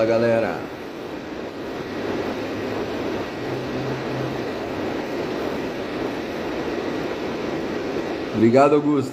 Fala 0.00 0.08
galera. 0.08 0.56
Obrigado, 8.34 8.76
Augusto. 8.76 9.12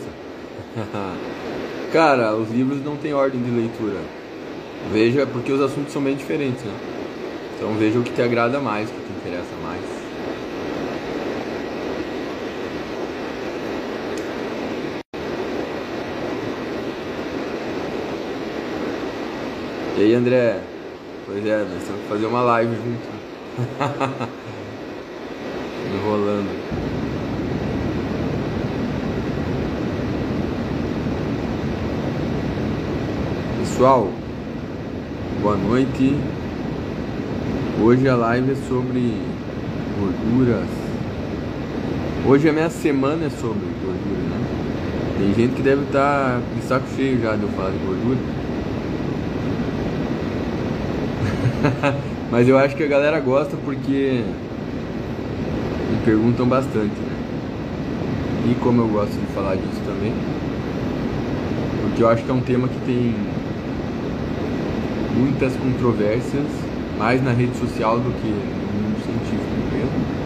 Cara, 1.92 2.38
os 2.38 2.50
livros 2.50 2.82
não 2.86 2.96
têm 2.96 3.14
ordem 3.14 3.44
de 3.44 3.50
leitura. 3.50 4.00
Veja, 4.90 5.28
porque 5.28 5.52
os 5.52 5.60
assuntos 5.60 5.92
são 5.92 6.02
bem 6.02 6.16
diferentes, 6.16 6.64
né? 6.64 6.74
Então 7.58 7.74
veja 7.74 8.00
o 8.00 8.04
que 8.04 8.14
te 8.14 8.22
agrada 8.22 8.62
mais, 8.62 8.90
o 8.90 8.94
que 8.94 9.02
te 9.02 9.12
interessa 9.12 9.56
mais. 9.62 9.98
E 19.98 20.02
aí, 20.02 20.14
André? 20.14 20.62
Pois 21.28 21.46
é, 21.46 21.58
nós 21.58 21.84
temos 21.84 22.02
que 22.04 22.08
fazer 22.08 22.26
uma 22.26 22.42
live 22.42 22.74
junto. 22.74 23.06
Enrolando. 25.94 26.48
Pessoal, 33.60 34.10
boa 35.42 35.58
noite. 35.58 36.16
Hoje 37.84 38.08
a 38.08 38.16
live 38.16 38.54
é 38.54 38.56
sobre 38.56 39.22
gorduras. 40.00 40.70
Hoje 42.26 42.48
a 42.48 42.54
minha 42.54 42.70
semana 42.70 43.26
é 43.26 43.30
sobre 43.30 43.68
gordura, 43.84 44.30
né? 44.30 44.48
Tem 45.18 45.34
gente 45.34 45.56
que 45.58 45.62
deve 45.62 45.84
estar 45.84 46.40
de 46.56 46.62
saco 46.62 46.88
cheio 46.96 47.22
já 47.22 47.36
de 47.36 47.44
eu 47.44 47.50
falar 47.50 47.72
de 47.72 47.80
gordura. 47.80 48.37
Mas 52.32 52.48
eu 52.48 52.58
acho 52.58 52.76
que 52.76 52.84
a 52.84 52.88
galera 52.88 53.20
gosta 53.20 53.58
porque 53.58 54.24
me 55.90 55.98
perguntam 56.04 56.48
bastante, 56.48 57.00
né? 57.00 57.18
E 58.52 58.56
como 58.56 58.82
eu 58.82 58.88
gosto 58.88 59.14
de 59.14 59.26
falar 59.34 59.56
disso 59.56 59.82
também, 59.86 60.14
porque 61.82 62.04
eu 62.04 62.10
acho 62.10 62.24
que 62.24 62.32
é 62.32 62.34
um 62.34 62.42
tema 62.42 62.68
que 62.68 62.80
tem 62.86 63.16
muitas 65.18 65.56
controvérsias, 65.58 66.46
mais 66.98 67.24
na 67.24 67.32
rede 67.32 67.58
social 67.58 68.00
do 68.00 68.12
que 68.22 68.28
no 68.28 68.84
mundo 68.84 69.04
científico 69.04 69.44
mesmo. 69.72 70.18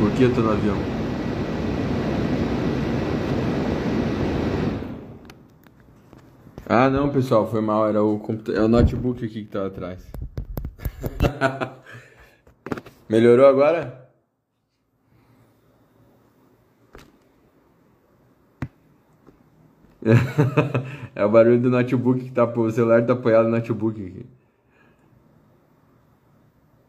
Por 0.00 0.10
que 0.12 0.24
eu 0.24 0.34
tô 0.34 0.40
no 0.40 0.52
avião? 0.52 1.03
Ah 6.66 6.88
não 6.88 7.10
pessoal, 7.10 7.46
foi 7.50 7.60
mal, 7.60 7.86
era 7.88 8.02
o, 8.02 8.18
computador, 8.18 8.60
é 8.60 8.64
o 8.64 8.68
notebook 8.68 9.24
aqui 9.24 9.44
que 9.44 9.50
tava 9.50 9.66
atrás. 9.66 10.10
Melhorou 13.08 13.46
agora? 13.46 14.08
é 21.14 21.24
o 21.24 21.30
barulho 21.30 21.60
do 21.60 21.70
notebook 21.70 22.24
que 22.24 22.30
tá. 22.30 22.44
O 22.44 22.70
celular 22.70 23.04
tá 23.06 23.14
apoiado 23.14 23.44
no 23.44 23.50
notebook 23.52 24.04
aqui. 24.04 24.26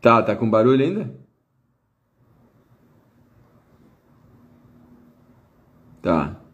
Tá, 0.01 0.21
tá 0.23 0.35
com 0.35 0.49
barulho 0.49 0.83
ainda? 0.83 1.11
Tá. 6.01 6.44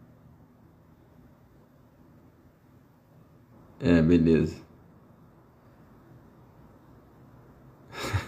É, 3.82 4.00
beleza. 4.00 4.62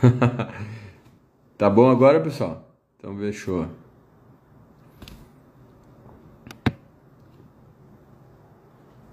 tá 1.57 1.71
bom 1.71 1.89
agora, 1.89 2.21
pessoal? 2.21 2.77
Então 2.99 3.17
fechou. 3.17 3.69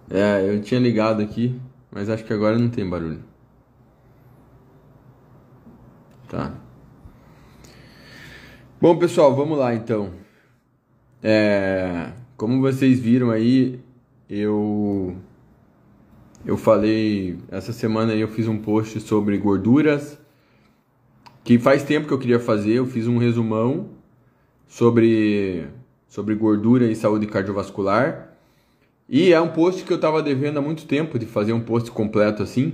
É, 0.10 0.50
eu 0.50 0.60
tinha 0.64 0.80
ligado 0.80 1.22
aqui, 1.22 1.62
mas 1.92 2.10
acho 2.10 2.26
que 2.26 2.34
agora 2.34 2.58
não 2.58 2.70
tem 2.70 2.90
barulho. 2.90 3.24
Tá. 6.28 6.56
Bom, 8.82 8.98
pessoal, 8.98 9.36
vamos 9.36 9.60
lá 9.60 9.76
então. 9.76 10.12
É, 11.22 12.12
como 12.36 12.60
vocês 12.60 13.00
viram 13.00 13.30
aí, 13.30 13.80
eu 14.28 15.16
eu 16.46 16.58
falei 16.58 17.38
essa 17.50 17.72
semana 17.72 18.14
eu 18.14 18.28
fiz 18.28 18.48
um 18.48 18.58
post 18.58 19.00
sobre 19.02 19.38
gorduras 19.38 20.20
que 21.44 21.58
faz 21.60 21.84
tempo 21.84 22.08
que 22.08 22.14
eu 22.14 22.20
queria 22.20 22.40
fazer. 22.40 22.74
Eu 22.74 22.86
fiz 22.86 23.08
um 23.08 23.18
resumão 23.18 23.90
sobre 24.68 25.68
sobre 26.08 26.36
gordura 26.36 26.86
e 26.92 26.96
saúde 26.96 27.26
cardiovascular. 27.26 28.36
E 29.08 29.32
é 29.32 29.40
um 29.40 29.50
post 29.50 29.84
que 29.84 29.92
eu 29.92 29.96
estava 29.96 30.22
devendo 30.22 30.58
há 30.58 30.62
muito 30.62 30.86
tempo 30.86 31.18
de 31.18 31.26
fazer 31.26 31.54
um 31.54 31.62
post 31.62 31.90
completo 31.92 32.44
assim, 32.44 32.74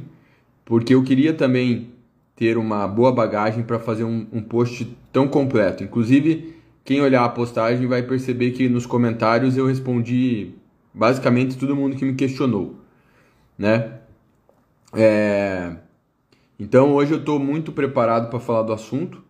porque 0.66 0.94
eu 0.94 1.04
queria 1.04 1.34
também 1.34 1.92
ter 2.36 2.58
uma 2.58 2.88
boa 2.88 3.12
bagagem 3.12 3.64
para 3.64 3.80
fazer 3.80 4.04
um, 4.04 4.28
um, 4.32 4.42
post 4.42 4.88
tão 5.12 5.28
completo. 5.28 5.84
Inclusive, 5.84 6.56
quem 6.84 7.02
olhar 7.02 7.26
a 7.26 7.30
postagem 7.30 7.88
vai 7.88 8.04
perceber 8.04 8.52
que 8.52 8.70
nos 8.70 8.86
comentários 8.86 9.58
eu 9.58 9.66
respondi 9.66 10.52
basicamente 10.94 11.58
todo 11.58 11.76
mundo 11.76 11.96
que 11.96 12.06
me 12.06 12.14
questionou, 12.14 12.76
né? 13.58 14.00
É... 14.94 15.76
Então 16.60 16.94
hoje 16.94 17.14
eu 17.14 17.20
estou 17.20 17.40
muito 17.40 17.72
preparado 17.72 18.30
para 18.30 18.40
falar 18.40 18.64
do 18.64 18.74
assunto. 18.74 19.24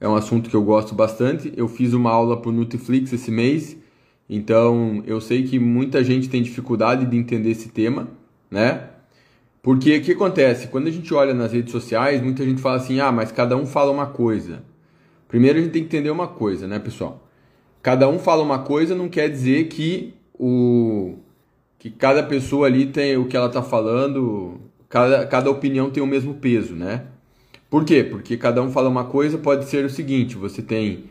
É 0.00 0.08
um 0.08 0.14
assunto 0.14 0.50
que 0.50 0.56
eu 0.56 0.62
gosto 0.62 0.94
bastante. 0.94 1.52
Eu 1.56 1.68
fiz 1.68 1.92
uma 1.92 2.10
aula 2.10 2.40
para 2.40 2.50
o 2.50 2.52
Netflix 2.52 3.12
esse 3.12 3.30
mês 3.30 3.76
então, 4.28 5.02
eu 5.06 5.20
sei 5.20 5.42
que 5.42 5.58
muita 5.58 6.02
gente 6.02 6.28
tem 6.28 6.42
dificuldade 6.42 7.04
de 7.06 7.16
entender 7.16 7.50
esse 7.50 7.68
tema, 7.68 8.08
né? 8.50 8.88
Porque 9.62 9.96
o 9.96 10.02
que 10.02 10.12
acontece? 10.12 10.68
Quando 10.68 10.88
a 10.88 10.90
gente 10.90 11.12
olha 11.12 11.34
nas 11.34 11.52
redes 11.52 11.72
sociais, 11.72 12.22
muita 12.22 12.44
gente 12.44 12.60
fala 12.60 12.76
assim: 12.76 13.00
ah, 13.00 13.12
mas 13.12 13.32
cada 13.32 13.56
um 13.56 13.66
fala 13.66 13.90
uma 13.90 14.06
coisa. 14.06 14.62
Primeiro 15.28 15.58
a 15.58 15.62
gente 15.62 15.72
tem 15.72 15.82
que 15.82 15.88
entender 15.88 16.10
uma 16.10 16.28
coisa, 16.28 16.66
né, 16.66 16.78
pessoal? 16.78 17.28
Cada 17.82 18.08
um 18.08 18.18
fala 18.18 18.42
uma 18.42 18.60
coisa 18.60 18.94
não 18.94 19.08
quer 19.08 19.28
dizer 19.28 19.68
que 19.68 20.14
o 20.38 21.18
que 21.84 21.90
cada 21.90 22.22
pessoa 22.22 22.66
ali 22.66 22.86
tem 22.86 23.14
o 23.18 23.26
que 23.26 23.36
ela 23.36 23.48
está 23.48 23.62
falando, 23.62 24.58
cada, 24.88 25.26
cada 25.26 25.50
opinião 25.50 25.90
tem 25.90 26.02
o 26.02 26.06
mesmo 26.06 26.32
peso, 26.32 26.74
né? 26.74 27.02
Por 27.68 27.84
quê? 27.84 28.02
Porque 28.02 28.38
cada 28.38 28.62
um 28.62 28.70
fala 28.70 28.88
uma 28.88 29.04
coisa, 29.04 29.36
pode 29.36 29.66
ser 29.66 29.84
o 29.84 29.90
seguinte: 29.90 30.34
você 30.34 30.62
tem 30.62 31.04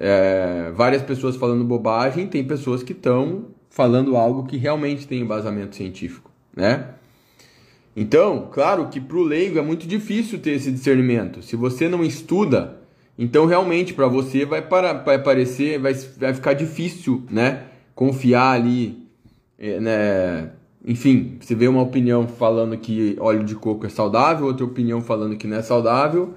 é, 0.00 0.72
várias 0.74 1.02
pessoas 1.02 1.36
falando 1.36 1.62
bobagem, 1.62 2.26
tem 2.26 2.42
pessoas 2.42 2.82
que 2.82 2.92
estão 2.92 3.48
falando 3.68 4.16
algo 4.16 4.46
que 4.46 4.56
realmente 4.56 5.06
tem 5.06 5.20
embasamento 5.20 5.76
científico, 5.76 6.30
né? 6.56 6.94
Então, 7.94 8.48
claro 8.50 8.88
que 8.88 8.98
para 8.98 9.18
o 9.18 9.22
leigo 9.22 9.58
é 9.58 9.62
muito 9.62 9.86
difícil 9.86 10.38
ter 10.38 10.52
esse 10.52 10.72
discernimento. 10.72 11.42
Se 11.42 11.54
você 11.54 11.86
não 11.86 12.02
estuda, 12.02 12.78
então 13.18 13.44
realmente 13.44 13.92
para 13.92 14.06
você 14.06 14.46
vai, 14.46 14.62
para, 14.62 14.94
vai 14.94 15.22
parecer, 15.22 15.78
vai, 15.78 15.92
vai 15.92 16.32
ficar 16.32 16.54
difícil, 16.54 17.26
né? 17.30 17.64
Confiar 17.94 18.52
ali, 18.52 19.01
né? 19.80 20.50
Enfim, 20.84 21.36
você 21.40 21.54
vê 21.54 21.68
uma 21.68 21.82
opinião 21.82 22.26
falando 22.26 22.76
que 22.76 23.16
óleo 23.20 23.44
de 23.44 23.54
coco 23.54 23.86
é 23.86 23.88
saudável, 23.88 24.46
outra 24.46 24.64
opinião 24.64 25.00
falando 25.00 25.36
que 25.36 25.46
não 25.46 25.56
é 25.56 25.62
saudável, 25.62 26.34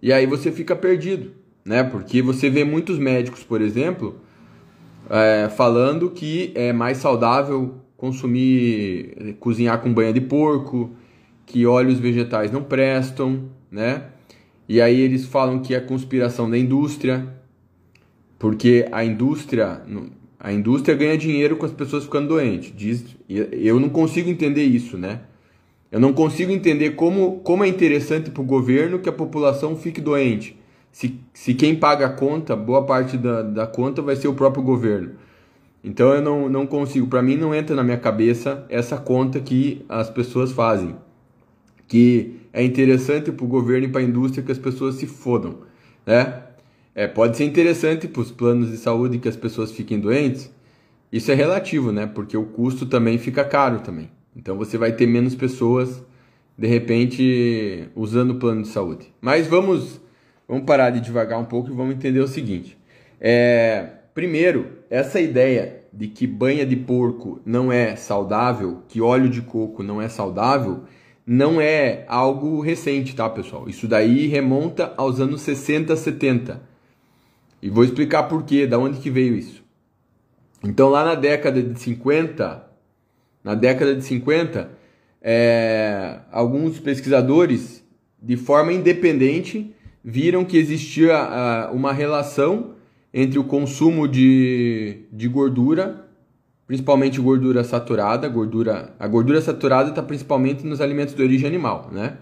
e 0.00 0.12
aí 0.12 0.24
você 0.24 0.52
fica 0.52 0.76
perdido 0.76 1.32
né? 1.68 1.84
Porque 1.84 2.22
você 2.22 2.48
vê 2.48 2.64
muitos 2.64 2.98
médicos, 2.98 3.44
por 3.44 3.60
exemplo, 3.60 4.16
é, 5.10 5.50
falando 5.50 6.10
que 6.10 6.50
é 6.54 6.72
mais 6.72 6.96
saudável 6.96 7.74
consumir, 7.94 9.36
cozinhar 9.38 9.78
com 9.82 9.92
banha 9.92 10.12
de 10.12 10.20
porco, 10.22 10.90
que 11.44 11.66
óleos 11.66 11.98
vegetais 11.98 12.50
não 12.50 12.62
prestam, 12.62 13.50
né? 13.70 14.04
E 14.66 14.80
aí 14.80 14.98
eles 14.98 15.26
falam 15.26 15.60
que 15.60 15.74
é 15.74 15.80
conspiração 15.80 16.48
da 16.48 16.56
indústria, 16.56 17.28
porque 18.38 18.88
a 18.90 19.04
indústria, 19.04 19.82
a 20.38 20.52
indústria 20.52 20.96
ganha 20.96 21.16
dinheiro 21.18 21.56
com 21.56 21.66
as 21.66 21.72
pessoas 21.72 22.04
ficando 22.04 22.28
doentes. 22.28 22.72
Diz, 22.76 23.04
eu 23.28 23.80
não 23.80 23.88
consigo 23.88 24.30
entender 24.30 24.64
isso, 24.64 24.96
né? 24.96 25.20
Eu 25.90 25.98
não 25.98 26.12
consigo 26.12 26.52
entender 26.52 26.90
como, 26.90 27.40
como 27.40 27.64
é 27.64 27.68
interessante 27.68 28.30
para 28.30 28.42
o 28.42 28.46
governo 28.46 28.98
que 28.98 29.08
a 29.08 29.12
população 29.12 29.74
fique 29.76 30.00
doente 30.00 30.58
se, 30.92 31.20
se 31.32 31.54
quem 31.54 31.76
paga 31.76 32.06
a 32.06 32.10
conta, 32.10 32.56
boa 32.56 32.84
parte 32.84 33.16
da, 33.16 33.42
da 33.42 33.66
conta 33.66 34.02
vai 34.02 34.16
ser 34.16 34.28
o 34.28 34.34
próprio 34.34 34.62
governo. 34.62 35.12
Então 35.82 36.12
eu 36.12 36.20
não, 36.20 36.48
não 36.48 36.66
consigo, 36.66 37.06
para 37.06 37.22
mim 37.22 37.36
não 37.36 37.54
entra 37.54 37.76
na 37.76 37.84
minha 37.84 37.96
cabeça 37.96 38.66
essa 38.68 38.96
conta 38.96 39.38
que 39.38 39.84
as 39.88 40.10
pessoas 40.10 40.50
fazem. 40.50 40.96
Que 41.86 42.40
é 42.52 42.64
interessante 42.64 43.30
para 43.30 43.44
o 43.44 43.48
governo 43.48 43.86
e 43.86 43.88
para 43.88 44.00
a 44.00 44.04
indústria 44.04 44.42
que 44.42 44.52
as 44.52 44.58
pessoas 44.58 44.96
se 44.96 45.06
fodam, 45.06 45.58
né? 46.04 46.42
É, 46.98 47.06
pode 47.06 47.36
ser 47.36 47.44
interessante 47.44 48.08
para 48.08 48.22
os 48.22 48.32
planos 48.32 48.72
de 48.72 48.76
saúde 48.76 49.20
que 49.20 49.28
as 49.28 49.36
pessoas 49.36 49.70
fiquem 49.70 50.00
doentes, 50.00 50.52
Isso 51.12 51.30
é 51.30 51.34
relativo, 51.36 51.92
né? 51.92 52.08
Porque 52.08 52.36
o 52.36 52.44
custo 52.44 52.86
também 52.86 53.18
fica 53.18 53.44
caro 53.44 53.78
também. 53.78 54.10
Então 54.34 54.56
você 54.56 54.76
vai 54.76 54.90
ter 54.90 55.06
menos 55.06 55.36
pessoas 55.36 56.02
de 56.58 56.66
repente 56.66 57.88
usando 57.94 58.32
o 58.32 58.34
plano 58.40 58.62
de 58.62 58.68
saúde. 58.68 59.14
Mas 59.20 59.46
vamos 59.46 60.00
vamos 60.48 60.64
parar 60.64 60.90
de 60.90 61.00
devagar 61.00 61.38
um 61.38 61.44
pouco 61.44 61.70
e 61.70 61.72
vamos 61.72 61.94
entender 61.94 62.18
o 62.18 62.26
seguinte. 62.26 62.76
É, 63.20 63.90
primeiro, 64.12 64.66
essa 64.90 65.20
ideia 65.20 65.84
de 65.92 66.08
que 66.08 66.26
banha 66.26 66.66
de 66.66 66.74
porco 66.74 67.40
não 67.46 67.70
é 67.70 67.94
saudável, 67.94 68.82
que 68.88 69.00
óleo 69.00 69.28
de 69.28 69.42
coco 69.42 69.84
não 69.84 70.02
é 70.02 70.08
saudável, 70.08 70.82
não 71.24 71.60
é 71.60 72.04
algo 72.08 72.60
recente, 72.60 73.14
tá, 73.14 73.30
pessoal? 73.30 73.68
Isso 73.68 73.86
daí 73.86 74.26
remonta 74.26 74.92
aos 74.96 75.20
anos 75.20 75.42
60, 75.42 75.94
70. 75.94 76.67
E 77.60 77.68
vou 77.68 77.84
explicar 77.84 78.24
por 78.24 78.44
quê, 78.44 78.66
da 78.66 78.78
onde 78.78 79.00
que 79.00 79.10
veio 79.10 79.34
isso. 79.34 79.62
Então, 80.62 80.88
lá 80.88 81.04
na 81.04 81.14
década 81.14 81.62
de 81.62 81.78
50, 81.78 82.64
na 83.42 83.54
década 83.54 83.94
de 83.94 84.04
50, 84.04 84.70
é, 85.22 86.20
alguns 86.30 86.78
pesquisadores, 86.78 87.84
de 88.20 88.36
forma 88.36 88.72
independente, 88.72 89.74
viram 90.04 90.44
que 90.44 90.56
existia 90.56 91.70
uh, 91.70 91.74
uma 91.74 91.92
relação 91.92 92.74
entre 93.12 93.38
o 93.38 93.44
consumo 93.44 94.06
de, 94.08 95.02
de 95.12 95.28
gordura 95.28 96.08
principalmente 96.68 97.18
gordura 97.18 97.64
saturada, 97.64 98.28
gordura, 98.28 98.94
a 98.98 99.08
gordura 99.08 99.40
saturada 99.40 99.88
está 99.88 100.02
principalmente 100.02 100.66
nos 100.66 100.82
alimentos 100.82 101.14
de 101.14 101.22
origem 101.22 101.48
animal, 101.48 101.88
né? 101.90 102.18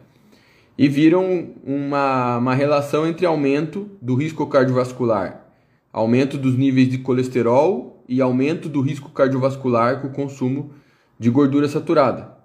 E 0.79 0.89
viram 0.89 1.51
uma, 1.65 2.37
uma 2.39 2.55
relação 2.55 3.07
entre 3.07 3.25
aumento 3.25 3.91
do 4.01 4.15
risco 4.15 4.47
cardiovascular, 4.47 5.47
aumento 5.93 6.37
dos 6.37 6.57
níveis 6.57 6.89
de 6.89 6.99
colesterol 6.99 8.05
e 8.09 8.21
aumento 8.21 8.69
do 8.69 8.81
risco 8.81 9.11
cardiovascular 9.11 10.01
com 10.01 10.09
o 10.09 10.13
consumo 10.13 10.73
de 11.19 11.31
gordura 11.31 11.69
saturada. 11.69 12.37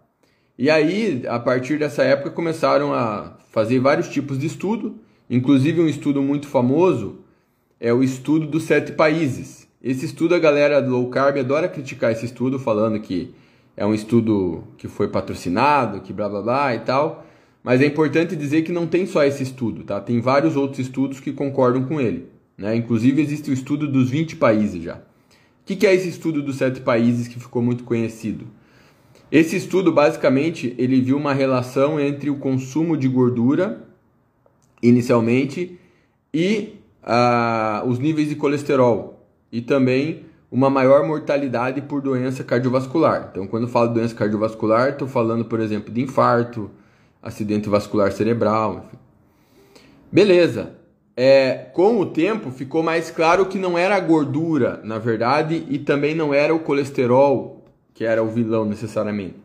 E 0.58 0.70
aí, 0.70 1.24
a 1.28 1.40
partir 1.40 1.78
dessa 1.78 2.04
época, 2.04 2.30
começaram 2.30 2.94
a 2.94 3.38
fazer 3.52 3.80
vários 3.80 4.08
tipos 4.08 4.40
de 4.40 4.48
estudo, 4.48 4.96
inclusive 5.30 5.82
um 5.82 5.88
estudo 5.88 6.22
muito 6.22 6.48
famoso 6.48 7.20
é 7.80 7.92
o 7.92 8.04
estudo 8.04 8.46
dos 8.46 8.64
sete 8.64 8.92
países, 8.92 9.68
esse 9.84 10.06
estudo, 10.06 10.36
a 10.36 10.40
galera 10.40 10.80
do 10.80 10.92
low 10.92 11.10
carb 11.10 11.40
adora 11.40 11.68
criticar 11.68 12.12
esse 12.12 12.26
estudo, 12.26 12.60
falando 12.60 13.00
que 13.00 13.34
é 13.76 13.84
um 13.84 13.96
estudo 13.96 14.64
que 14.78 14.88
foi 14.88 15.08
patrocinado, 15.08 16.02
que 16.02 16.14
blá 16.14 16.30
blá 16.30 16.42
blá 16.44 16.76
e 16.76 16.80
tal. 16.82 17.26
Mas 17.64 17.82
é 17.82 17.86
importante 17.86 18.36
dizer 18.36 18.64
que 18.64 18.72
não 18.72 18.88
tem 18.88 19.06
só 19.06 19.24
esse 19.24 19.44
estudo, 19.44 19.84
tá? 19.84 20.00
Tem 20.02 20.20
vários 20.20 20.56
outros 20.56 20.80
estudos 20.80 21.20
que 21.20 21.32
concordam 21.32 21.84
com 21.84 22.02
ele. 22.02 22.28
Né? 22.58 22.76
Inclusive 22.76 23.22
existe 23.22 23.50
o 23.50 23.54
estudo 23.54 23.88
dos 23.88 24.10
20 24.10 24.36
países 24.36 24.84
já. 24.84 24.96
O 24.96 25.00
que, 25.66 25.76
que 25.76 25.88
é 25.88 25.94
esse 25.94 26.10
estudo 26.10 26.42
dos 26.42 26.58
7 26.58 26.82
países 26.82 27.28
que 27.28 27.40
ficou 27.40 27.62
muito 27.62 27.84
conhecido? 27.84 28.46
Esse 29.32 29.56
estudo, 29.56 29.94
basicamente, 29.94 30.76
ele 30.78 31.00
viu 31.00 31.16
uma 31.16 31.34
relação 31.34 32.00
entre 32.00 32.30
o 32.30 32.36
consumo 32.36 32.98
de 32.98 33.08
gordura, 33.08 33.82
inicialmente, 34.84 35.80
e 36.34 36.76
uh, 37.04 37.88
os 37.88 38.00
níveis 38.00 38.28
de 38.28 38.36
colesterol 38.36 39.26
e 39.52 39.62
também 39.62 40.26
uma 40.52 40.70
maior 40.70 41.08
mortalidade 41.08 41.82
por 41.82 42.02
doença 42.02 42.44
cardiovascular. 42.44 43.30
Então, 43.32 43.48
quando 43.48 43.64
eu 43.64 43.70
falo 43.70 43.94
doença 43.94 44.14
cardiovascular, 44.14 44.90
estou 44.90 45.08
falando, 45.08 45.46
por 45.46 45.62
exemplo, 45.62 45.94
de 45.94 46.02
infarto, 46.02 46.70
acidente 47.22 47.70
vascular 47.70 48.12
cerebral. 48.12 48.86
Enfim. 48.86 48.98
Beleza. 50.12 50.76
É, 51.16 51.70
com 51.74 52.00
o 52.00 52.06
tempo 52.06 52.52
ficou 52.52 52.82
mais 52.82 53.12
claro 53.12 53.46
que 53.46 53.60
não 53.60 53.78
era 53.78 53.96
a 53.96 54.00
gordura, 54.00 54.80
na 54.84 54.98
verdade, 54.98 55.66
e 55.70 55.78
também 55.78 56.16
não 56.16 56.34
era 56.34 56.56
o 56.56 56.60
colesterol 56.60 57.62
que 57.94 58.06
era 58.06 58.24
o 58.24 58.28
vilão 58.28 58.66
necessariamente, 58.66 59.36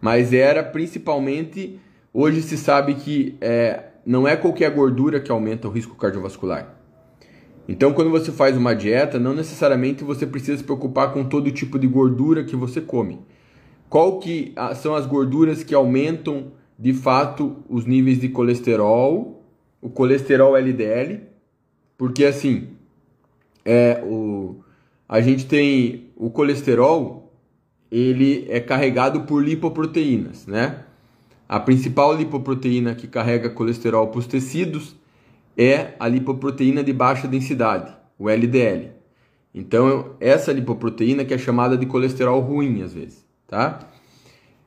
mas 0.00 0.32
era 0.32 0.62
principalmente. 0.64 1.78
Hoje 2.12 2.42
se 2.42 2.56
sabe 2.56 2.94
que 2.94 3.36
é, 3.40 3.84
não 4.04 4.26
é 4.26 4.34
qualquer 4.34 4.68
gordura 4.72 5.20
que 5.20 5.30
aumenta 5.30 5.68
o 5.68 5.70
risco 5.70 5.94
cardiovascular. 5.94 6.74
Então, 7.68 7.92
quando 7.92 8.10
você 8.10 8.32
faz 8.32 8.56
uma 8.56 8.74
dieta, 8.74 9.16
não 9.16 9.32
necessariamente 9.32 10.02
você 10.02 10.26
precisa 10.26 10.58
se 10.58 10.64
preocupar 10.64 11.12
com 11.12 11.22
todo 11.22 11.52
tipo 11.52 11.78
de 11.78 11.86
gordura 11.86 12.42
que 12.42 12.56
você 12.56 12.80
come. 12.80 13.20
Qual 13.88 14.18
que 14.18 14.52
são 14.74 14.92
as 14.96 15.06
gorduras 15.06 15.62
que 15.62 15.72
aumentam 15.72 16.50
de 16.80 16.94
fato 16.94 17.58
os 17.68 17.84
níveis 17.84 18.18
de 18.18 18.30
colesterol, 18.30 19.44
o 19.82 19.90
colesterol 19.90 20.56
LDL? 20.56 21.20
Porque 21.98 22.24
assim, 22.24 22.68
é 23.62 24.02
o 24.02 24.64
a 25.06 25.20
gente 25.20 25.44
tem 25.44 26.12
o 26.16 26.30
colesterol, 26.30 27.34
ele 27.90 28.46
é 28.48 28.60
carregado 28.60 29.22
por 29.22 29.44
lipoproteínas, 29.44 30.46
né? 30.46 30.84
A 31.48 31.58
principal 31.58 32.16
lipoproteína 32.16 32.94
que 32.94 33.08
carrega 33.08 33.50
colesterol 33.50 34.06
para 34.06 34.20
os 34.20 34.28
tecidos 34.28 34.94
é 35.58 35.94
a 35.98 36.06
lipoproteína 36.06 36.84
de 36.84 36.92
baixa 36.92 37.26
densidade, 37.26 37.92
o 38.16 38.30
LDL. 38.30 38.92
Então, 39.52 40.14
essa 40.20 40.52
lipoproteína 40.52 41.24
que 41.24 41.34
é 41.34 41.38
chamada 41.38 41.76
de 41.76 41.86
colesterol 41.86 42.40
ruim 42.40 42.82
às 42.82 42.94
vezes, 42.94 43.26
tá? 43.48 43.80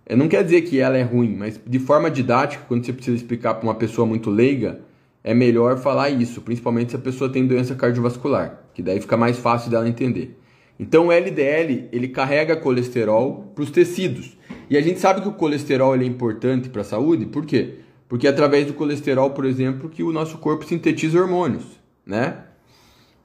Não 0.09 0.27
quer 0.27 0.43
dizer 0.43 0.61
que 0.63 0.79
ela 0.79 0.97
é 0.97 1.03
ruim, 1.03 1.35
mas 1.35 1.59
de 1.65 1.79
forma 1.79 2.11
didática, 2.11 2.65
quando 2.67 2.85
você 2.85 2.91
precisa 2.91 3.15
explicar 3.15 3.55
para 3.55 3.63
uma 3.63 3.75
pessoa 3.75 4.05
muito 4.05 4.29
leiga, 4.29 4.81
é 5.23 5.33
melhor 5.33 5.77
falar 5.77 6.09
isso, 6.09 6.41
principalmente 6.41 6.91
se 6.91 6.95
a 6.97 6.99
pessoa 6.99 7.31
tem 7.31 7.47
doença 7.47 7.73
cardiovascular, 7.73 8.63
que 8.73 8.83
daí 8.83 8.99
fica 8.99 9.15
mais 9.15 9.37
fácil 9.37 9.71
dela 9.71 9.87
entender. 9.87 10.37
Então, 10.77 11.07
o 11.07 11.11
LDL, 11.11 11.87
ele 11.91 12.09
carrega 12.09 12.57
colesterol 12.57 13.51
para 13.55 13.63
os 13.63 13.71
tecidos. 13.71 14.37
E 14.69 14.77
a 14.77 14.81
gente 14.81 14.99
sabe 14.99 15.21
que 15.21 15.27
o 15.27 15.33
colesterol 15.33 15.95
ele 15.95 16.03
é 16.03 16.07
importante 16.07 16.67
para 16.67 16.81
a 16.81 16.85
saúde, 16.85 17.25
por 17.25 17.45
quê? 17.45 17.75
Porque 18.09 18.27
é 18.27 18.29
através 18.29 18.67
do 18.67 18.73
colesterol, 18.73 19.29
por 19.31 19.45
exemplo, 19.45 19.89
que 19.89 20.03
o 20.03 20.11
nosso 20.11 20.37
corpo 20.39 20.65
sintetiza 20.65 21.19
hormônios, 21.19 21.65
né? 22.05 22.43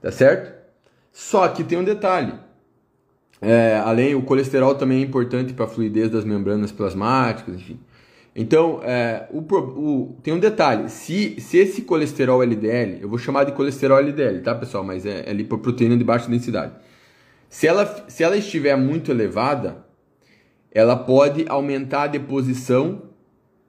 Tá 0.01 0.13
certo? 0.13 0.57
Só 1.11 1.49
que 1.49 1.65
tem 1.65 1.79
um 1.79 1.85
detalhe. 1.85 2.33
É, 3.41 3.81
além, 3.85 4.15
o 4.15 4.23
colesterol 4.23 4.75
também 4.75 4.99
é 4.99 5.05
importante 5.05 5.53
para 5.53 5.65
a 5.65 5.69
fluidez 5.69 6.11
das 6.11 6.25
membranas 6.25 6.73
plasmáticas, 6.73 7.55
enfim. 7.57 7.79
Então, 8.35 8.81
é, 8.85 9.29
o, 9.33 9.39
o, 9.41 10.17
tem 10.23 10.33
um 10.33 10.39
detalhe. 10.39 10.89
Se, 10.89 11.41
se 11.41 11.59
esse 11.59 11.83
colesterol 11.83 12.43
LDL, 12.43 12.99
eu 13.01 13.09
vou 13.09 13.19
chamar 13.19 13.45
de 13.45 13.53
colesterol 13.53 13.99
LDL, 13.99 14.41
tá, 14.43 14.55
pessoal? 14.55 14.85
Mas 14.85 15.05
é, 15.05 15.29
é 15.29 15.33
lipoproteína 15.33 15.97
de 15.97 16.05
baixa 16.05 16.29
densidade. 16.29 16.73
Se 17.49 17.67
ela, 17.67 18.05
se 18.09 18.23
ela 18.23 18.37
estiver 18.37 18.77
muito 18.77 19.11
elevada, 19.11 19.85
ela 20.71 20.97
pode 20.97 21.47
aumentar 21.49 22.05
a 22.05 22.07
deposição 22.07 23.03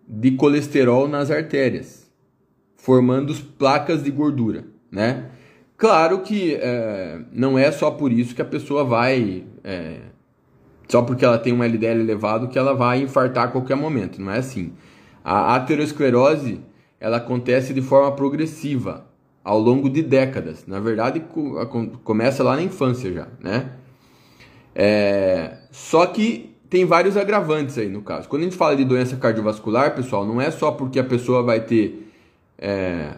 de 0.08 0.32
colesterol 0.32 1.08
nas 1.08 1.32
artérias, 1.32 2.10
formando 2.76 3.34
placas 3.58 4.04
de 4.04 4.12
gordura, 4.12 4.66
né? 4.92 5.30
Claro 5.80 6.20
que 6.20 6.56
é, 6.56 7.22
não 7.32 7.58
é 7.58 7.72
só 7.72 7.90
por 7.90 8.12
isso 8.12 8.36
que 8.36 8.42
a 8.42 8.46
pessoa 8.46 8.84
vai, 8.84 9.46
é, 9.64 10.00
só 10.90 11.02
porque 11.02 11.24
ela 11.24 11.40
tem 11.40 11.54
um 11.54 11.64
LDL 11.64 12.02
elevado, 12.02 12.50
que 12.50 12.60
ela 12.60 12.76
vai 12.76 13.02
infartar 13.02 13.46
a 13.46 13.48
qualquer 13.48 13.78
momento, 13.78 14.22
não 14.22 14.30
é 14.30 14.40
assim. 14.40 14.74
A 15.24 15.56
aterosclerose, 15.56 16.60
ela 17.00 17.16
acontece 17.16 17.74
de 17.74 17.82
forma 17.82 18.12
progressiva, 18.12 19.06
ao 19.42 19.58
longo 19.58 19.90
de 19.90 20.04
décadas. 20.04 20.66
Na 20.68 20.82
verdade, 20.82 21.24
começa 22.04 22.44
lá 22.44 22.58
na 22.58 22.62
infância 22.62 23.14
já, 23.14 23.30
né? 23.40 23.72
É, 24.76 25.60
só 25.72 26.06
que 26.08 26.58
tem 26.70 26.84
vários 26.84 27.16
agravantes 27.16 27.78
aí 27.78 27.88
no 27.88 28.02
caso. 28.02 28.28
Quando 28.28 28.42
a 28.42 28.46
gente 28.46 28.58
fala 28.58 28.76
de 28.76 28.84
doença 28.84 29.16
cardiovascular, 29.16 29.96
pessoal, 29.96 30.26
não 30.26 30.42
é 30.42 30.52
só 30.52 30.72
porque 30.74 31.00
a 31.00 31.06
pessoa 31.06 31.42
vai 31.42 31.62
ter 31.62 32.12
é, 32.58 33.14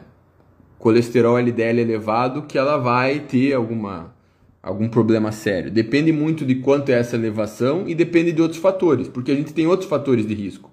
colesterol 0.82 1.38
LDL 1.38 1.80
elevado 1.80 2.42
que 2.42 2.58
ela 2.58 2.76
vai 2.76 3.20
ter 3.20 3.54
alguma, 3.54 4.16
algum 4.64 4.90
problema 4.90 5.32
sério. 5.32 5.70
Depende 5.70 6.12
muito 6.12 6.44
de 6.44 6.56
quanto 6.56 6.90
é 6.90 6.94
essa 6.94 7.16
elevação 7.16 7.88
e 7.88 7.94
depende 7.94 8.32
de 8.32 8.42
outros 8.42 8.60
fatores, 8.60 9.08
porque 9.08 9.32
a 9.32 9.36
gente 9.36 9.54
tem 9.54 9.68
outros 9.68 9.88
fatores 9.88 10.26
de 10.26 10.34
risco. 10.34 10.72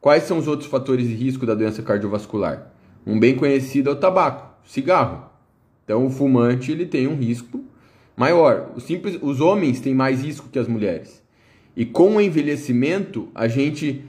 Quais 0.00 0.22
são 0.22 0.38
os 0.38 0.46
outros 0.46 0.70
fatores 0.70 1.08
de 1.08 1.14
risco 1.14 1.44
da 1.44 1.54
doença 1.54 1.82
cardiovascular? 1.82 2.72
Um 3.04 3.18
bem 3.18 3.34
conhecido 3.34 3.90
é 3.90 3.92
o 3.92 3.96
tabaco, 3.96 4.54
cigarro. 4.64 5.28
Então, 5.84 6.06
o 6.06 6.10
fumante 6.10 6.70
ele 6.70 6.86
tem 6.86 7.08
um 7.08 7.16
risco 7.16 7.64
maior. 8.16 8.70
Os, 8.76 8.84
simples, 8.84 9.18
os 9.20 9.40
homens 9.40 9.80
têm 9.80 9.94
mais 9.94 10.22
risco 10.22 10.48
que 10.48 10.60
as 10.60 10.68
mulheres. 10.68 11.20
E 11.76 11.84
com 11.84 12.16
o 12.16 12.20
envelhecimento, 12.20 13.28
a 13.34 13.48
gente, 13.48 14.04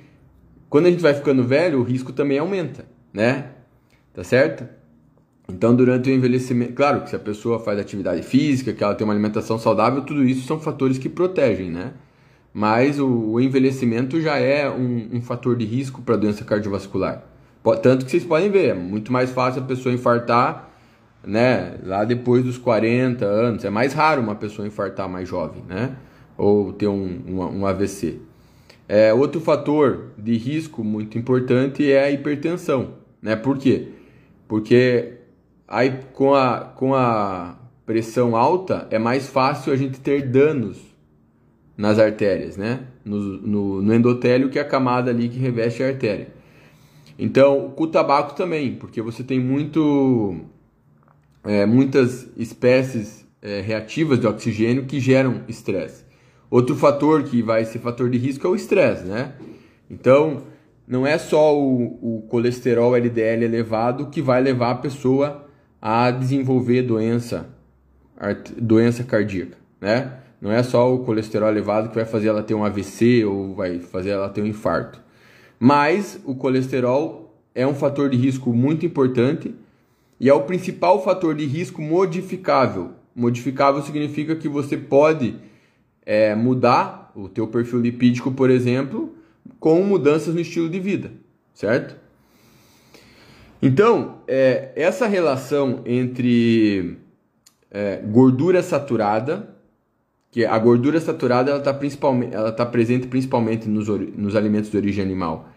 quando 0.69 0.85
a 0.85 0.91
gente 0.91 1.01
vai 1.01 1.15
ficando 1.15 1.43
velho, 1.43 1.79
o 1.79 1.83
risco 1.83 2.13
também 2.13 2.37
aumenta, 2.37 2.85
né? 3.11 3.49
Tá 4.13 4.23
certo? 4.23 4.80
Então, 5.51 5.75
durante 5.75 6.09
o 6.09 6.13
envelhecimento, 6.13 6.73
claro 6.73 7.01
que 7.01 7.09
se 7.09 7.15
a 7.15 7.19
pessoa 7.19 7.59
faz 7.59 7.79
atividade 7.79 8.23
física, 8.23 8.73
que 8.73 8.83
ela 8.83 8.95
tem 8.95 9.05
uma 9.05 9.13
alimentação 9.13 9.59
saudável, 9.59 10.01
tudo 10.01 10.23
isso 10.23 10.47
são 10.47 10.59
fatores 10.59 10.97
que 10.97 11.09
protegem, 11.09 11.69
né? 11.69 11.93
Mas 12.53 12.99
o, 12.99 13.07
o 13.07 13.41
envelhecimento 13.41 14.19
já 14.21 14.37
é 14.37 14.69
um, 14.69 15.09
um 15.13 15.21
fator 15.21 15.55
de 15.55 15.65
risco 15.65 16.01
para 16.01 16.15
doença 16.15 16.43
cardiovascular. 16.43 17.23
Tanto 17.81 18.05
que 18.05 18.11
vocês 18.11 18.23
podem 18.23 18.49
ver, 18.49 18.69
é 18.69 18.73
muito 18.73 19.11
mais 19.11 19.29
fácil 19.31 19.61
a 19.61 19.65
pessoa 19.65 19.93
infartar, 19.93 20.69
né? 21.23 21.75
Lá 21.83 22.03
depois 22.03 22.43
dos 22.43 22.57
40 22.57 23.25
anos. 23.25 23.63
É 23.63 23.69
mais 23.69 23.93
raro 23.93 24.21
uma 24.21 24.35
pessoa 24.35 24.67
infartar 24.67 25.07
mais 25.07 25.29
jovem, 25.29 25.63
né? 25.67 25.95
ou 26.41 26.73
ter 26.73 26.87
um, 26.87 27.21
um, 27.27 27.59
um 27.59 27.65
AVC. 27.67 28.19
É, 28.87 29.13
outro 29.13 29.39
fator 29.39 30.07
de 30.17 30.35
risco 30.35 30.83
muito 30.83 31.15
importante 31.15 31.89
é 31.89 32.03
a 32.03 32.09
hipertensão. 32.11 32.95
Né? 33.21 33.35
Por 33.35 33.59
quê? 33.59 33.89
Porque 34.47 35.19
aí, 35.71 35.99
com, 36.13 36.35
a, 36.35 36.59
com 36.75 36.93
a 36.93 37.57
pressão 37.85 38.35
alta 38.35 38.87
é 38.91 38.99
mais 38.99 39.27
fácil 39.27 39.73
a 39.73 39.75
gente 39.75 39.99
ter 39.99 40.29
danos 40.29 40.77
nas 41.77 41.97
artérias, 41.97 42.57
né? 42.57 42.85
no, 43.03 43.19
no, 43.19 43.81
no 43.81 43.93
endotélio, 43.93 44.49
que 44.49 44.59
é 44.59 44.61
a 44.61 44.65
camada 44.65 45.11
ali 45.11 45.29
que 45.29 45.39
reveste 45.39 45.83
a 45.83 45.87
artéria. 45.87 46.27
Então, 47.17 47.71
com 47.75 47.83
o 47.83 47.87
tabaco 47.87 48.35
também, 48.35 48.75
porque 48.75 49.01
você 49.01 49.23
tem 49.23 49.39
muito, 49.39 50.37
é, 51.43 51.65
muitas 51.65 52.27
espécies 52.37 53.27
é, 53.41 53.61
reativas 53.61 54.19
de 54.19 54.27
oxigênio 54.27 54.85
que 54.85 54.99
geram 54.99 55.41
estresse. 55.47 56.05
Outro 56.49 56.75
fator 56.75 57.23
que 57.23 57.41
vai 57.41 57.63
ser 57.65 57.79
fator 57.79 58.09
de 58.09 58.17
risco 58.17 58.45
é 58.45 58.49
o 58.49 58.55
estresse, 58.55 59.05
né? 59.05 59.33
Então, 59.89 60.43
não 60.87 61.05
é 61.05 61.17
só 61.17 61.57
o, 61.57 62.17
o 62.17 62.21
colesterol 62.23 62.95
LDL 62.95 63.45
elevado 63.45 64.07
que 64.07 64.21
vai 64.21 64.41
levar 64.41 64.71
a 64.71 64.75
pessoa 64.75 65.47
a 65.81 66.11
desenvolver 66.11 66.83
doença, 66.83 67.49
doença 68.57 69.03
cardíaca, 69.03 69.57
né? 69.79 70.19
Não 70.39 70.51
é 70.51 70.63
só 70.63 70.93
o 70.93 70.99
colesterol 70.99 71.49
elevado 71.49 71.89
que 71.89 71.95
vai 71.95 72.05
fazer 72.05 72.29
ela 72.29 72.41
ter 72.41 72.55
um 72.55 72.63
AVC 72.63 73.23
ou 73.25 73.53
vai 73.53 73.79
fazer 73.79 74.09
ela 74.11 74.29
ter 74.29 74.41
um 74.41 74.47
infarto. 74.47 74.99
Mas 75.59 76.19
o 76.25 76.33
colesterol 76.33 77.39
é 77.53 77.65
um 77.65 77.75
fator 77.75 78.09
de 78.09 78.17
risco 78.17 78.51
muito 78.51 78.85
importante 78.85 79.53
e 80.19 80.29
é 80.29 80.33
o 80.33 80.41
principal 80.41 81.03
fator 81.03 81.35
de 81.35 81.45
risco 81.45 81.81
modificável. 81.81 82.91
Modificável 83.15 83.81
significa 83.83 84.35
que 84.35 84.47
você 84.47 84.77
pode 84.77 85.35
é, 86.03 86.33
mudar 86.33 87.11
o 87.15 87.29
teu 87.29 87.47
perfil 87.47 87.79
lipídico, 87.79 88.31
por 88.31 88.49
exemplo, 88.49 89.13
com 89.59 89.83
mudanças 89.83 90.33
no 90.33 90.41
estilo 90.41 90.69
de 90.69 90.79
vida, 90.79 91.11
certo? 91.53 92.00
Então, 93.61 94.21
é, 94.27 94.71
essa 94.75 95.05
relação 95.05 95.81
entre 95.85 96.97
é, 97.69 97.97
gordura 97.97 98.63
saturada, 98.63 99.55
que 100.31 100.45
a 100.45 100.57
gordura 100.57 100.99
saturada 100.99 101.51
ela 101.51 101.59
está 101.59 101.73
principalmente, 101.73 102.33
ela 102.33 102.51
tá 102.51 102.65
presente 102.65 103.07
principalmente 103.07 103.69
nos, 103.69 103.87
nos 103.87 104.35
alimentos 104.35 104.71
de 104.71 104.77
origem 104.77 105.03
animal, 105.03 105.49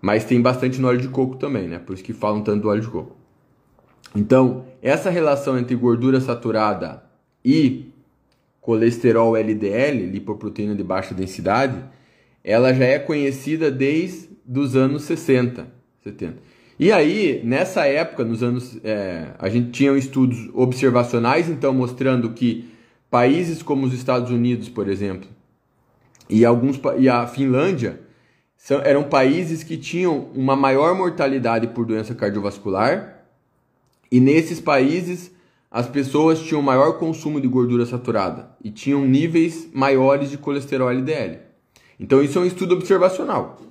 mas 0.00 0.24
tem 0.24 0.40
bastante 0.40 0.80
no 0.80 0.88
óleo 0.88 1.00
de 1.00 1.08
coco 1.08 1.36
também, 1.36 1.68
né? 1.68 1.78
Por 1.78 1.94
isso 1.94 2.02
que 2.02 2.14
falam 2.14 2.42
tanto 2.42 2.62
do 2.62 2.68
óleo 2.68 2.80
de 2.80 2.88
coco. 2.88 3.16
Então, 4.16 4.64
essa 4.80 5.10
relação 5.10 5.58
entre 5.58 5.74
gordura 5.76 6.20
saturada 6.20 7.02
e 7.44 7.92
colesterol 8.60 9.36
LDL, 9.36 10.06
lipoproteína 10.06 10.74
de 10.74 10.82
baixa 10.82 11.14
densidade, 11.14 11.84
ela 12.42 12.72
já 12.72 12.84
é 12.84 12.98
conhecida 12.98 13.70
desde 13.70 14.30
os 14.48 14.74
anos 14.74 15.02
60, 15.02 15.68
70. 16.02 16.49
E 16.80 16.90
aí, 16.90 17.42
nessa 17.44 17.84
época, 17.84 18.24
nos 18.24 18.42
anos, 18.42 18.78
é, 18.82 19.34
a 19.38 19.50
gente 19.50 19.70
tinha 19.70 19.92
estudos 19.98 20.48
observacionais, 20.54 21.46
então 21.46 21.74
mostrando 21.74 22.30
que 22.30 22.70
países 23.10 23.62
como 23.62 23.84
os 23.84 23.92
Estados 23.92 24.30
Unidos, 24.30 24.70
por 24.70 24.88
exemplo, 24.88 25.28
e 26.26 26.42
alguns 26.42 26.80
e 26.98 27.06
a 27.06 27.26
Finlândia 27.26 28.00
são, 28.56 28.80
eram 28.80 29.02
países 29.04 29.62
que 29.62 29.76
tinham 29.76 30.30
uma 30.34 30.56
maior 30.56 30.94
mortalidade 30.94 31.66
por 31.66 31.84
doença 31.84 32.14
cardiovascular. 32.14 33.26
E 34.10 34.18
nesses 34.18 34.58
países 34.58 35.30
as 35.70 35.86
pessoas 35.86 36.40
tinham 36.40 36.62
maior 36.62 36.92
consumo 36.94 37.42
de 37.42 37.46
gordura 37.46 37.84
saturada 37.84 38.56
e 38.64 38.70
tinham 38.70 39.04
níveis 39.04 39.68
maiores 39.74 40.30
de 40.30 40.38
colesterol 40.38 40.90
LDL. 40.90 41.40
Então 41.98 42.22
isso 42.22 42.38
é 42.38 42.40
um 42.40 42.46
estudo 42.46 42.74
observacional. 42.74 43.69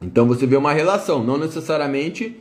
Então 0.00 0.26
você 0.26 0.46
vê 0.46 0.56
uma 0.56 0.72
relação, 0.72 1.22
não 1.22 1.36
necessariamente 1.36 2.40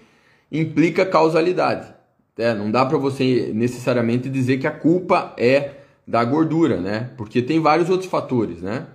implica 0.51 1.05
causalidade. 1.05 1.93
É, 2.37 2.53
não 2.53 2.71
dá 2.71 2.85
para 2.85 2.97
você 2.97 3.51
necessariamente 3.53 4.29
dizer 4.29 4.59
que 4.59 4.67
a 4.67 4.71
culpa 4.71 5.33
é 5.37 5.79
da 6.07 6.23
gordura, 6.23 6.79
né? 6.79 7.11
Porque 7.17 7.41
tem 7.41 7.59
vários 7.59 7.89
outros 7.89 8.09
fatores, 8.09 8.61
né? 8.61 8.87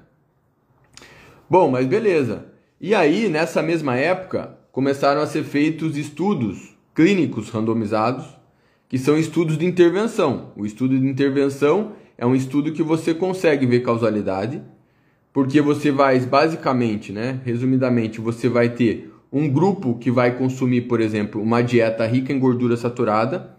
Bom, 1.49 1.71
mas 1.71 1.87
beleza. 1.87 2.47
E 2.81 2.95
aí, 2.95 3.29
nessa 3.29 3.63
mesma 3.63 3.97
época, 3.97 4.59
começaram 4.73 5.21
a 5.21 5.27
ser 5.27 5.45
feitos 5.45 5.97
estudos 5.97 6.75
clínicos 6.95 7.51
randomizados, 7.51 8.27
que 8.89 8.99
são 8.99 9.19
estudos 9.19 9.59
de 9.59 9.67
intervenção. 9.67 10.53
O 10.57 10.65
estudo 10.65 10.99
de 10.99 11.07
intervenção 11.07 11.93
é 12.17 12.25
um 12.25 12.35
estudo 12.35 12.73
que 12.73 12.83
você 12.83 13.13
consegue 13.13 13.67
ver 13.67 13.81
causalidade 13.81 14.63
porque 15.35 15.61
você 15.61 15.91
vai 15.91 16.21
basicamente, 16.21 17.13
né, 17.13 17.41
resumidamente, 17.45 18.21
você 18.21 18.49
vai 18.49 18.69
ter 18.69 19.13
um 19.33 19.49
grupo 19.51 19.99
que 19.99 20.09
vai 20.09 20.39
consumir, 20.39 20.83
por 20.83 21.01
exemplo, 21.01 21.43
uma 21.43 21.61
dieta 21.61 22.07
rica 22.07 22.33
em 22.33 22.39
gordura 22.39 22.77
saturada, 22.77 23.53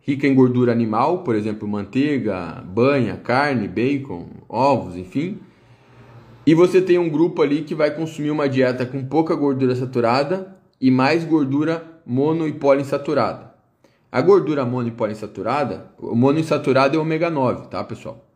rica 0.00 0.26
em 0.26 0.34
gordura 0.34 0.72
animal, 0.72 1.18
por 1.22 1.34
exemplo, 1.34 1.68
manteiga, 1.68 2.64
banha, 2.66 3.18
carne, 3.18 3.68
bacon, 3.68 4.28
ovos, 4.48 4.96
enfim. 4.96 5.38
E 6.46 6.54
você 6.54 6.80
tem 6.80 6.98
um 6.98 7.10
grupo 7.10 7.42
ali 7.42 7.64
que 7.64 7.74
vai 7.74 7.90
consumir 7.94 8.30
uma 8.30 8.48
dieta 8.48 8.86
com 8.86 9.04
pouca 9.04 9.34
gordura 9.34 9.76
saturada 9.76 10.56
e 10.80 10.90
mais 10.90 11.22
gordura 11.22 12.00
mono 12.06 12.48
e 12.48 12.52
poliinsaturada. 12.54 13.52
A 14.10 14.22
gordura 14.22 14.64
mono 14.64 14.88
e 14.88 14.92
poliinsaturada, 14.92 15.92
o 15.98 16.16
monoinsaturado 16.16 16.96
é 16.96 16.98
ômega 16.98 17.28
9, 17.28 17.68
tá, 17.68 17.84
pessoal? 17.84 18.29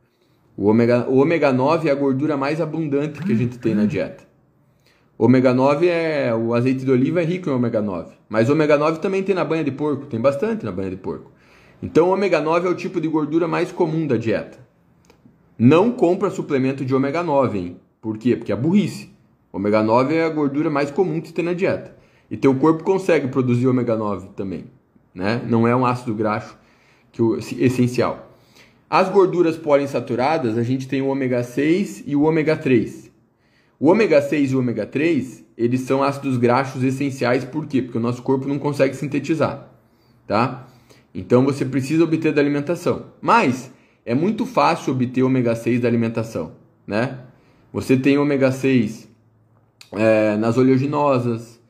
O 0.57 0.67
ômega, 0.67 1.07
o 1.09 1.17
ômega 1.17 1.53
9 1.53 1.89
é 1.89 1.93
a 1.93 1.95
gordura 1.95 2.37
mais 2.37 2.61
abundante 2.61 3.21
que 3.21 3.33
a 3.33 3.37
gente 3.37 3.59
tem 3.59 3.75
na 3.75 3.87
dieta. 3.87 4.25
O 5.19 5.25
ômega 5.25 5.53
9 5.53 5.89
é. 5.89 6.35
O 6.35 6.55
azeite 6.55 6.85
de 6.85 6.91
oliva 6.91 7.23
é 7.23 7.25
rico 7.25 7.49
em 7.49 7.53
ômega 7.53 7.83
9. 7.83 8.13
Mas 8.29 8.49
ômega 8.49 8.77
9 8.77 9.01
também 9.01 9.23
tem 9.23 9.35
na 9.35 9.45
banha 9.45 9.65
de 9.65 9.71
porco, 9.71 10.07
tem 10.07 10.21
bastante 10.21 10.65
na 10.65 10.73
banha 10.73 10.91
de 10.91 10.97
porco. 10.97 11.33
Então 11.83 12.09
o 12.09 12.13
ômega 12.13 12.41
9 12.41 12.69
é 12.69 12.71
o 12.71 12.75
tipo 12.75 13.01
de 13.01 13.09
gordura 13.09 13.49
mais 13.49 13.73
comum 13.73 14.07
da 14.07 14.17
dieta. 14.17 14.59
Não 15.59 15.93
compra 15.93 16.31
suplemento 16.31 16.85
de 16.85 16.95
ômega 16.95 17.23
9, 17.23 17.59
hein? 17.59 17.77
Por 18.01 18.19
quê? 18.19 18.37
Porque 18.37 18.53
é 18.53 18.57
burrice. 18.57 19.11
O 19.53 19.57
ômega 19.57 19.83
9 19.83 20.15
é 20.15 20.25
a 20.25 20.29
gordura 20.29 20.69
mais 20.69 20.91
comum 20.91 21.21
que 21.21 21.33
tem 21.33 21.45
na 21.45 21.53
dieta. 21.53 21.97
E 22.31 22.37
teu 22.37 22.55
corpo 22.55 22.83
consegue 22.83 23.29
produzir 23.29 23.67
ômega 23.67 23.97
9 23.97 24.29
também. 24.37 24.65
Né? 25.15 25.41
Não 25.49 25.67
é 25.67 25.77
um 25.77 25.87
ácido 25.87 26.15
graxo 26.15 26.59
que 27.13 27.23
o, 27.23 27.37
essencial. 27.37 28.34
As 28.97 29.09
gorduras 29.09 29.57
poliinsaturadas, 29.57 30.57
a 30.57 30.63
gente 30.63 30.87
tem 30.87 31.03
o 31.03 31.09
ômega 31.09 31.43
6 31.43 32.05
e 32.07 32.15
o 32.15 32.23
ômega 32.23 32.57
3. 32.57 33.11
O 33.81 33.89
ômega 33.89 34.23
6 34.23 34.53
e 34.53 34.55
o 34.55 34.61
ômega 34.61 34.87
3, 34.87 35.45
eles 35.59 35.81
são 35.81 36.01
ácidos 36.01 36.37
graxos 36.37 36.81
essenciais, 36.85 37.45
por 37.45 37.67
quê? 37.67 37.83
Porque 37.83 37.99
o 37.99 38.01
nosso 38.01 38.23
corpo 38.23 38.47
não 38.47 38.57
consegue 38.57 38.95
sintetizar, 38.95 39.69
tá? 40.29 40.69
Então 41.13 41.45
você 41.45 41.65
precisa 41.65 42.05
obter 42.05 42.33
da 42.33 42.41
alimentação. 42.41 43.07
Mas 43.21 43.69
é 44.07 44.15
muito 44.15 44.47
fácil 44.47 44.93
obter 44.93 45.25
ômega 45.25 45.57
6 45.57 45.81
da 45.81 45.89
alimentação, 45.89 46.53
né? 46.87 47.19
Você 47.73 47.97
tem 47.97 48.17
ômega 48.17 48.53
6 48.53 49.09
é, 49.91 50.37
nas 50.37 50.57
oleaginosas, 50.57 51.61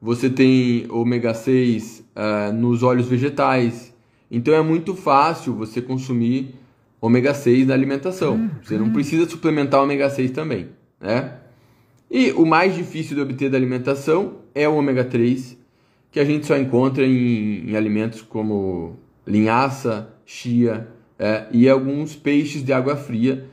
você 0.00 0.30
tem 0.30 0.86
ômega 0.90 1.34
6 1.34 2.04
é, 2.14 2.52
nos 2.52 2.84
óleos 2.84 3.08
vegetais. 3.08 3.92
Então 4.30 4.54
é 4.54 4.62
muito 4.62 4.94
fácil 4.94 5.54
você 5.54 5.82
consumir 5.82 6.54
ômega 7.00 7.34
6 7.34 7.66
na 7.66 7.74
alimentação. 7.74 8.34
Uhum. 8.34 8.50
Você 8.62 8.78
não 8.78 8.90
precisa 8.90 9.28
suplementar 9.28 9.82
ômega 9.82 10.10
6 10.10 10.30
também, 10.30 10.68
né? 11.00 11.34
E 12.10 12.32
o 12.32 12.46
mais 12.46 12.74
difícil 12.74 13.14
de 13.14 13.22
obter 13.22 13.50
da 13.50 13.56
alimentação 13.58 14.36
é 14.54 14.68
o 14.68 14.74
ômega 14.74 15.04
3, 15.04 15.56
que 16.10 16.18
a 16.18 16.24
gente 16.24 16.46
só 16.46 16.56
encontra 16.56 17.04
em, 17.04 17.70
em 17.70 17.76
alimentos 17.76 18.22
como 18.22 18.96
linhaça, 19.26 20.08
chia 20.24 20.88
é, 21.18 21.46
e 21.50 21.68
alguns 21.68 22.16
peixes 22.16 22.64
de 22.64 22.72
água 22.72 22.96
fria 22.96 23.46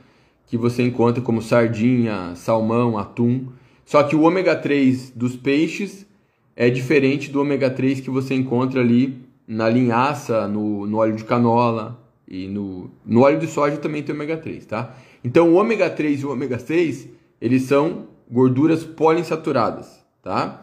que 0.46 0.56
você 0.56 0.82
encontra 0.82 1.20
como 1.20 1.42
sardinha, 1.42 2.34
salmão, 2.34 2.96
atum. 2.96 3.48
Só 3.84 4.02
que 4.02 4.16
o 4.16 4.22
ômega 4.22 4.54
3 4.54 5.10
dos 5.10 5.36
peixes 5.36 6.06
é 6.54 6.70
diferente 6.70 7.30
do 7.30 7.40
ômega 7.40 7.68
3 7.68 8.00
que 8.00 8.10
você 8.10 8.34
encontra 8.34 8.80
ali 8.80 9.18
na 9.46 9.68
linhaça, 9.68 10.48
no, 10.48 10.86
no 10.86 10.96
óleo 10.98 11.16
de 11.16 11.24
canola, 11.24 12.00
e 12.28 12.48
no, 12.48 12.90
no 13.04 13.20
óleo 13.22 13.38
de 13.38 13.46
soja 13.46 13.76
também 13.76 14.02
tem 14.02 14.14
ômega 14.14 14.36
3, 14.36 14.66
tá? 14.66 14.94
Então 15.22 15.50
o 15.50 15.54
ômega 15.54 15.88
3 15.88 16.20
e 16.20 16.26
o 16.26 16.32
ômega 16.32 16.58
6, 16.58 17.08
eles 17.40 17.62
são 17.62 18.08
gorduras 18.30 18.84
poliinsaturadas, 18.84 20.04
tá? 20.22 20.62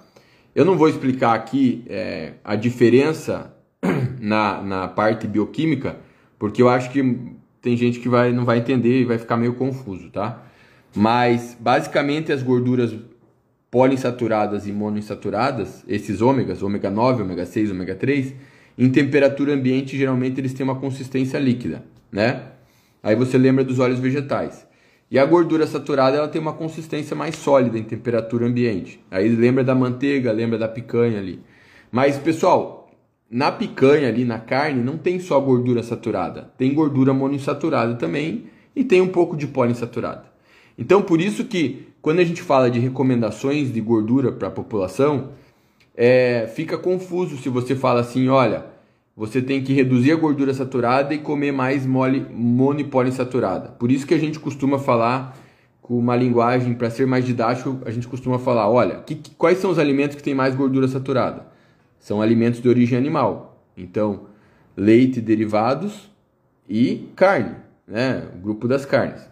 Eu 0.54 0.66
não 0.66 0.78
vou 0.78 0.88
explicar 0.88 1.34
aqui 1.34 1.84
é, 1.88 2.34
a 2.44 2.56
diferença 2.56 3.54
na, 4.20 4.62
na 4.62 4.88
parte 4.88 5.28
bioquímica, 5.28 5.98
porque 6.38 6.62
eu 6.62 6.70
acho 6.70 6.92
que 6.92 7.02
tem 7.62 7.78
gente 7.78 8.00
que 8.00 8.10
vai, 8.10 8.32
não 8.32 8.44
vai 8.44 8.58
entender 8.58 9.02
e 9.02 9.06
vai 9.06 9.18
ficar 9.18 9.38
meio 9.38 9.54
confuso, 9.56 10.10
tá? 10.10 10.44
Mas 10.96 11.58
basicamente 11.60 12.32
as 12.32 12.44
gorduras 12.44 12.94
poliinsaturadas 13.72 14.68
e 14.68 14.72
monoinsaturadas, 14.72 15.84
esses 15.88 16.22
ômegas, 16.22 16.62
ômega 16.62 16.92
9, 16.92 17.24
ômega 17.24 17.46
6, 17.46 17.72
ômega 17.72 17.96
3, 17.96 18.36
em 18.78 18.90
temperatura 18.90 19.54
ambiente, 19.54 19.98
geralmente 19.98 20.40
eles 20.40 20.54
têm 20.54 20.64
uma 20.64 20.76
consistência 20.76 21.38
líquida, 21.38 21.84
né? 22.12 22.44
Aí 23.02 23.16
você 23.16 23.38
lembra 23.38 23.64
dos 23.64 23.80
óleos 23.80 24.00
vegetais. 24.00 24.66
E 25.12 25.20
a 25.20 25.26
gordura 25.26 25.68
saturada 25.68 26.18
ela 26.18 26.28
tem 26.28 26.42
uma 26.42 26.54
consistência 26.54 27.16
mais 27.16 27.36
sólida 27.36 27.78
em 27.78 27.84
temperatura 27.84 28.48
ambiente. 28.48 29.00
Aí 29.12 29.30
lembra 29.30 29.64
da 29.64 29.76
manteiga, 29.76 30.32
lembra 30.32 30.58
da 30.58 30.68
picanha 30.68 31.20
ali. 31.20 31.40
Mas 31.92 32.18
pessoal, 32.18 32.90
na 33.30 33.52
picanha 33.52 34.08
ali, 34.08 34.26
na 34.26 34.40
carne, 34.40 34.82
não 34.82 34.98
tem 34.98 35.20
só 35.20 35.40
gordura 35.40 35.84
saturada, 35.84 36.52
tem 36.58 36.74
gordura 36.74 37.14
monoinsaturada 37.14 37.94
também 37.96 38.46
e 38.76 38.84
tem 38.84 39.02
um 39.02 39.08
pouco 39.08 39.38
de 39.38 39.46
poliinsaturada. 39.46 40.26
Então 40.78 41.02
por 41.04 41.22
isso 41.22 41.46
que 41.46 41.88
quando 42.02 42.20
a 42.20 42.24
gente 42.24 42.42
fala 42.42 42.72
de 42.72 42.80
recomendações 42.80 43.72
de 43.72 43.80
gordura 43.80 44.32
para 44.32 44.48
a 44.48 44.52
população, 44.52 45.30
é, 45.96 46.50
fica 46.54 46.78
confuso 46.78 47.38
se 47.38 47.50
você 47.50 47.76
fala 47.76 48.02
assim, 48.02 48.28
olha, 48.28 48.66
você 49.16 49.42
tem 49.42 49.64
que 49.64 49.74
reduzir 49.74 50.12
a 50.12 50.16
gordura 50.16 50.54
saturada 50.54 51.14
e 51.14 51.20
comer 51.20 51.52
mais 51.52 51.86
mole, 51.86 52.26
monopoliinsaturada. 52.32 53.70
Por 53.70 53.92
isso 53.92 54.08
que 54.08 54.14
a 54.14 54.20
gente 54.20 54.40
costuma 54.40 54.80
falar 54.80 55.38
com 55.82 55.98
uma 56.00 56.16
linguagem, 56.16 56.74
para 56.74 56.90
ser 56.90 57.06
mais 57.06 57.26
didático, 57.26 57.80
a 57.86 57.92
gente 57.92 58.08
costuma 58.08 58.40
falar, 58.40 58.70
olha, 58.70 59.02
que, 59.02 59.16
que, 59.16 59.32
quais 59.32 59.58
são 59.58 59.70
os 59.70 59.78
alimentos 59.78 60.16
que 60.16 60.24
têm 60.24 60.34
mais 60.34 60.56
gordura 60.56 60.88
saturada? 60.88 61.46
São 62.00 62.22
alimentos 62.22 62.62
de 62.62 62.70
origem 62.70 62.98
animal. 62.98 63.62
Então, 63.76 64.28
leite, 64.78 65.20
derivados 65.20 66.10
e 66.68 67.10
carne, 67.16 67.56
né? 67.86 68.24
O 68.34 68.38
grupo 68.38 68.68
das 68.68 68.86
carnes. 68.86 69.30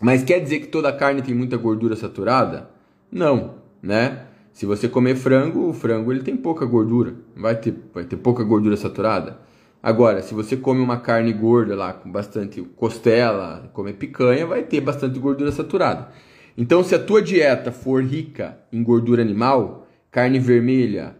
Mas 0.00 0.22
quer 0.22 0.38
dizer 0.40 0.60
que 0.60 0.68
toda 0.68 0.92
carne 0.92 1.20
tem 1.20 1.34
muita 1.34 1.56
gordura 1.56 1.96
saturada? 1.96 2.70
Não, 3.10 3.54
né? 3.82 4.26
Se 4.52 4.66
você 4.66 4.88
comer 4.88 5.16
frango, 5.16 5.68
o 5.68 5.72
frango 5.72 6.12
ele 6.12 6.22
tem 6.22 6.36
pouca 6.36 6.66
gordura, 6.66 7.14
vai 7.34 7.56
ter, 7.56 7.74
vai 7.92 8.04
ter 8.04 8.16
pouca 8.16 8.44
gordura 8.44 8.76
saturada. 8.76 9.38
Agora, 9.82 10.22
se 10.22 10.34
você 10.34 10.56
come 10.56 10.80
uma 10.80 11.00
carne 11.00 11.32
gorda 11.32 11.74
lá 11.74 11.92
com 11.92 12.10
bastante 12.10 12.62
costela, 12.76 13.68
comer 13.72 13.94
picanha, 13.94 14.46
vai 14.46 14.62
ter 14.62 14.80
bastante 14.80 15.18
gordura 15.18 15.50
saturada. 15.50 16.08
Então, 16.56 16.84
se 16.84 16.94
a 16.94 16.98
tua 16.98 17.22
dieta 17.22 17.72
for 17.72 18.04
rica 18.04 18.58
em 18.70 18.82
gordura 18.82 19.22
animal, 19.22 19.88
carne 20.10 20.38
vermelha, 20.38 21.16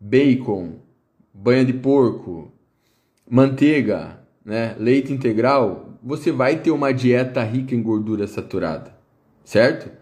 bacon, 0.00 0.80
banha 1.32 1.64
de 1.64 1.74
porco, 1.74 2.50
manteiga, 3.28 4.18
né, 4.44 4.74
leite 4.78 5.12
integral, 5.12 5.98
você 6.02 6.32
vai 6.32 6.56
ter 6.56 6.70
uma 6.70 6.92
dieta 6.92 7.44
rica 7.44 7.74
em 7.74 7.82
gordura 7.82 8.26
saturada, 8.26 8.96
certo? 9.44 9.99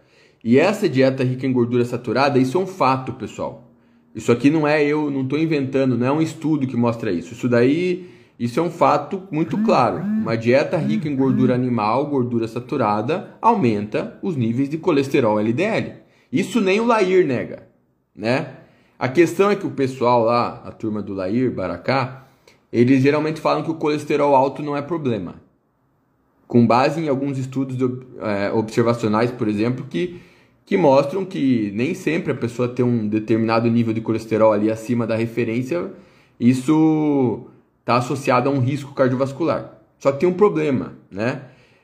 E 0.48 0.58
essa 0.58 0.88
dieta 0.88 1.22
rica 1.22 1.46
em 1.46 1.52
gordura 1.52 1.84
saturada, 1.84 2.38
isso 2.38 2.56
é 2.56 2.60
um 2.62 2.66
fato, 2.66 3.12
pessoal. 3.12 3.70
Isso 4.14 4.32
aqui 4.32 4.48
não 4.48 4.66
é 4.66 4.82
eu, 4.82 5.10
não 5.10 5.20
estou 5.20 5.38
inventando, 5.38 5.94
não 5.94 6.06
é 6.06 6.10
um 6.10 6.22
estudo 6.22 6.66
que 6.66 6.74
mostra 6.74 7.12
isso. 7.12 7.34
Isso 7.34 7.46
daí, 7.50 8.08
isso 8.38 8.58
é 8.58 8.62
um 8.62 8.70
fato 8.70 9.24
muito 9.30 9.58
claro. 9.58 9.98
Uma 9.98 10.38
dieta 10.38 10.78
rica 10.78 11.06
em 11.06 11.14
gordura 11.14 11.54
animal, 11.54 12.06
gordura 12.06 12.48
saturada, 12.48 13.36
aumenta 13.42 14.18
os 14.22 14.36
níveis 14.36 14.70
de 14.70 14.78
colesterol 14.78 15.38
LDL. 15.38 15.96
Isso 16.32 16.62
nem 16.62 16.80
o 16.80 16.86
Lair 16.86 17.26
nega, 17.26 17.68
né? 18.16 18.54
A 18.98 19.06
questão 19.06 19.50
é 19.50 19.54
que 19.54 19.66
o 19.66 19.72
pessoal 19.72 20.24
lá, 20.24 20.62
a 20.64 20.72
turma 20.72 21.02
do 21.02 21.12
Lair, 21.12 21.52
Baracá, 21.52 22.26
eles 22.72 23.02
geralmente 23.02 23.38
falam 23.38 23.62
que 23.62 23.70
o 23.70 23.74
colesterol 23.74 24.34
alto 24.34 24.62
não 24.62 24.74
é 24.74 24.80
problema. 24.80 25.34
Com 26.46 26.66
base 26.66 27.02
em 27.02 27.08
alguns 27.10 27.36
estudos 27.36 27.76
é, 28.22 28.50
observacionais, 28.50 29.30
por 29.30 29.46
exemplo, 29.46 29.84
que 29.90 30.26
que 30.68 30.76
mostram 30.76 31.24
que 31.24 31.72
nem 31.74 31.94
sempre 31.94 32.30
a 32.30 32.34
pessoa 32.34 32.68
tem 32.68 32.84
um 32.84 33.08
determinado 33.08 33.70
nível 33.70 33.94
de 33.94 34.02
colesterol 34.02 34.52
ali 34.52 34.70
acima 34.70 35.06
da 35.06 35.16
referência, 35.16 35.90
isso 36.38 37.46
está 37.80 37.96
associado 37.96 38.50
a 38.50 38.52
um 38.52 38.60
risco 38.60 38.92
cardiovascular. 38.92 39.80
Só 39.98 40.12
que 40.12 40.20
tem 40.20 40.28
um 40.28 40.34
problema, 40.34 40.92
né? 41.10 41.40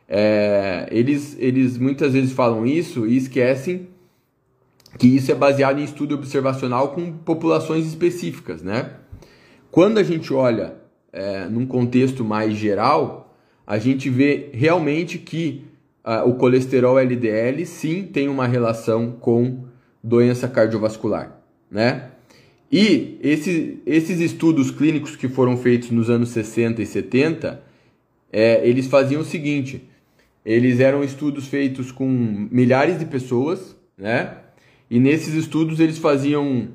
É, 0.07 0.87
eles, 0.91 1.35
eles 1.41 1.79
muitas 1.79 2.13
vezes 2.13 2.33
falam 2.33 2.67
isso 2.67 3.07
e 3.07 3.17
esquecem 3.17 3.89
que 4.99 5.07
isso 5.07 5.33
é 5.33 5.35
baseado 5.35 5.79
em 5.79 5.85
estudo 5.85 6.15
observacional 6.15 6.89
com 6.89 7.11
populações 7.11 7.87
específicas, 7.87 8.63
né? 8.63 8.91
Quando 9.71 9.97
a 9.97 10.03
gente 10.03 10.31
olha 10.35 10.75
é, 11.11 11.47
num 11.47 11.65
contexto 11.65 12.23
mais 12.23 12.53
geral, 12.53 13.35
a 13.67 13.79
gente 13.79 14.11
vê 14.11 14.51
realmente 14.53 15.17
que 15.17 15.65
uh, 16.05 16.29
o 16.29 16.35
colesterol 16.35 16.99
LDL 16.99 17.65
sim 17.65 18.05
tem 18.05 18.29
uma 18.29 18.47
relação 18.47 19.13
com 19.13 19.65
doença 20.03 20.47
cardiovascular, 20.47 21.41
né? 21.71 22.11
E 22.71 23.19
esse, 23.23 23.81
esses 23.87 24.21
estudos 24.21 24.71
clínicos 24.71 25.15
que 25.17 25.29
foram 25.29 25.57
feitos 25.57 25.91
nos 25.91 26.11
anos 26.11 26.31
60 26.31 26.83
e 26.83 26.87
70, 26.87 27.63
é, 28.33 28.69
eles 28.69 28.87
faziam 28.87 29.23
o 29.23 29.25
seguinte: 29.25 29.89
eles 30.45 30.81
eram 30.81 31.05
estudos 31.05 31.47
feitos 31.47 31.93
com 31.93 32.07
milhares 32.51 32.99
de 32.99 33.07
pessoas, 33.07 33.77
né? 33.97 34.39
E 34.91 34.99
nesses 34.99 35.35
estudos 35.35 35.81
eles 35.81 35.99
faziam 35.99 36.69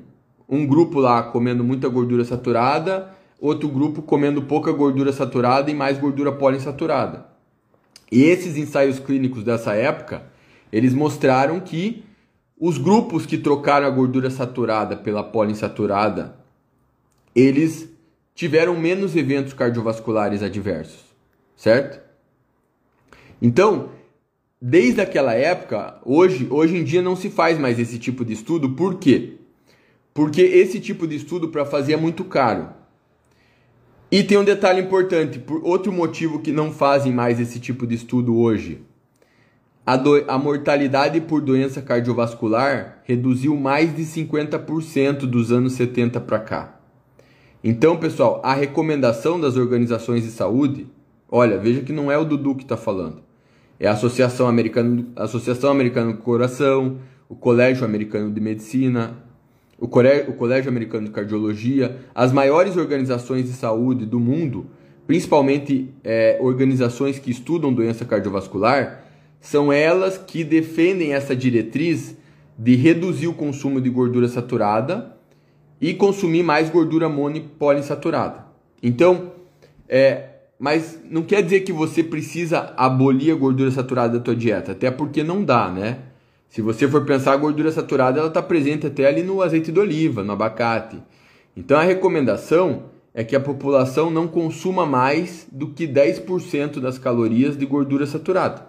um 0.48 0.66
grupo 0.66 0.98
lá 0.98 1.22
comendo 1.22 1.62
muita 1.62 1.88
gordura 1.88 2.24
saturada, 2.24 3.14
outro 3.38 3.68
grupo 3.68 4.02
comendo 4.02 4.42
pouca 4.42 4.72
gordura 4.72 5.12
saturada 5.12 5.70
e 5.70 5.74
mais 5.74 5.98
gordura 5.98 6.32
poliinsaturada. 6.32 7.26
E 8.10 8.22
esses 8.24 8.56
ensaios 8.56 8.98
clínicos 8.98 9.44
dessa 9.44 9.74
época, 9.74 10.24
eles 10.72 10.92
mostraram 10.92 11.60
que 11.60 12.04
os 12.58 12.76
grupos 12.76 13.24
que 13.24 13.38
trocaram 13.38 13.86
a 13.86 13.90
gordura 13.90 14.28
saturada 14.28 14.96
pela 14.96 15.22
poliinsaturada, 15.22 16.36
eles 17.34 17.88
tiveram 18.34 18.78
menos 18.78 19.16
eventos 19.16 19.52
cardiovasculares 19.52 20.42
adversos, 20.42 21.04
certo? 21.56 22.00
Então, 23.40 23.90
desde 24.60 25.00
aquela 25.00 25.34
época, 25.34 25.98
hoje, 26.04 26.46
hoje 26.50 26.76
em 26.76 26.84
dia 26.84 27.00
não 27.00 27.16
se 27.16 27.30
faz 27.30 27.58
mais 27.58 27.78
esse 27.78 27.98
tipo 27.98 28.24
de 28.24 28.34
estudo, 28.34 28.70
por 28.70 28.98
quê? 28.98 29.38
Porque 30.12 30.42
esse 30.42 30.80
tipo 30.80 31.06
de 31.06 31.16
estudo 31.16 31.48
para 31.48 31.64
fazer 31.64 31.94
é 31.94 31.96
muito 31.96 32.24
caro. 32.24 32.79
E 34.10 34.24
tem 34.24 34.36
um 34.36 34.44
detalhe 34.44 34.80
importante, 34.80 35.38
por 35.38 35.64
outro 35.64 35.92
motivo 35.92 36.40
que 36.40 36.50
não 36.50 36.72
fazem 36.72 37.12
mais 37.12 37.38
esse 37.38 37.60
tipo 37.60 37.86
de 37.86 37.94
estudo 37.94 38.36
hoje. 38.36 38.82
A, 39.86 39.96
do, 39.96 40.24
a 40.28 40.36
mortalidade 40.36 41.20
por 41.20 41.40
doença 41.40 41.80
cardiovascular 41.80 43.02
reduziu 43.04 43.56
mais 43.56 43.94
de 43.94 44.02
50% 44.02 45.20
dos 45.20 45.52
anos 45.52 45.74
70 45.74 46.20
para 46.20 46.40
cá. 46.40 46.80
Então, 47.62 47.96
pessoal, 47.98 48.40
a 48.44 48.52
recomendação 48.52 49.40
das 49.40 49.56
organizações 49.56 50.24
de 50.24 50.30
saúde, 50.30 50.88
olha, 51.28 51.56
veja 51.58 51.82
que 51.82 51.92
não 51.92 52.10
é 52.10 52.18
o 52.18 52.24
Dudu 52.24 52.56
que 52.56 52.64
está 52.64 52.76
falando. 52.76 53.22
É 53.78 53.86
a 53.86 53.92
Associação 53.92 54.48
Americana, 54.48 55.06
Associação 55.14 55.70
Americana 55.70 56.12
do 56.12 56.18
Coração, 56.18 56.98
o 57.28 57.36
Colégio 57.36 57.84
Americano 57.84 58.30
de 58.32 58.40
Medicina, 58.40 59.16
o 59.80 59.88
Colégio 59.88 60.68
Americano 60.68 61.06
de 61.06 61.12
Cardiologia, 61.12 61.96
as 62.14 62.32
maiores 62.32 62.76
organizações 62.76 63.46
de 63.46 63.52
saúde 63.52 64.04
do 64.04 64.20
mundo, 64.20 64.66
principalmente 65.06 65.92
é, 66.04 66.38
organizações 66.40 67.18
que 67.18 67.30
estudam 67.30 67.72
doença 67.72 68.04
cardiovascular, 68.04 69.04
são 69.40 69.72
elas 69.72 70.18
que 70.18 70.44
defendem 70.44 71.14
essa 71.14 71.34
diretriz 71.34 72.14
de 72.58 72.76
reduzir 72.76 73.26
o 73.26 73.32
consumo 73.32 73.80
de 73.80 73.88
gordura 73.88 74.28
saturada 74.28 75.16
e 75.80 75.94
consumir 75.94 76.42
mais 76.42 76.68
gordura 76.68 77.08
monopoliinsaturada. 77.08 78.44
Então, 78.82 79.32
é, 79.88 80.28
mas 80.58 81.00
não 81.10 81.22
quer 81.22 81.42
dizer 81.42 81.60
que 81.60 81.72
você 81.72 82.04
precisa 82.04 82.74
abolir 82.76 83.32
a 83.32 83.34
gordura 83.34 83.70
saturada 83.70 84.18
da 84.18 84.22
tua 84.22 84.36
dieta, 84.36 84.72
até 84.72 84.90
porque 84.90 85.24
não 85.24 85.42
dá, 85.42 85.70
né? 85.70 86.00
Se 86.50 86.60
você 86.60 86.88
for 86.88 87.04
pensar 87.04 87.32
a 87.32 87.36
gordura 87.36 87.70
saturada, 87.70 88.18
ela 88.18 88.26
está 88.26 88.42
presente 88.42 88.84
até 88.84 89.06
ali 89.06 89.22
no 89.22 89.40
azeite 89.40 89.70
de 89.70 89.78
oliva, 89.78 90.24
no 90.24 90.32
abacate. 90.32 91.00
Então 91.56 91.78
a 91.78 91.82
recomendação 91.84 92.86
é 93.14 93.22
que 93.22 93.36
a 93.36 93.40
população 93.40 94.10
não 94.10 94.26
consuma 94.26 94.84
mais 94.84 95.46
do 95.52 95.68
que 95.68 95.86
10% 95.86 96.80
das 96.80 96.98
calorias 96.98 97.56
de 97.56 97.64
gordura 97.64 98.04
saturada. 98.04 98.66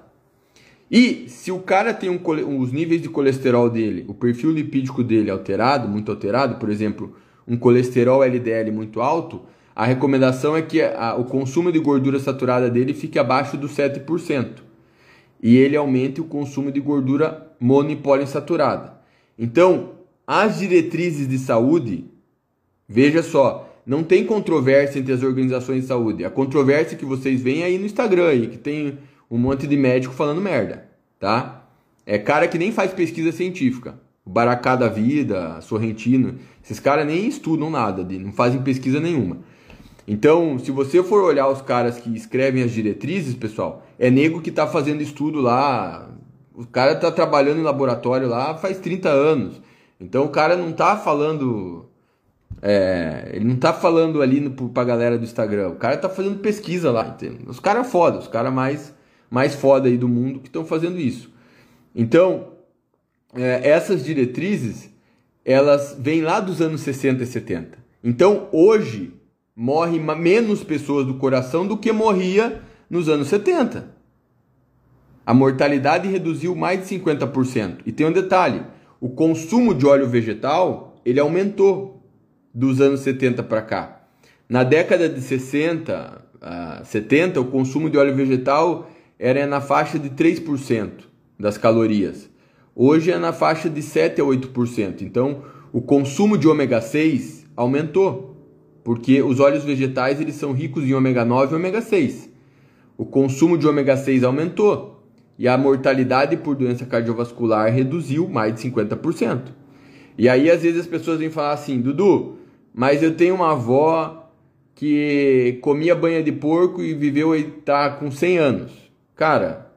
E 0.91 1.25
se 1.27 1.51
o 1.51 1.57
cara 1.57 1.91
tem 1.91 2.07
um, 2.07 2.19
os 2.59 2.71
níveis 2.71 3.01
de 3.01 3.09
colesterol 3.09 3.67
dele, 3.67 4.05
o 4.07 4.13
perfil 4.13 4.51
lipídico 4.51 5.03
dele 5.03 5.31
alterado, 5.31 5.87
muito 5.87 6.11
alterado, 6.11 6.57
por 6.57 6.69
exemplo, 6.69 7.15
um 7.47 7.57
colesterol 7.57 8.23
LDL 8.23 8.71
muito 8.71 9.01
alto, 9.01 9.41
a 9.75 9.85
recomendação 9.85 10.55
é 10.55 10.61
que 10.61 10.83
a, 10.83 11.15
o 11.15 11.25
consumo 11.25 11.71
de 11.71 11.79
gordura 11.79 12.19
saturada 12.19 12.69
dele 12.69 12.93
fique 12.93 13.17
abaixo 13.17 13.57
dos 13.57 13.75
7% 13.75 14.49
e 15.41 15.57
ele 15.57 15.75
aumente 15.75 16.21
o 16.21 16.25
consumo 16.25 16.71
de 16.71 16.79
gordura 16.79 17.50
monopoliinsaturada. 17.61 18.99
Então, 19.37 19.91
as 20.25 20.57
diretrizes 20.57 21.27
de 21.27 21.37
saúde, 21.37 22.05
veja 22.89 23.21
só, 23.21 23.69
não 23.85 24.03
tem 24.03 24.25
controvérsia 24.25 24.99
entre 24.99 25.13
as 25.13 25.21
organizações 25.21 25.81
de 25.81 25.87
saúde. 25.87 26.25
A 26.25 26.29
controvérsia 26.29 26.97
que 26.97 27.05
vocês 27.05 27.41
veem 27.41 27.63
aí 27.63 27.77
no 27.77 27.85
Instagram, 27.85 28.27
aí, 28.27 28.47
que 28.47 28.57
tem 28.57 28.97
um 29.29 29.37
monte 29.37 29.67
de 29.67 29.77
médico 29.77 30.13
falando 30.13 30.41
merda, 30.41 30.89
tá? 31.19 31.67
É 32.05 32.17
cara 32.17 32.47
que 32.47 32.57
nem 32.57 32.71
faz 32.71 32.91
pesquisa 32.93 33.31
científica. 33.31 33.99
O 34.25 34.29
Baracá 34.29 34.75
da 34.75 34.87
Vida, 34.87 35.61
Sorrentino, 35.61 36.35
esses 36.63 36.79
caras 36.79 37.05
nem 37.05 37.27
estudam 37.27 37.69
nada, 37.69 38.03
não 38.03 38.31
fazem 38.31 38.61
pesquisa 38.61 38.99
nenhuma. 38.99 39.39
Então, 40.07 40.59
se 40.59 40.71
você 40.71 41.01
for 41.03 41.23
olhar 41.23 41.47
os 41.47 41.61
caras 41.61 41.97
que 41.97 42.09
escrevem 42.15 42.63
as 42.63 42.71
diretrizes, 42.71 43.35
pessoal, 43.35 43.85
é 43.97 44.09
nego 44.09 44.41
que 44.41 44.49
está 44.49 44.67
fazendo 44.67 45.01
estudo 45.01 45.39
lá, 45.39 46.10
o 46.53 46.65
cara 46.65 46.93
está 46.93 47.11
trabalhando 47.11 47.59
em 47.59 47.63
laboratório 47.63 48.27
lá 48.27 48.57
faz 48.57 48.77
30 48.79 49.09
anos. 49.09 49.61
Então 49.99 50.25
o 50.25 50.29
cara 50.29 50.55
não 50.55 50.69
está 50.71 50.97
falando. 50.97 51.85
É, 52.61 53.31
ele 53.33 53.45
não 53.45 53.55
está 53.55 53.73
falando 53.73 54.21
ali 54.21 54.39
no, 54.39 54.51
pra 54.69 54.83
galera 54.83 55.17
do 55.17 55.23
Instagram. 55.23 55.69
O 55.69 55.75
cara 55.75 55.95
está 55.95 56.09
fazendo 56.09 56.39
pesquisa 56.39 56.91
lá? 56.91 57.17
Os 57.47 57.59
caras 57.59 57.91
foda, 57.91 58.19
os 58.19 58.27
caras 58.27 58.53
mais, 58.53 58.93
mais 59.29 59.55
foda 59.55 59.87
aí 59.87 59.97
do 59.97 60.07
mundo 60.07 60.39
que 60.39 60.47
estão 60.47 60.65
fazendo 60.65 60.99
isso. 60.99 61.31
Então, 61.95 62.49
é, 63.33 63.67
essas 63.67 64.03
diretrizes, 64.03 64.89
elas 65.45 65.95
vêm 65.97 66.21
lá 66.21 66.39
dos 66.39 66.61
anos 66.61 66.81
60 66.81 67.23
e 67.23 67.25
70. 67.25 67.77
Então, 68.03 68.47
hoje, 68.51 69.13
morre 69.55 69.99
menos 69.99 70.63
pessoas 70.63 71.05
do 71.05 71.15
coração 71.15 71.65
do 71.65 71.77
que 71.77 71.91
morria 71.91 72.61
nos 72.89 73.07
anos 73.07 73.27
70. 73.27 74.00
A 75.25 75.33
mortalidade 75.33 76.07
reduziu 76.07 76.55
mais 76.55 76.79
de 76.87 76.95
50%. 76.95 77.79
E 77.85 77.91
tem 77.91 78.07
um 78.07 78.11
detalhe, 78.11 78.63
o 78.99 79.09
consumo 79.09 79.73
de 79.73 79.85
óleo 79.85 80.07
vegetal, 80.07 80.95
ele 81.05 81.19
aumentou 81.19 82.03
dos 82.53 82.81
anos 82.81 83.01
70 83.01 83.43
para 83.43 83.61
cá. 83.61 84.01
Na 84.49 84.63
década 84.63 85.07
de 85.07 85.21
60, 85.21 86.23
uh, 86.35 86.85
70, 86.85 87.39
o 87.39 87.45
consumo 87.45 87.89
de 87.89 87.97
óleo 87.97 88.15
vegetal 88.15 88.89
era 89.17 89.45
na 89.45 89.61
faixa 89.61 89.97
de 89.97 90.09
3% 90.09 90.89
das 91.39 91.57
calorias. 91.57 92.29
Hoje 92.75 93.11
é 93.11 93.17
na 93.17 93.31
faixa 93.31 93.69
de 93.69 93.81
7 93.81 94.21
a 94.21 94.23
8%. 94.23 95.01
Então, 95.01 95.43
o 95.71 95.81
consumo 95.81 96.37
de 96.37 96.47
ômega 96.47 96.81
6 96.81 97.45
aumentou, 97.55 98.35
porque 98.83 99.21
os 99.21 99.39
óleos 99.39 99.63
vegetais 99.63 100.19
eles 100.19 100.35
são 100.35 100.51
ricos 100.51 100.83
em 100.83 100.93
ômega 100.93 101.23
9 101.23 101.53
e 101.53 101.55
ômega 101.55 101.81
6. 101.81 102.29
O 102.97 103.05
consumo 103.05 103.57
de 103.57 103.67
ômega 103.67 103.95
6 103.95 104.23
aumentou 104.23 104.90
e 105.41 105.47
a 105.47 105.57
mortalidade 105.57 106.37
por 106.37 106.55
doença 106.55 106.85
cardiovascular 106.85 107.73
reduziu 107.73 108.29
mais 108.29 108.53
de 108.53 108.69
50%. 108.69 109.41
E 110.15 110.29
aí 110.29 110.51
às 110.51 110.61
vezes 110.61 110.81
as 110.81 110.85
pessoas 110.85 111.17
vêm 111.17 111.31
falar 111.31 111.53
assim: 111.53 111.81
"Dudu, 111.81 112.35
mas 112.71 113.01
eu 113.01 113.15
tenho 113.15 113.33
uma 113.33 113.53
avó 113.53 114.29
que 114.75 115.57
comia 115.63 115.95
banha 115.95 116.21
de 116.21 116.31
porco 116.31 116.83
e 116.83 116.93
viveu 116.93 117.35
e 117.35 117.43
tá 117.43 117.89
com 117.89 118.11
100 118.11 118.37
anos". 118.37 118.71
Cara, 119.15 119.71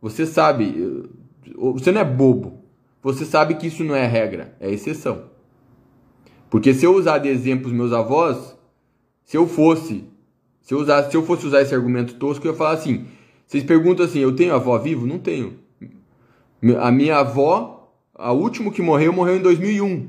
você 0.00 0.24
sabe, 0.24 1.02
você 1.54 1.92
não 1.92 2.00
é 2.00 2.04
bobo. 2.04 2.64
Você 3.02 3.26
sabe 3.26 3.56
que 3.56 3.66
isso 3.66 3.84
não 3.84 3.94
é 3.94 4.06
regra, 4.06 4.56
é 4.58 4.70
exceção. 4.70 5.24
Porque 6.48 6.72
se 6.72 6.86
eu 6.86 6.94
usar 6.94 7.18
de 7.18 7.28
exemplo 7.28 7.66
os 7.66 7.74
meus 7.74 7.92
avós, 7.92 8.56
se 9.22 9.36
eu 9.36 9.46
fosse, 9.46 10.02
se 10.62 10.72
eu, 10.72 10.78
usar, 10.78 11.10
se 11.10 11.14
eu 11.14 11.22
fosse 11.22 11.46
usar 11.46 11.60
esse 11.60 11.74
argumento 11.74 12.14
tosco, 12.14 12.46
eu 12.46 12.52
ia 12.52 12.56
falar 12.56 12.72
assim: 12.72 13.04
vocês 13.50 13.64
perguntam 13.64 14.06
assim, 14.06 14.20
eu 14.20 14.36
tenho 14.36 14.54
avó 14.54 14.78
vivo? 14.78 15.08
Não 15.08 15.18
tenho. 15.18 15.54
A 16.78 16.92
minha 16.92 17.16
avó, 17.16 17.92
a 18.14 18.30
última 18.30 18.70
que 18.70 18.80
morreu, 18.80 19.12
morreu 19.12 19.38
em 19.38 19.42
2001. 19.42 20.06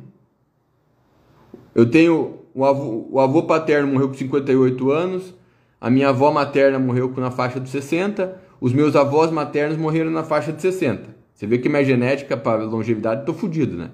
Eu 1.73 1.89
tenho 1.89 2.37
o 2.53 2.63
avô, 2.63 3.07
o 3.09 3.19
avô 3.19 3.41
paterno 3.41 3.91
morreu 3.91 4.09
com 4.09 4.13
58 4.13 4.91
anos, 4.91 5.33
a 5.79 5.89
minha 5.89 6.09
avó 6.09 6.31
materna 6.31 6.77
morreu 6.77 7.11
na 7.17 7.31
faixa 7.31 7.59
dos 7.59 7.71
60, 7.71 8.39
os 8.61 8.73
meus 8.73 8.95
avós 8.95 9.31
maternos 9.31 9.75
morreram 9.75 10.11
na 10.11 10.23
faixa 10.23 10.53
de 10.53 10.61
60. 10.61 11.09
Você 11.33 11.47
vê 11.47 11.57
que 11.57 11.67
minha 11.67 11.83
genética 11.83 12.37
para 12.37 12.63
longevidade, 12.63 13.25
tô 13.25 13.33
fudido, 13.33 13.75
né? 13.75 13.89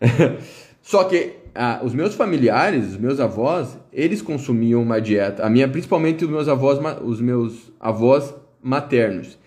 Só 0.80 1.04
que 1.04 1.34
ah, 1.54 1.82
os 1.84 1.92
meus 1.92 2.14
familiares, 2.14 2.92
os 2.92 2.96
meus 2.96 3.20
avós, 3.20 3.78
eles 3.92 4.22
consumiam 4.22 4.80
uma 4.80 5.02
dieta. 5.02 5.44
A 5.44 5.50
minha, 5.50 5.68
principalmente 5.68 6.24
os 6.24 6.30
meus 6.30 6.48
avós, 6.48 6.78
os 7.02 7.20
meus 7.20 7.70
avós 7.78 8.34
maternos. 8.62 9.38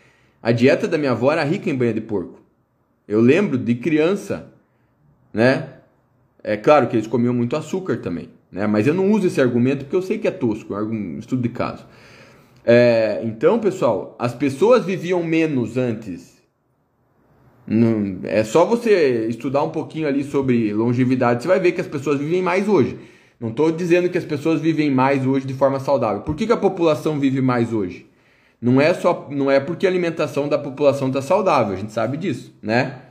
A 0.42 0.52
dieta 0.52 0.88
da 0.88 0.98
minha 0.98 1.12
avó 1.12 1.32
era 1.32 1.44
rica 1.44 1.70
em 1.70 1.76
banha 1.76 1.94
de 1.94 2.02
porco. 2.02 2.40
Eu 3.08 3.22
lembro 3.22 3.58
de 3.58 3.76
criança, 3.76 4.52
né? 5.34 5.70
É 6.44 6.56
claro 6.56 6.88
que 6.88 6.96
eles 6.96 7.08
comiam 7.08 7.34
muito 7.34 7.56
açúcar 7.56 7.98
também, 7.98 8.30
né? 8.52 8.66
Mas 8.68 8.88
eu 8.88 8.94
não 8.94 9.12
uso 9.12 9.28
esse 9.28 9.42
argumento 9.42 9.86
porque 9.86 9.96
eu 9.96 10.02
sei 10.02 10.18
que 10.18 10.28
é 10.28 10.32
tosco, 10.32 10.74
é 10.74 10.82
um 10.82 11.20
estudo 11.20 11.42
de 11.42 11.50
caso. 11.50 11.86
É, 12.64 13.22
então, 13.24 13.60
pessoal, 13.60 14.16
as 14.20 14.34
pessoas 14.34 14.86
viviam 14.86 15.24
menos 15.24 15.76
antes 15.76 16.40
é 18.24 18.44
só 18.44 18.66
você 18.66 19.28
estudar 19.28 19.62
um 19.62 19.70
pouquinho 19.70 20.08
ali 20.08 20.24
sobre 20.24 20.74
longevidade, 20.74 21.44
você 21.44 21.48
vai 21.48 21.60
ver 21.60 21.72
que 21.72 21.82
as 21.82 21.88
pessoas 21.88 22.20
vivem 22.20 22.42
mais 22.42 22.68
hoje. 22.68 22.98
Não 23.40 23.50
estou 23.50 23.72
dizendo 23.72 24.10
que 24.10 24.18
as 24.18 24.26
pessoas 24.26 24.60
vivem 24.60 24.90
mais 24.90 25.26
hoje 25.26 25.46
de 25.46 25.54
forma 25.54 25.80
saudável. 25.80 26.22
Por 26.24 26.36
que, 26.36 26.48
que 26.48 26.52
a 26.52 26.58
população 26.58 27.20
vive 27.20 27.42
mais 27.42 27.72
hoje? 27.72 28.09
Não 28.62 28.82
é 28.82 28.94
só, 28.94 29.28
não 29.32 29.50
é 29.50 29.60
porque 29.60 29.86
a 29.86 29.90
alimentação 29.90 30.50
da 30.50 30.58
população 30.58 31.08
está 31.08 31.22
saudável, 31.22 31.74
a 31.74 31.78
gente 31.78 31.94
sabe 31.94 32.18
disso, 32.18 32.54
né? 32.62 33.02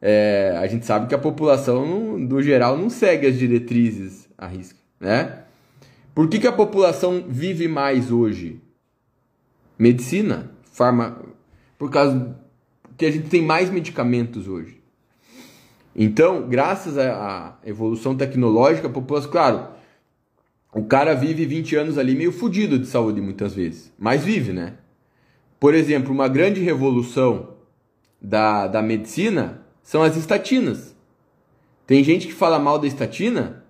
É, 0.00 0.56
a 0.58 0.66
gente 0.66 0.86
sabe 0.86 1.06
que 1.06 1.14
a 1.14 1.18
população, 1.18 2.24
do 2.24 2.42
geral, 2.42 2.76
não 2.76 2.88
segue 2.88 3.26
as 3.26 3.38
diretrizes 3.38 4.28
à 4.36 4.46
risca, 4.46 4.78
né? 4.98 5.42
Por 6.14 6.28
que, 6.28 6.38
que 6.38 6.46
a 6.46 6.52
população 6.52 7.24
vive 7.28 7.68
mais 7.68 8.10
hoje? 8.10 8.60
Medicina, 9.78 10.50
farma, 10.72 11.18
por 11.78 11.90
causa 11.90 12.36
que 12.96 13.06
a 13.06 13.10
gente 13.10 13.28
tem 13.28 13.42
mais 13.42 13.70
medicamentos 13.70 14.48
hoje. 14.48 14.82
Então, 15.94 16.48
graças 16.48 16.96
à 16.96 17.58
evolução 17.64 18.16
tecnológica, 18.16 18.88
a 18.88 18.90
população, 18.90 19.30
claro, 19.30 19.68
o 20.74 20.84
cara 20.84 21.14
vive 21.14 21.44
20 21.44 21.76
anos 21.76 21.98
ali 21.98 22.14
meio 22.14 22.32
fudido 22.32 22.78
de 22.78 22.86
saúde 22.86 23.20
muitas 23.20 23.54
vezes, 23.54 23.92
mas 23.98 24.24
vive, 24.24 24.52
né? 24.52 24.74
Por 25.60 25.74
exemplo, 25.74 26.12
uma 26.12 26.28
grande 26.28 26.60
revolução 26.60 27.54
da, 28.20 28.66
da 28.66 28.82
medicina 28.82 29.62
são 29.82 30.02
as 30.02 30.16
estatinas. 30.16 30.96
Tem 31.86 32.02
gente 32.02 32.26
que 32.26 32.32
fala 32.32 32.58
mal 32.58 32.78
da 32.78 32.86
estatina, 32.86 33.64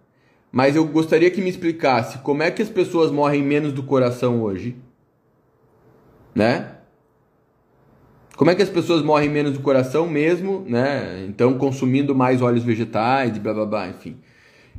mas 0.51 0.77
eu 0.77 0.87
gostaria 0.87 1.31
que 1.31 1.41
me 1.41 1.51
explicasse 1.51 2.19
como 2.19 2.43
é 2.43 2.51
que 2.51 2.63
as 2.63 2.71
pessoas 2.71 3.11
morrem 3.11 3.43
menos 3.43 3.73
do 3.73 3.83
coração 3.83 4.41
hoje, 4.43 4.77
né? 6.35 6.77
Como 8.37 8.51
é 8.51 8.55
que 8.55 8.63
as 8.63 8.71
pessoas 8.71 9.03
morrem 9.03 9.29
menos 9.29 9.53
do 9.53 9.61
coração 9.61 10.09
mesmo, 10.09 10.65
né? 10.69 11.25
Então, 11.29 11.59
consumindo 11.59 12.15
mais 12.15 12.41
óleos 12.41 12.65
vegetais, 12.65 13.37
blá 13.39 13.53
blá 13.53 13.67
blá, 13.67 13.89
enfim. 13.89 14.17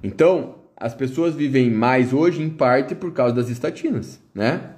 Então, 0.01 0.62
as 0.77 0.93
pessoas 0.93 1.35
vivem 1.35 1.69
mais 1.69 2.13
hoje 2.13 2.41
em 2.41 2.49
parte 2.49 2.95
por 2.95 3.11
causa 3.11 3.33
das 3.35 3.49
estatinas, 3.49 4.21
né? 4.33 4.71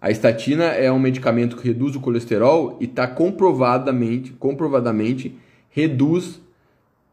A 0.00 0.10
estatina 0.10 0.64
é 0.64 0.92
um 0.92 0.98
medicamento 0.98 1.56
que 1.56 1.66
reduz 1.66 1.96
o 1.96 2.00
colesterol 2.00 2.76
e 2.80 2.84
está 2.84 3.06
comprovadamente, 3.06 4.32
comprovadamente 4.32 5.36
reduz 5.70 6.40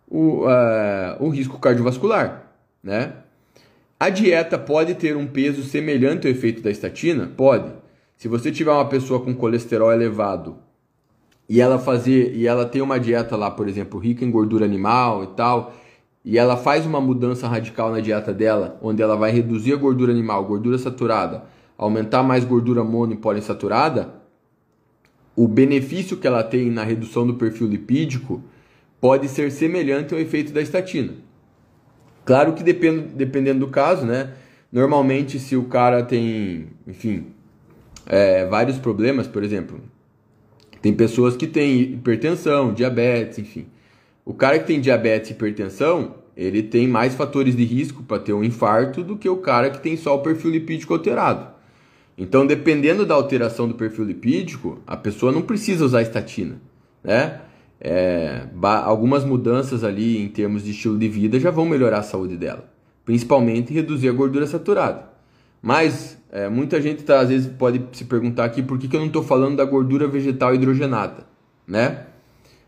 o, 0.08 0.46
uh, 0.46 1.18
o 1.20 1.30
risco 1.30 1.58
cardiovascular, 1.60 2.52
né? 2.84 3.14
A 4.00 4.10
dieta 4.10 4.58
pode 4.58 4.96
ter 4.96 5.16
um 5.16 5.26
peso 5.26 5.64
semelhante 5.64 6.28
ao 6.28 6.32
efeito 6.34 6.62
da 6.62 6.70
estatina? 6.70 7.32
Pode. 7.38 7.72
Se 8.18 8.28
você 8.28 8.52
tiver 8.52 8.72
uma 8.72 8.88
pessoa 8.88 9.22
com 9.22 9.34
colesterol 9.34 9.92
elevado 9.92 10.58
e 11.48 11.62
ela 11.62 11.80
fazer 11.80 12.36
e 12.36 12.46
ela 12.46 12.66
tem 12.66 12.82
uma 12.82 13.00
dieta 13.00 13.36
lá, 13.36 13.50
por 13.50 13.68
exemplo, 13.68 14.00
rica 14.00 14.26
em 14.26 14.32
gordura 14.32 14.66
animal 14.66 15.24
e 15.24 15.28
tal, 15.28 15.74
e 16.26 16.38
ela 16.38 16.56
faz 16.56 16.86
uma 16.86 17.02
mudança 17.02 17.48
radical 17.48 17.92
na 17.92 18.00
dieta 18.00 18.34
dela, 18.34 18.80
onde 18.82 19.02
ela 19.02 19.16
vai 19.16 19.32
reduzir 19.32 19.74
a 19.74 19.78
gordura 19.78 20.12
animal, 20.12 20.46
gordura 20.46 20.78
saturada, 20.78 21.44
aumentar 21.78 22.24
mais 22.24 22.46
gordura 22.46 22.84
mono 22.84 23.14
e 23.14 23.18
poliinsaturada, 23.18 24.22
o 25.36 25.48
benefício 25.48 26.18
que 26.18 26.28
ela 26.28 26.44
tem 26.44 26.70
na 26.70 26.84
redução 26.84 27.26
do 27.26 27.34
perfil 27.34 27.68
lipídico 27.68 28.42
pode 29.02 29.28
ser 29.28 29.52
semelhante 29.52 30.14
ao 30.14 30.20
efeito 30.20 30.54
da 30.54 30.62
estatina. 30.62 31.14
Claro 32.24 32.54
que 32.54 32.64
depend, 32.64 33.08
dependendo 33.14 33.62
do 33.62 33.68
caso, 33.68 34.06
né? 34.06 34.34
Normalmente, 34.72 35.40
se 35.40 35.58
o 35.58 35.66
cara 35.66 36.04
tem, 36.04 36.68
enfim, 36.88 37.28
é, 38.06 38.46
vários 38.46 38.78
problemas, 38.78 39.28
por 39.28 39.44
exemplo, 39.44 39.82
tem 40.82 40.94
pessoas 40.94 41.36
que 41.36 41.48
têm 41.48 41.82
hipertensão, 41.82 42.74
diabetes, 42.74 43.40
enfim. 43.40 43.66
O 44.26 44.34
cara 44.34 44.60
que 44.60 44.66
tem 44.66 44.80
diabetes 44.80 45.30
e 45.30 45.34
hipertensão, 45.34 46.16
ele 46.36 46.64
tem 46.64 46.88
mais 46.88 47.14
fatores 47.14 47.56
de 47.56 47.64
risco 47.64 48.04
para 48.04 48.20
ter 48.20 48.34
um 48.34 48.44
infarto 48.44 49.04
do 49.04 49.18
que 49.18 49.28
o 49.28 49.38
cara 49.38 49.70
que 49.70 49.80
tem 49.80 49.96
só 49.98 50.16
o 50.16 50.20
perfil 50.22 50.52
lipídico 50.52 50.94
alterado. 50.94 51.48
Então, 52.18 52.46
dependendo 52.46 53.06
da 53.06 53.16
alteração 53.16 53.68
do 53.68 53.74
perfil 53.74 54.06
lipídico, 54.06 54.80
a 54.86 54.96
pessoa 54.96 55.32
não 55.32 55.42
precisa 55.42 55.84
usar 55.84 56.02
estatina, 56.02 56.62
né? 57.04 57.42
É, 57.82 58.48
algumas 58.86 59.26
mudanças 59.26 59.84
ali 59.84 60.18
em 60.18 60.30
termos 60.30 60.64
de 60.64 60.72
estilo 60.72 60.98
de 60.98 61.10
vida 61.10 61.38
já 61.38 61.52
vão 61.52 61.66
melhorar 61.66 62.00
a 62.00 62.04
saúde 62.04 62.38
dela, 62.38 62.72
principalmente 63.04 63.74
reduzir 63.74 64.08
a 64.08 64.14
gordura 64.14 64.48
saturada. 64.48 65.10
Mas 65.62 66.18
é, 66.32 66.48
muita 66.48 66.82
gente 66.82 67.04
tá, 67.04 67.20
às 67.20 67.30
vezes 67.30 67.48
pode 67.48 67.84
se 67.92 68.06
perguntar 68.06 68.46
aqui 68.46 68.62
por 68.62 68.78
que, 68.78 68.88
que 68.88 68.96
eu 68.96 69.00
não 69.00 69.08
estou 69.08 69.24
falando 69.24 69.58
da 69.58 69.66
gordura 69.66 70.08
vegetal 70.08 70.56
hidrogenada, 70.56 71.26
né? 71.68 72.06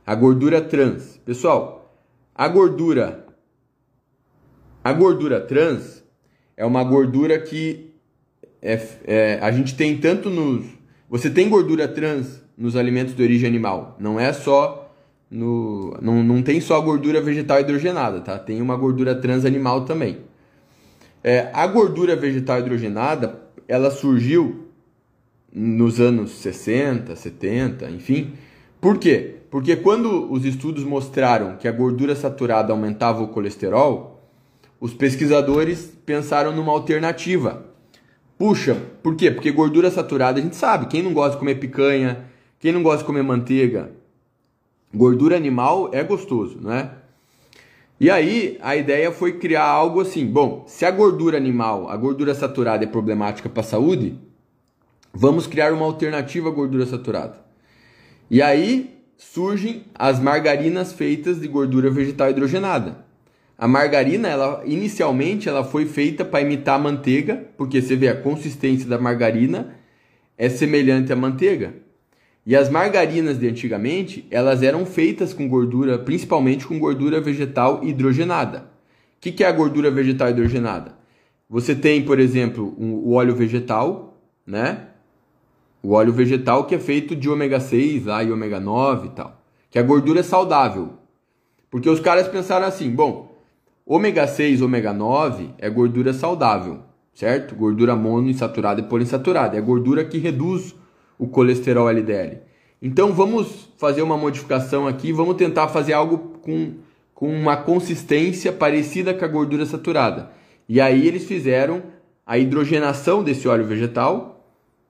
A 0.06 0.15
gordura 0.15 0.62
trans. 0.62 1.20
Pessoal, 1.26 1.98
a 2.34 2.48
gordura 2.48 3.26
a 4.86 4.94
gordura 4.94 5.41
trans 5.41 6.04
é 6.56 6.63
uma 6.63 6.84
gordura 6.84 7.39
que 7.39 7.89
é, 8.62 8.80
é, 9.04 9.39
a 9.41 9.52
gente 9.52 9.76
tem 9.76 9.98
tanto 9.98 10.30
nos. 10.30 10.63
Você 11.10 11.28
tem 11.28 11.50
gordura 11.50 11.88
trans 11.88 12.39
nos 12.56 12.76
alimentos 12.76 13.15
de 13.15 13.24
origem 13.24 13.50
animal. 13.50 13.98
Não 14.00 14.20
é 14.20 14.32
só. 14.32 14.94
No, 15.32 15.98
não, 16.00 16.24
não 16.24 16.44
tem 16.44 16.62
só 16.62 16.80
gordura 16.82 17.20
vegetal 17.20 17.60
hidrogenada, 17.60 18.22
tá? 18.22 18.38
Tem 18.38 18.62
uma 18.62 18.78
gordura 18.78 19.15
trans 19.15 19.44
animal 19.44 19.86
também. 19.86 20.20
É, 21.24 21.50
a 21.52 21.65
gordura 21.65 22.15
vegetal 22.15 22.60
hidrogenada, 22.60 23.41
ela 23.68 23.89
surgiu 23.89 24.68
nos 25.52 26.00
anos 26.00 26.30
60, 26.30 27.15
70, 27.15 27.89
enfim. 27.89 28.34
Por 28.80 29.00
quê? 29.00 29.35
Porque 29.56 29.78
quando 29.78 30.30
os 30.30 30.44
estudos 30.44 30.84
mostraram 30.84 31.56
que 31.56 31.65
a 31.65 31.72
gordura 31.72 32.13
saturada 32.13 32.74
aumentava 32.74 33.24
o 33.24 33.30
colesterol, 33.30 34.22
os 34.82 34.94
pesquisadores 34.94 35.98
pensaram 36.06 36.54
numa 36.54 36.74
alternativa. 36.74 37.65
Puxa, 38.38 38.76
por 39.02 39.15
quê? 39.15 39.32
Porque 39.32 39.54
gordura 39.54 39.89
saturada 39.89 40.41
a 40.41 40.44
gente 40.44 40.58
sabe, 40.58 40.88
quem 40.88 41.02
não 41.02 41.13
gosta 41.13 41.36
de 41.36 41.38
comer 41.38 41.56
picanha, 41.56 42.26
quem 42.60 42.74
não 42.74 42.84
gosta 42.84 42.98
de 42.98 43.06
comer 43.06 43.24
manteiga, 43.24 43.91
gordura 44.94 45.38
animal 45.38 45.89
é 45.94 46.04
gostoso, 46.04 46.60
não 46.62 46.74
é? 46.74 46.91
E 47.98 48.12
aí 48.12 48.58
a 48.62 48.76
ideia 48.76 49.10
foi 49.10 49.39
criar 49.39 49.63
algo 49.63 50.02
assim, 50.02 50.26
bom, 50.26 50.65
se 50.68 50.84
a 50.84 50.91
gordura 50.91 51.38
animal, 51.38 51.89
a 51.89 51.96
gordura 51.96 52.36
saturada 52.36 52.84
é 52.84 52.88
problemática 52.88 53.48
para 53.48 53.62
a 53.62 53.63
saúde, 53.63 54.20
vamos 55.13 55.48
criar 55.48 55.72
uma 55.72 55.86
alternativa 55.86 56.50
à 56.50 56.52
gordura 56.52 56.86
saturada. 56.86 57.39
E 58.30 58.41
aí 58.41 58.94
surgem 59.17 59.86
as 59.93 60.19
margarinas 60.19 60.93
feitas 60.93 61.39
de 61.39 61.47
gordura 61.47 61.89
vegetal 61.89 62.30
hidrogenada. 62.30 63.06
A 63.58 63.67
margarina, 63.67 64.28
ela 64.28 64.62
inicialmente 64.65 65.47
ela 65.47 65.63
foi 65.63 65.86
feita 65.86 66.25
para 66.25 66.41
imitar 66.41 66.75
a 66.75 66.84
manteiga, 66.84 67.47
porque 67.58 67.82
você 67.82 67.95
vê 67.95 68.10
a 68.10 68.21
consistência 68.21 68.88
da 68.88 68.99
margarina 68.99 69.75
é 70.38 70.49
semelhante 70.49 71.13
à 71.13 71.15
manteiga. 71.15 71.73
E 72.45 72.56
as 72.56 72.69
margarinas 72.69 73.39
de 73.39 73.47
antigamente, 73.47 74.28
elas 74.30 74.62
eram 74.62 74.86
feitas 74.86 75.34
com 75.34 75.47
gordura, 75.47 75.97
principalmente 75.97 76.67
com 76.67 76.78
gordura 76.78 77.21
vegetal 77.21 77.84
hidrogenada. 77.84 78.60
O 79.17 79.21
que, 79.21 79.32
que 79.32 79.43
é 79.43 79.47
a 79.47 79.51
gordura 79.51 79.89
vegetal 79.89 80.30
hidrogenada? 80.30 80.93
Você 81.49 81.73
tem, 81.73 82.04
por 82.04 82.19
exemplo, 82.19 82.75
o 82.78 83.13
óleo 83.13 83.34
vegetal, 83.34 84.21
né? 84.45 84.89
O 85.86 85.91
óleo 85.91 86.12
vegetal 86.12 86.63
que 86.63 86.74
é 86.74 86.80
feito 86.80 87.15
de 87.15 87.30
ômega 87.30 87.60
6 87.60 88.08
lá, 88.08 88.24
e 88.24 88.32
ômega 88.32 88.60
9 88.60 89.06
e 89.06 89.10
tal. 89.12 89.39
Que 89.69 89.78
a 89.78 89.84
gordura 89.84 90.21
é 90.21 90.24
saudável. 90.24 90.93
Porque 91.69 91.88
os 91.88 92.00
caras 92.00 92.28
pensaram 92.28 92.65
assim, 92.65 92.89
bom, 92.89 93.38
ômega 93.86 94.26
6, 94.26 94.63
ômega 94.63 94.91
9 94.91 95.52
é 95.60 95.69
gordura 95.69 96.12
saudável, 96.12 96.80
certo? 97.13 97.54
Gordura 97.54 97.95
monoinsaturada 97.95 98.82
e 98.82 98.86
poliinsaturada. 98.86 99.56
É 99.56 99.62
gordura 99.62 100.04
que 100.04 100.17
reduz 100.17 100.74
o 101.19 101.28
colesterol 101.28 101.88
LDL. 101.88 102.39
Então 102.82 103.13
vamos 103.13 103.69
fazer 103.78 104.02
uma 104.02 104.17
modificação 104.17 104.88
aqui, 104.88 105.13
vamos 105.13 105.36
tentar 105.36 105.67
fazer 105.67 105.93
algo 105.93 106.39
com, 106.41 106.78
com 107.13 107.30
uma 107.30 107.58
consistência 107.58 108.52
parecida 108.52 109.13
com 109.13 109.24
a 109.24 109.28
gordura 109.28 109.67
saturada. 109.67 110.32
E 110.67 110.82
aí 110.82 111.08
eles 111.08 111.26
fizeram 111.26 111.84
a 112.26 112.39
hidrogenação 112.39 113.24
desse 113.24 113.48
óleo 113.48 113.65
vegetal, 113.65 114.35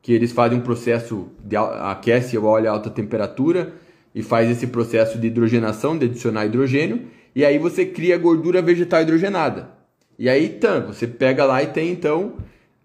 que 0.05 0.13
eles 0.13 0.31
fazem 0.31 0.59
um 0.59 0.61
processo 0.61 1.29
de 1.43 1.55
aquece 1.57 2.37
o 2.37 2.45
óleo 2.45 2.69
a 2.69 2.73
alta 2.73 2.91
temperatura 2.91 3.73
e 4.13 4.21
faz 4.21 4.47
esse 4.51 4.67
processo 4.67 5.17
de 5.17 5.25
hidrogenação, 5.25 5.97
de 5.97 6.05
adicionar 6.05 6.45
hidrogênio, 6.45 7.07
e 7.35 7.43
aí 7.43 7.57
você 7.57 7.87
cria 7.87 8.15
gordura 8.15 8.61
vegetal 8.61 9.01
hidrogenada. 9.01 9.71
E 10.19 10.29
aí, 10.29 10.45
então, 10.45 10.85
você 10.85 11.07
pega 11.07 11.43
lá 11.43 11.63
e 11.63 11.65
tem 11.65 11.89
então 11.89 12.35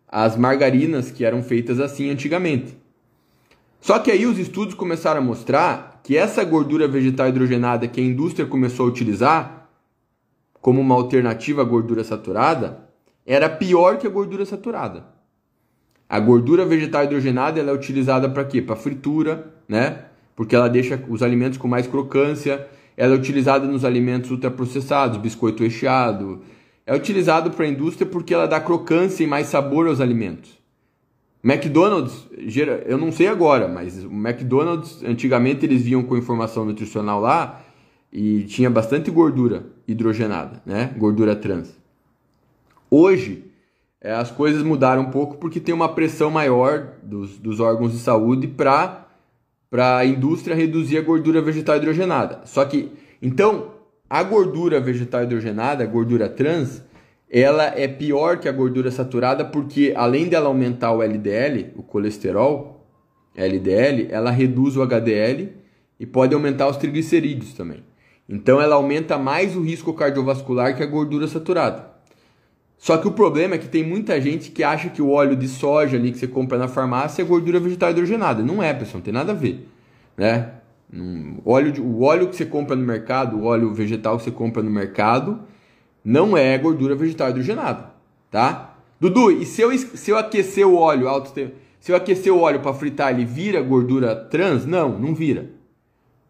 as 0.08 0.34
margarinas 0.34 1.10
que 1.10 1.22
eram 1.22 1.42
feitas 1.42 1.78
assim 1.78 2.08
antigamente. 2.08 2.74
Só 3.82 3.98
que 3.98 4.10
aí 4.10 4.24
os 4.24 4.38
estudos 4.38 4.72
começaram 4.72 5.20
a 5.20 5.22
mostrar 5.22 6.00
que 6.02 6.16
essa 6.16 6.42
gordura 6.42 6.88
vegetal 6.88 7.28
hidrogenada 7.28 7.86
que 7.86 8.00
a 8.00 8.04
indústria 8.04 8.46
começou 8.46 8.86
a 8.86 8.88
utilizar 8.88 9.68
como 10.58 10.80
uma 10.80 10.94
alternativa 10.94 11.60
à 11.60 11.66
gordura 11.66 12.02
saturada 12.02 12.88
era 13.26 13.46
pior 13.46 13.98
que 13.98 14.06
a 14.06 14.10
gordura 14.10 14.46
saturada. 14.46 15.19
A 16.10 16.18
gordura 16.18 16.66
vegetal 16.66 17.04
hidrogenada 17.04 17.60
ela 17.60 17.70
é 17.70 17.72
utilizada 17.72 18.28
para 18.28 18.44
quê? 18.44 18.60
Para 18.60 18.74
fritura, 18.74 19.54
né? 19.68 20.06
Porque 20.34 20.56
ela 20.56 20.68
deixa 20.68 21.00
os 21.08 21.22
alimentos 21.22 21.56
com 21.56 21.68
mais 21.68 21.86
crocância. 21.86 22.66
Ela 22.96 23.14
é 23.14 23.16
utilizada 23.16 23.64
nos 23.64 23.84
alimentos 23.84 24.28
ultraprocessados, 24.32 25.18
biscoito 25.18 25.62
recheado. 25.62 26.42
É 26.84 26.92
utilizado 26.96 27.52
para 27.52 27.64
a 27.64 27.68
indústria 27.68 28.04
porque 28.04 28.34
ela 28.34 28.48
dá 28.48 28.58
crocância 28.58 29.22
e 29.22 29.26
mais 29.28 29.46
sabor 29.46 29.86
aos 29.86 30.00
alimentos. 30.00 30.58
McDonald's, 31.44 32.26
eu 32.86 32.98
não 32.98 33.12
sei 33.12 33.28
agora, 33.28 33.68
mas 33.68 34.04
o 34.04 34.10
McDonald's, 34.10 35.04
antigamente 35.04 35.64
eles 35.64 35.82
vinham 35.82 36.02
com 36.02 36.16
informação 36.16 36.64
nutricional 36.64 37.20
lá 37.20 37.62
e 38.12 38.42
tinha 38.42 38.68
bastante 38.68 39.12
gordura 39.12 39.64
hidrogenada, 39.86 40.60
né? 40.66 40.92
Gordura 40.98 41.36
trans. 41.36 41.72
Hoje, 42.90 43.44
é, 44.00 44.12
as 44.12 44.30
coisas 44.30 44.62
mudaram 44.62 45.02
um 45.02 45.10
pouco 45.10 45.36
porque 45.36 45.60
tem 45.60 45.74
uma 45.74 45.94
pressão 45.94 46.30
maior 46.30 46.94
dos, 47.02 47.38
dos 47.38 47.60
órgãos 47.60 47.92
de 47.92 47.98
saúde 47.98 48.48
para 48.48 49.06
a 49.72 50.04
indústria 50.04 50.56
reduzir 50.56 50.96
a 50.96 51.02
gordura 51.02 51.42
vegetal 51.42 51.76
hidrogenada. 51.76 52.40
Só 52.46 52.64
que, 52.64 52.92
então, 53.20 53.72
a 54.08 54.22
gordura 54.22 54.80
vegetal 54.80 55.22
hidrogenada, 55.22 55.84
a 55.84 55.86
gordura 55.86 56.28
trans, 56.28 56.82
ela 57.30 57.64
é 57.78 57.86
pior 57.86 58.38
que 58.38 58.48
a 58.48 58.52
gordura 58.52 58.90
saturada 58.90 59.44
porque 59.44 59.92
além 59.94 60.28
dela 60.28 60.48
aumentar 60.48 60.92
o 60.92 61.02
LDL, 61.02 61.72
o 61.76 61.82
colesterol, 61.82 62.86
LDL, 63.36 64.08
ela 64.10 64.30
reduz 64.30 64.76
o 64.76 64.82
HDL 64.82 65.52
e 65.98 66.06
pode 66.06 66.34
aumentar 66.34 66.68
os 66.68 66.76
triglicerídeos 66.76 67.52
também. 67.52 67.84
Então 68.28 68.60
ela 68.60 68.76
aumenta 68.76 69.18
mais 69.18 69.54
o 69.56 69.60
risco 69.60 69.92
cardiovascular 69.92 70.76
que 70.76 70.82
a 70.82 70.86
gordura 70.86 71.28
saturada. 71.28 71.89
Só 72.80 72.96
que 72.96 73.06
o 73.06 73.12
problema 73.12 73.56
é 73.56 73.58
que 73.58 73.68
tem 73.68 73.86
muita 73.86 74.18
gente 74.18 74.50
que 74.50 74.64
acha 74.64 74.88
que 74.88 75.02
o 75.02 75.10
óleo 75.10 75.36
de 75.36 75.46
soja 75.46 75.98
ali 75.98 76.10
que 76.10 76.18
você 76.18 76.26
compra 76.26 76.56
na 76.56 76.66
farmácia 76.66 77.20
é 77.20 77.24
gordura 77.26 77.60
vegetal 77.60 77.90
hidrogenada. 77.90 78.42
Não 78.42 78.62
é, 78.62 78.72
pessoal, 78.72 78.96
não 78.96 79.02
tem 79.02 79.12
nada 79.12 79.32
a 79.32 79.34
ver, 79.34 79.68
né? 80.16 80.54
O 81.44 81.52
óleo, 81.52 81.72
de, 81.72 81.80
o 81.80 82.00
óleo 82.00 82.28
que 82.28 82.36
você 82.36 82.46
compra 82.46 82.74
no 82.74 82.82
mercado, 82.82 83.36
o 83.36 83.44
óleo 83.44 83.74
vegetal 83.74 84.16
que 84.16 84.24
você 84.24 84.30
compra 84.30 84.62
no 84.62 84.70
mercado, 84.70 85.40
não 86.02 86.34
é 86.34 86.56
gordura 86.56 86.94
vegetal 86.94 87.28
hidrogenada, 87.28 87.90
tá? 88.30 88.78
Dudu, 88.98 89.30
e 89.30 89.44
se 89.44 89.60
eu, 89.60 89.76
se 89.76 90.10
eu 90.10 90.16
aquecer 90.16 90.66
o 90.66 90.74
óleo 90.74 91.06
alto, 91.06 91.34
se 91.78 91.92
eu 91.92 91.96
aquecer 91.96 92.32
o 92.32 92.40
óleo 92.40 92.60
para 92.60 92.72
fritar, 92.72 93.12
ele 93.12 93.26
vira 93.26 93.60
gordura 93.60 94.16
trans? 94.16 94.64
Não, 94.64 94.98
não 94.98 95.14
vira, 95.14 95.50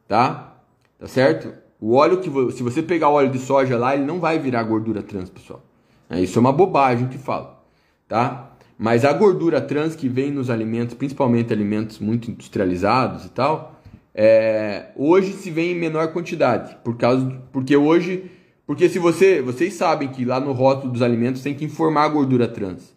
tá? 0.09 0.57
Tá 0.99 1.07
certo? 1.07 1.55
O 1.81 1.95
óleo 1.95 2.19
que 2.19 2.29
se 2.53 2.65
você 2.65 2.83
pegar 2.83 3.09
o 3.09 3.15
óleo 3.15 3.31
de 3.31 3.39
soja 3.39 3.79
lá, 3.79 3.95
ele 3.95 4.05
não 4.05 4.19
vai 4.19 4.37
virar 4.37 4.65
gordura 4.65 5.01
trans, 5.01 5.31
pessoal. 5.31 5.63
É, 6.11 6.21
isso 6.21 6.39
é 6.39 6.41
uma 6.41 6.53
bobagem 6.53 7.07
que 7.07 7.17
fala, 7.17 7.63
tá? 8.09 8.51
Mas 8.77 9.05
a 9.05 9.13
gordura 9.13 9.61
trans 9.61 9.95
que 9.95 10.09
vem 10.09 10.31
nos 10.31 10.51
alimentos, 10.51 10.95
principalmente 10.95 11.53
alimentos 11.53 12.01
muito 12.01 12.31
industrializados 12.31 13.27
e 13.27 13.29
tal, 13.29 13.81
é, 14.15 14.87
hoje 14.97 15.33
se 15.35 15.51
vem 15.51 15.71
em 15.71 15.79
menor 15.79 16.13
quantidade, 16.13 16.77
por 16.83 16.97
causa, 16.97 17.41
porque 17.53 17.77
hoje 17.77 18.31
porque 18.71 18.89
se 18.89 19.01
você, 19.01 19.43
vocês 19.43 19.75
sabem 19.75 20.07
que 20.11 20.25
lá 20.25 20.39
no 20.39 20.53
rótulo 20.53 20.93
dos 20.93 21.03
alimentos 21.03 21.43
tem 21.43 21.53
que 21.53 21.65
informar 21.65 22.05
a 22.05 22.09
gordura 22.09 22.47
trans. 22.47 22.95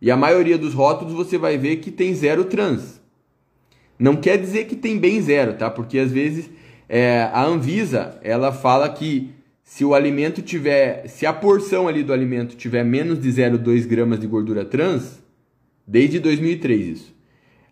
E 0.00 0.10
a 0.10 0.16
maioria 0.16 0.56
dos 0.56 0.72
rótulos 0.72 1.12
você 1.12 1.36
vai 1.36 1.58
ver 1.58 1.76
que 1.76 1.90
tem 1.90 2.14
zero 2.14 2.44
trans. 2.44 2.98
Não 3.98 4.16
quer 4.16 4.38
dizer 4.38 4.64
que 4.64 4.74
tem 4.74 4.98
bem 4.98 5.20
zero, 5.20 5.58
tá? 5.58 5.68
Porque 5.68 5.98
às 5.98 6.10
vezes 6.10 6.48
é, 6.88 7.28
a 7.34 7.44
Anvisa 7.44 8.18
ela 8.22 8.50
fala 8.50 8.88
que 8.88 9.30
se 9.70 9.84
o 9.84 9.94
alimento 9.94 10.42
tiver, 10.42 11.06
se 11.06 11.24
a 11.24 11.32
porção 11.32 11.86
ali 11.86 12.02
do 12.02 12.12
alimento 12.12 12.56
tiver 12.56 12.82
menos 12.84 13.20
de 13.20 13.28
0,2 13.30 13.86
gramas 13.86 14.18
de 14.18 14.26
gordura 14.26 14.64
trans, 14.64 15.22
desde 15.86 16.18
2003 16.18 16.86
isso, 16.88 17.14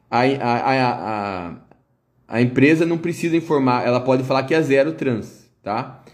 a, 0.09 0.21
a, 0.21 1.49
a, 1.49 1.57
a, 2.29 2.41
empresa 2.41 2.87
não 2.87 2.99
precisa 2.99 3.37
informar, 3.37 3.85
ela 3.85 3.99
pode 3.99 4.23
falar 4.23 4.45
que 4.45 4.55
é 4.55 4.63
zero 4.63 4.93
trans, 4.93 5.51
tá? 5.61 6.05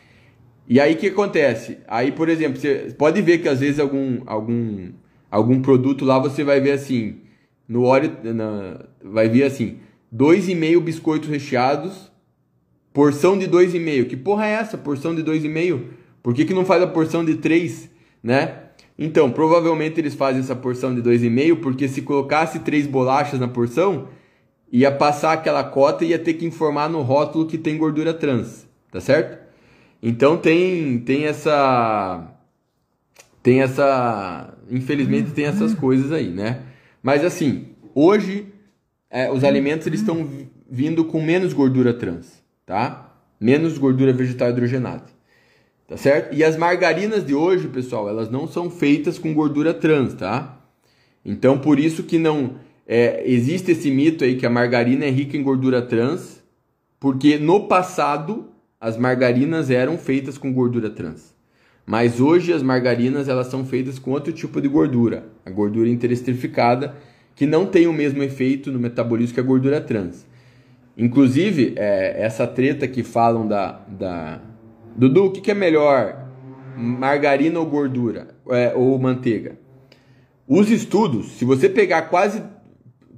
E 0.67 0.81
aí 0.81 0.95
o 0.95 0.97
que 0.97 1.09
acontece? 1.09 1.77
Aí, 1.87 2.11
por 2.13 2.31
exemplo, 2.31 2.59
você 2.59 2.95
pode 2.97 3.21
ver 3.21 3.43
que 3.43 3.49
às 3.51 3.61
vezes 3.61 3.79
algum, 3.79 4.23
algum, 4.25 4.91
algum 5.31 5.61
produto 5.61 6.03
lá 6.03 6.19
você 6.19 6.43
vai 6.43 6.63
ver 6.63 6.73
assim, 6.73 7.21
no 7.69 7.83
óleo, 7.83 8.11
na, 8.25 8.87
vai 9.05 9.29
vir 9.29 9.43
assim, 9.43 9.81
2,5 10.11 10.81
biscoitos 10.81 11.29
recheados, 11.29 12.11
porção 12.95 13.37
de 13.37 13.47
2,5. 13.47 14.07
Que 14.07 14.17
porra 14.17 14.47
é 14.47 14.53
essa? 14.53 14.79
Porção 14.79 15.15
de 15.15 15.23
2,5? 15.23 15.83
Por 16.23 16.33
que, 16.33 16.47
que 16.47 16.55
não 16.55 16.65
faz 16.65 16.83
a 16.83 16.87
porção 16.87 17.23
de 17.23 17.35
3, 17.35 17.91
né? 18.23 18.61
Então, 18.99 19.31
provavelmente 19.31 20.01
eles 20.01 20.15
fazem 20.15 20.41
essa 20.41 20.57
porção 20.57 20.95
de 20.95 21.03
2,5 21.03 21.61
porque 21.61 21.89
se 21.89 22.01
colocasse 22.01 22.61
três 22.61 22.87
bolachas 22.87 23.41
na 23.41 23.49
porção, 23.49 24.09
ia 24.73 24.91
passar 24.91 25.33
aquela 25.33 25.65
cota 25.65 26.05
e 26.05 26.09
ia 26.09 26.19
ter 26.19 26.35
que 26.35 26.47
informar 26.47 26.89
no 26.89 27.03
rótulo 27.03 27.47
que 27.47 27.59
tem 27.59 27.77
gordura 27.77 28.15
trans, 28.15 28.67
tá 28.91 29.01
certo? 29.01 29.43
Então 30.01 30.37
tem 30.37 30.99
tem 30.99 31.27
essa 31.27 32.31
tem 33.43 33.61
essa, 33.61 34.57
infelizmente 34.71 35.33
tem 35.33 35.47
essas 35.47 35.75
coisas 35.75 36.13
aí, 36.13 36.29
né? 36.29 36.63
Mas 37.03 37.25
assim, 37.25 37.69
hoje 37.95 38.47
é, 39.11 39.31
os 39.31 39.45
alimentos 39.45 39.87
eles 39.87 40.01
estão 40.01 40.29
vindo 40.71 41.05
com 41.05 41.21
menos 41.21 41.53
gordura 41.53 41.93
trans, 41.93 42.44
tá? 42.67 43.15
Menos 43.41 43.79
gordura 43.79 44.13
vegetal 44.13 44.51
hidrogenada. 44.51 45.05
Tá 45.87 45.97
certo? 45.97 46.35
E 46.35 46.43
as 46.43 46.57
margarinas 46.57 47.27
de 47.27 47.35
hoje, 47.35 47.69
pessoal, 47.69 48.09
elas 48.09 48.31
não 48.31 48.49
são 48.49 48.71
feitas 48.71 49.19
com 49.19 49.35
gordura 49.35 49.75
trans, 49.75 50.15
tá? 50.15 50.59
Então, 51.25 51.59
por 51.59 51.79
isso 51.79 52.05
que 52.05 52.19
não 52.19 52.57
é, 52.87 53.23
existe 53.27 53.73
esse 53.73 53.91
mito 53.91 54.25
aí 54.25 54.37
que 54.37 54.47
a 54.47 54.51
margarina 54.51 55.05
é 55.05 55.11
rica 55.11 55.37
em 55.37 55.43
gordura 55.43 55.83
trans, 55.83 56.43
porque 56.99 57.39
no 57.39 57.67
passado 57.69 58.49
as 58.81 58.97
margarinas 58.97 59.71
eram 59.71 59.97
feitas 59.99 60.39
com 60.39 60.53
gordura 60.53 60.91
trans. 60.91 61.35
Mas 61.87 62.19
hoje 62.19 62.53
as 62.53 62.63
margarinas 62.63 63.29
elas 63.29 63.49
são 63.49 63.65
feitas 63.65 63.99
com 63.99 64.13
outro 64.13 64.33
tipo 64.33 64.61
de 64.61 64.69
gordura, 64.69 65.27
a 65.45 65.51
gordura 65.51 65.89
interestrificada, 65.89 66.95
que 67.35 67.47
não 67.47 67.67
tem 67.67 67.87
o 67.87 67.93
mesmo 67.93 68.23
efeito 68.23 68.73
no 68.73 68.79
metabolismo 68.79 69.35
que 69.35 69.41
a 69.41 69.43
gordura 69.43 69.81
trans. 69.81 70.27
Inclusive, 70.97 71.75
é, 71.77 72.23
essa 72.23 72.47
treta 72.47 72.87
que 72.87 73.03
falam 73.03 73.49
da, 73.49 73.81
da 73.89 74.41
Dudu, 74.97 75.27
o 75.27 75.31
que, 75.33 75.41
que 75.41 75.51
é 75.51 75.55
melhor? 75.55 76.29
Margarina 76.77 77.59
ou 77.59 77.67
gordura? 77.67 78.29
É, 78.49 78.73
ou 78.75 78.99
manteiga? 78.99 79.59
Os 80.47 80.71
estudos, 80.71 81.33
se 81.33 81.45
você 81.45 81.69
pegar 81.69 82.03
quase 82.03 82.43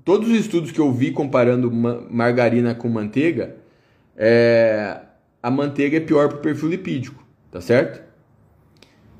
todos 0.05 0.31
os 0.31 0.37
estudos 0.39 0.71
que 0.71 0.79
eu 0.79 0.93
vi 0.93 1.11
comparando 1.11 1.71
margarina 1.71 2.75
com 2.75 2.89
manteiga, 2.89 3.57
é, 4.17 5.01
a 5.43 5.51
manteiga 5.51 5.97
é 5.97 6.01
pior 6.01 6.29
para 6.29 6.39
o 6.39 6.41
perfil 6.41 6.69
lipídico, 6.69 7.27
tá 7.51 7.61
certo? 7.61 8.07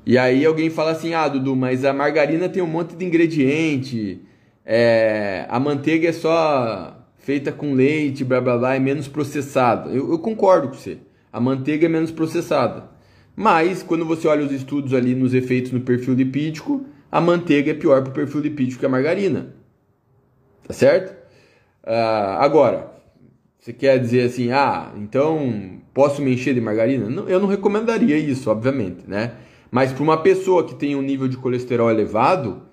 E 0.05 0.17
aí 0.17 0.45
alguém 0.45 0.69
fala 0.69 0.91
assim, 0.91 1.13
ah, 1.13 1.27
Dudu, 1.27 1.55
mas 1.55 1.83
a 1.83 1.91
margarina 1.91 2.47
tem 2.47 2.63
um 2.63 2.67
monte 2.67 2.95
de 2.95 3.05
ingrediente, 3.05 4.21
é, 4.65 5.45
a 5.49 5.59
manteiga 5.59 6.07
é 6.07 6.13
só 6.13 6.96
feita 7.27 7.51
com 7.51 7.73
leite, 7.73 8.23
blá 8.23 8.39
blá 8.39 8.57
blá, 8.57 8.75
é 8.75 8.79
menos 8.79 9.05
processada. 9.09 9.89
Eu, 9.89 10.09
eu 10.11 10.19
concordo 10.19 10.69
com 10.69 10.75
você 10.75 10.97
a 11.37 11.41
manteiga 11.41 11.85
é 11.85 11.89
menos 11.89 12.09
processada. 12.09 12.89
Mas, 13.35 13.83
quando 13.83 14.05
você 14.05 14.29
olha 14.29 14.45
os 14.45 14.51
estudos 14.53 14.93
ali 14.93 15.13
nos 15.13 15.33
efeitos 15.33 15.73
no 15.73 15.81
perfil 15.81 16.13
lipídico, 16.13 16.85
a 17.11 17.19
manteiga 17.19 17.71
é 17.71 17.73
pior 17.73 18.01
para 18.01 18.11
o 18.11 18.13
perfil 18.13 18.39
lipídico 18.39 18.79
que 18.79 18.85
a 18.85 18.89
margarina. 18.89 19.53
Tá 20.65 20.73
certo? 20.73 21.11
Uh, 21.83 22.39
agora, 22.39 22.93
você 23.59 23.73
quer 23.73 23.99
dizer 23.99 24.23
assim, 24.23 24.51
ah, 24.51 24.93
então 24.95 25.81
posso 25.93 26.21
me 26.21 26.33
encher 26.33 26.53
de 26.53 26.61
margarina? 26.61 27.09
Não, 27.09 27.27
eu 27.27 27.41
não 27.41 27.47
recomendaria 27.47 28.17
isso, 28.17 28.49
obviamente, 28.49 29.03
né? 29.05 29.33
Mas 29.69 29.91
para 29.91 30.01
uma 30.01 30.23
pessoa 30.23 30.65
que 30.65 30.75
tem 30.75 30.95
um 30.95 31.01
nível 31.01 31.27
de 31.27 31.35
colesterol 31.35 31.91
elevado, 31.91 32.63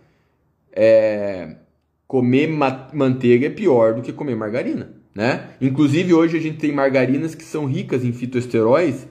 é, 0.72 1.56
comer 2.14 2.46
ma 2.46 2.86
manteiga 2.92 3.48
é 3.48 3.50
pior 3.50 3.94
do 3.94 4.00
que 4.00 4.12
comer 4.12 4.36
margarina 4.36 5.02
né? 5.12 5.48
Inclusive 5.60 6.14
hoje 6.14 6.36
a 6.36 6.40
gente 6.40 6.58
tem 6.58 6.70
margarinas 6.70 7.34
que 7.34 7.42
são 7.42 7.66
ricas 7.66 8.04
em 8.04 8.12
fitoesteróis 8.12 9.04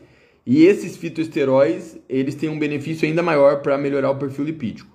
e 0.46 0.64
esses 0.64 0.96
fitoesteróis 0.96 2.00
eles 2.08 2.34
têm 2.34 2.48
um 2.48 2.58
benefício 2.58 3.06
ainda 3.06 3.22
maior 3.22 3.62
para 3.62 3.78
melhorar 3.78 4.10
o 4.10 4.16
perfil 4.16 4.46
lipídico. 4.46 4.90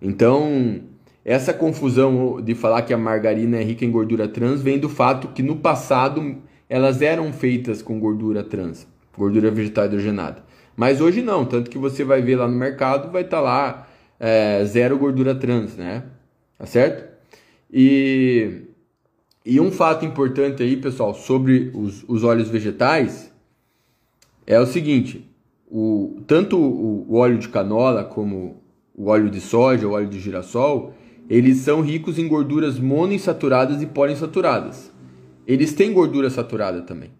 Então 0.00 0.80
essa 1.24 1.52
confusão 1.52 2.40
de 2.40 2.54
falar 2.54 2.82
que 2.82 2.94
a 2.94 2.98
margarina 2.98 3.56
é 3.56 3.64
rica 3.64 3.84
em 3.84 3.90
gordura 3.90 4.28
trans 4.28 4.62
vem 4.62 4.78
do 4.78 4.88
fato 4.88 5.28
que 5.28 5.42
no 5.42 5.56
passado 5.56 6.36
elas 6.68 7.02
eram 7.02 7.32
feitas 7.32 7.82
com 7.82 7.98
gordura 7.98 8.44
trans, 8.44 8.86
gordura 9.18 9.50
vegetal 9.50 9.86
hidrogenada. 9.86 10.44
Mas 10.76 11.00
hoje 11.00 11.20
não, 11.20 11.44
tanto 11.44 11.68
que 11.68 11.78
você 11.78 12.04
vai 12.04 12.22
ver 12.22 12.36
lá 12.36 12.46
no 12.46 12.56
mercado, 12.56 13.10
vai 13.10 13.22
estar 13.22 13.38
tá 13.38 13.42
lá 13.42 13.88
é, 14.20 14.64
zero 14.64 14.96
gordura 14.96 15.34
trans, 15.34 15.76
né? 15.76 16.04
Tá 16.56 16.64
certo? 16.64 17.09
E 17.72 18.66
e 19.44 19.58
um 19.58 19.70
fato 19.70 20.04
importante 20.04 20.62
aí, 20.62 20.76
pessoal, 20.76 21.14
sobre 21.14 21.70
os, 21.74 22.04
os 22.06 22.22
óleos 22.22 22.48
vegetais 22.48 23.32
é 24.46 24.60
o 24.60 24.66
seguinte: 24.66 25.28
o, 25.70 26.20
tanto 26.26 26.58
o, 26.58 27.06
o 27.08 27.16
óleo 27.16 27.38
de 27.38 27.48
canola 27.48 28.04
como 28.04 28.62
o 28.94 29.08
óleo 29.08 29.30
de 29.30 29.40
soja, 29.40 29.88
o 29.88 29.92
óleo 29.92 30.08
de 30.08 30.20
girassol, 30.20 30.92
eles 31.28 31.58
são 31.58 31.80
ricos 31.80 32.18
em 32.18 32.28
gorduras 32.28 32.78
monoinsaturadas 32.78 33.80
e 33.80 33.86
poliinsaturadas. 33.86 34.92
Eles 35.46 35.72
têm 35.72 35.92
gordura 35.92 36.28
saturada 36.28 36.82
também, 36.82 37.10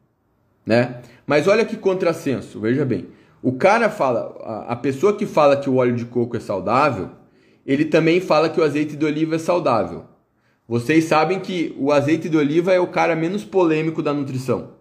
né? 0.67 1.01
Mas 1.27 1.49
olha 1.49 1.65
que 1.65 1.77
contrassenso, 1.77 2.61
veja 2.61 2.85
bem. 2.85 3.09
O 3.43 3.53
cara 3.53 3.89
fala, 3.89 4.37
a, 4.43 4.73
a 4.73 4.77
pessoa 4.77 5.17
que 5.17 5.25
fala 5.25 5.57
que 5.57 5.71
o 5.71 5.77
óleo 5.77 5.97
de 5.97 6.05
coco 6.05 6.37
é 6.37 6.41
saudável, 6.41 7.11
ele 7.67 7.87
também 7.87 8.21
fala 8.21 8.51
que 8.51 8.61
o 8.61 8.65
azeite 8.65 8.95
de 8.95 9.05
oliva 9.07 9.37
é 9.37 9.39
saudável. 9.39 10.05
Vocês 10.71 11.07
sabem 11.07 11.41
que 11.41 11.75
o 11.77 11.91
azeite 11.91 12.29
de 12.29 12.37
oliva 12.37 12.73
é 12.73 12.79
o 12.79 12.87
cara 12.87 13.17
menos 13.17 13.45
polêmico 13.45 14.01
da 14.01 14.15
nutrição. 14.15 14.75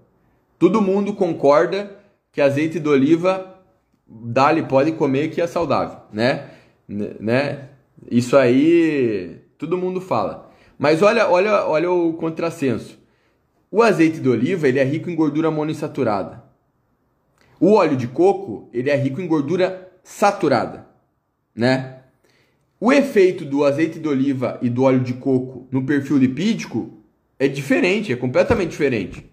Todo 0.59 0.83
mundo 0.83 1.15
concorda 1.15 1.99
que 2.31 2.39
azeite 2.39 2.79
de 2.79 2.87
oliva 2.87 3.59
dá-lhe 4.07 4.61
pode 4.61 4.91
comer 4.91 5.31
que 5.31 5.41
é 5.41 5.47
saudável, 5.47 5.97
né? 6.13 6.51
né? 6.87 7.69
Isso 8.07 8.37
aí 8.37 9.41
todo 9.57 9.79
mundo 9.79 9.99
fala. 9.99 10.51
Mas 10.77 11.01
olha, 11.01 11.27
olha, 11.27 11.65
olha 11.65 11.91
o 11.91 12.13
contrassenso. 12.13 12.99
O 13.71 13.81
azeite 13.81 14.19
de 14.19 14.29
oliva 14.29 14.67
ele 14.67 14.77
é 14.77 14.83
rico 14.83 15.09
em 15.09 15.15
gordura 15.15 15.49
monoinsaturada. 15.49 16.43
O 17.59 17.73
óleo 17.73 17.97
de 17.97 18.07
coco 18.07 18.69
ele 18.71 18.91
é 18.91 18.95
rico 18.95 19.19
em 19.21 19.27
gordura 19.27 19.91
saturada, 20.03 20.85
né? 21.55 21.98
O 22.81 22.93
efeito 22.93 23.43
do 23.43 23.65
azeite 23.65 23.99
de 23.99 24.07
oliva 24.07 24.57
e 24.61 24.69
do 24.69 24.83
óleo 24.83 25.01
de 25.01 25.13
coco 25.13 25.67
no 25.69 25.85
perfil 25.85 26.17
lipídico 26.17 26.99
é 27.37 27.47
diferente, 27.47 28.13
é 28.13 28.15
completamente 28.15 28.69
diferente. 28.69 29.29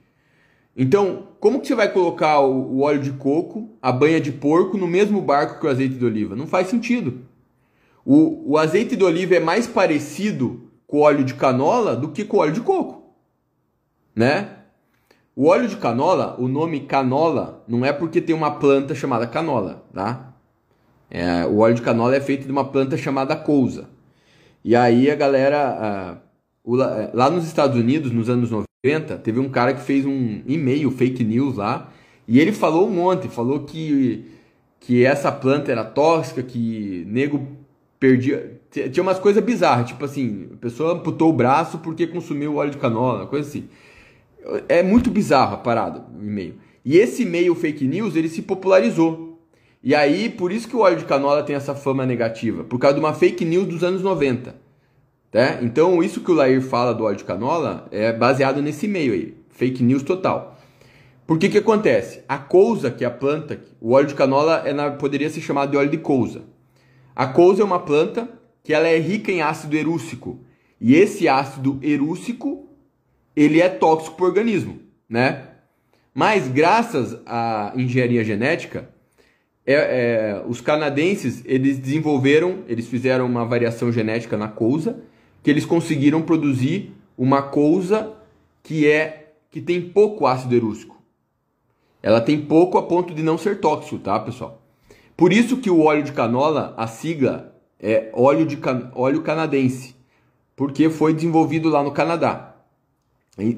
Então, 0.76 1.28
como 1.38 1.60
que 1.60 1.68
você 1.68 1.74
vai 1.74 1.90
colocar 1.90 2.40
o, 2.40 2.80
óleo 2.80 3.00
de 3.00 3.12
coco, 3.12 3.70
a 3.80 3.92
banha 3.92 4.20
de 4.20 4.32
porco 4.32 4.76
no 4.76 4.86
mesmo 4.88 5.22
barco 5.22 5.60
que 5.60 5.66
o 5.66 5.70
azeite 5.70 5.94
de 5.94 6.04
oliva? 6.04 6.34
Não 6.34 6.46
faz 6.46 6.66
sentido. 6.66 7.20
O, 8.04 8.52
o 8.52 8.58
azeite 8.58 8.96
de 8.96 9.04
oliva 9.04 9.36
é 9.36 9.40
mais 9.40 9.66
parecido 9.66 10.70
com 10.86 10.98
o 10.98 11.00
óleo 11.00 11.24
de 11.24 11.34
canola 11.34 11.96
do 11.96 12.08
que 12.10 12.24
com 12.24 12.36
o 12.36 12.40
óleo 12.40 12.52
de 12.52 12.60
coco, 12.60 13.14
né? 14.14 14.50
O 15.34 15.46
óleo 15.46 15.68
de 15.68 15.76
canola, 15.76 16.36
o 16.38 16.48
nome 16.48 16.80
canola, 16.80 17.64
não 17.68 17.84
é 17.84 17.92
porque 17.92 18.20
tem 18.20 18.34
uma 18.34 18.52
planta 18.52 18.94
chamada 18.94 19.26
canola, 19.26 19.86
tá? 19.92 20.35
É, 21.10 21.44
o 21.46 21.58
óleo 21.58 21.74
de 21.74 21.82
canola 21.82 22.16
é 22.16 22.20
feito 22.20 22.44
de 22.44 22.52
uma 22.52 22.64
planta 22.64 22.96
chamada 22.96 23.36
couza. 23.36 23.88
E 24.64 24.74
aí 24.74 25.10
a 25.10 25.14
galera. 25.14 26.20
o, 26.64 26.80
é, 26.82 27.10
lá 27.14 27.30
nos 27.30 27.46
Estados 27.46 27.78
Unidos, 27.78 28.10
nos 28.12 28.28
anos 28.28 28.50
90, 28.50 29.18
teve 29.18 29.38
um 29.38 29.48
cara 29.48 29.72
que 29.74 29.80
fez 29.80 30.04
um 30.04 30.42
e-mail 30.46 30.90
fake 30.90 31.22
news 31.22 31.56
lá. 31.56 31.92
E 32.26 32.40
ele 32.40 32.52
falou 32.52 32.88
um 32.88 32.90
monte, 32.90 33.28
falou 33.28 33.60
que, 33.60 34.24
que 34.80 35.04
essa 35.04 35.30
planta 35.30 35.70
era 35.70 35.84
tóxica, 35.84 36.42
que 36.42 37.04
nego 37.06 37.46
perdia. 38.00 38.60
Tinha 38.70 39.02
umas 39.02 39.18
coisas 39.18 39.42
bizarras, 39.42 39.88
tipo 39.88 40.04
assim, 40.04 40.48
a 40.52 40.56
pessoa 40.56 40.94
amputou 40.94 41.30
o 41.30 41.32
braço 41.32 41.78
porque 41.78 42.06
consumiu 42.06 42.56
óleo 42.56 42.72
de 42.72 42.78
canola, 42.78 43.26
coisa 43.26 43.48
assim. 43.48 43.68
É 44.68 44.82
muito 44.82 45.10
bizarro 45.10 45.54
a 45.54 45.58
parada, 45.58 46.04
o 46.18 46.22
e-mail. 46.22 46.54
E 46.84 46.96
esse 46.96 47.22
e-mail 47.22 47.54
fake 47.54 47.86
news, 47.86 48.14
ele 48.14 48.28
se 48.28 48.42
popularizou. 48.42 49.25
E 49.86 49.94
aí, 49.94 50.28
por 50.28 50.50
isso 50.50 50.66
que 50.66 50.74
o 50.74 50.80
óleo 50.80 50.96
de 50.96 51.04
canola 51.04 51.44
tem 51.44 51.54
essa 51.54 51.72
fama 51.72 52.04
negativa, 52.04 52.64
por 52.64 52.76
causa 52.76 52.94
de 52.94 53.00
uma 53.00 53.14
fake 53.14 53.44
news 53.44 53.68
dos 53.68 53.84
anos 53.84 54.02
90. 54.02 54.56
Tá? 55.30 55.60
Então, 55.62 56.02
isso 56.02 56.22
que 56.22 56.30
o 56.32 56.34
Lair 56.34 56.60
fala 56.60 56.92
do 56.92 57.04
óleo 57.04 57.16
de 57.16 57.22
canola 57.22 57.86
é 57.92 58.12
baseado 58.12 58.60
nesse 58.60 58.88
meio 58.88 59.12
aí, 59.12 59.36
fake 59.50 59.84
news 59.84 60.02
total. 60.02 60.58
Por 61.24 61.38
que 61.38 61.48
que 61.48 61.58
acontece? 61.58 62.24
A 62.28 62.36
couza, 62.36 62.90
que 62.90 63.04
é 63.04 63.06
a 63.06 63.12
planta, 63.12 63.60
o 63.80 63.92
óleo 63.92 64.08
de 64.08 64.16
canola 64.16 64.60
é 64.66 64.72
na, 64.72 64.90
poderia 64.90 65.30
ser 65.30 65.40
chamado 65.40 65.70
de 65.70 65.76
óleo 65.76 65.90
de 65.90 65.98
couza. 65.98 66.42
A 67.14 67.28
couza 67.28 67.62
é 67.62 67.64
uma 67.64 67.78
planta 67.78 68.28
que 68.64 68.74
ela 68.74 68.88
é 68.88 68.98
rica 68.98 69.30
em 69.30 69.40
ácido 69.40 69.76
erúcico. 69.76 70.40
E 70.80 70.96
esse 70.96 71.28
ácido 71.28 71.78
erúcico, 71.80 72.68
ele 73.36 73.60
é 73.60 73.68
tóxico 73.68 74.16
para 74.16 74.24
o 74.24 74.28
organismo, 74.30 74.80
né? 75.08 75.44
Mas 76.12 76.48
graças 76.48 77.16
à 77.24 77.72
engenharia 77.76 78.24
genética, 78.24 78.95
é, 79.66 79.74
é, 79.74 80.44
os 80.46 80.60
canadenses 80.60 81.42
eles 81.44 81.78
desenvolveram, 81.78 82.60
eles 82.68 82.86
fizeram 82.86 83.26
uma 83.26 83.44
variação 83.44 83.90
genética 83.90 84.36
na 84.36 84.46
couza, 84.46 85.00
que 85.42 85.50
eles 85.50 85.64
conseguiram 85.64 86.22
produzir 86.22 86.94
uma 87.18 87.42
couza 87.42 88.12
que 88.62 88.86
é 88.86 89.32
que 89.50 89.60
tem 89.60 89.80
pouco 89.80 90.26
ácido 90.26 90.54
erústico. 90.54 90.96
Ela 92.02 92.20
tem 92.20 92.40
pouco 92.40 92.78
a 92.78 92.82
ponto 92.82 93.12
de 93.12 93.22
não 93.22 93.36
ser 93.36 93.58
tóxico, 93.58 93.98
tá, 93.98 94.18
pessoal? 94.20 94.62
Por 95.16 95.32
isso 95.32 95.56
que 95.56 95.70
o 95.70 95.80
óleo 95.80 96.02
de 96.02 96.12
canola, 96.12 96.74
a 96.76 96.86
sigla 96.86 97.56
é 97.80 98.10
óleo 98.12 98.46
de 98.46 98.58
can... 98.58 98.90
óleo 98.94 99.22
canadense, 99.22 99.96
porque 100.54 100.88
foi 100.90 101.14
desenvolvido 101.14 101.68
lá 101.68 101.82
no 101.82 101.90
Canadá. 101.90 102.54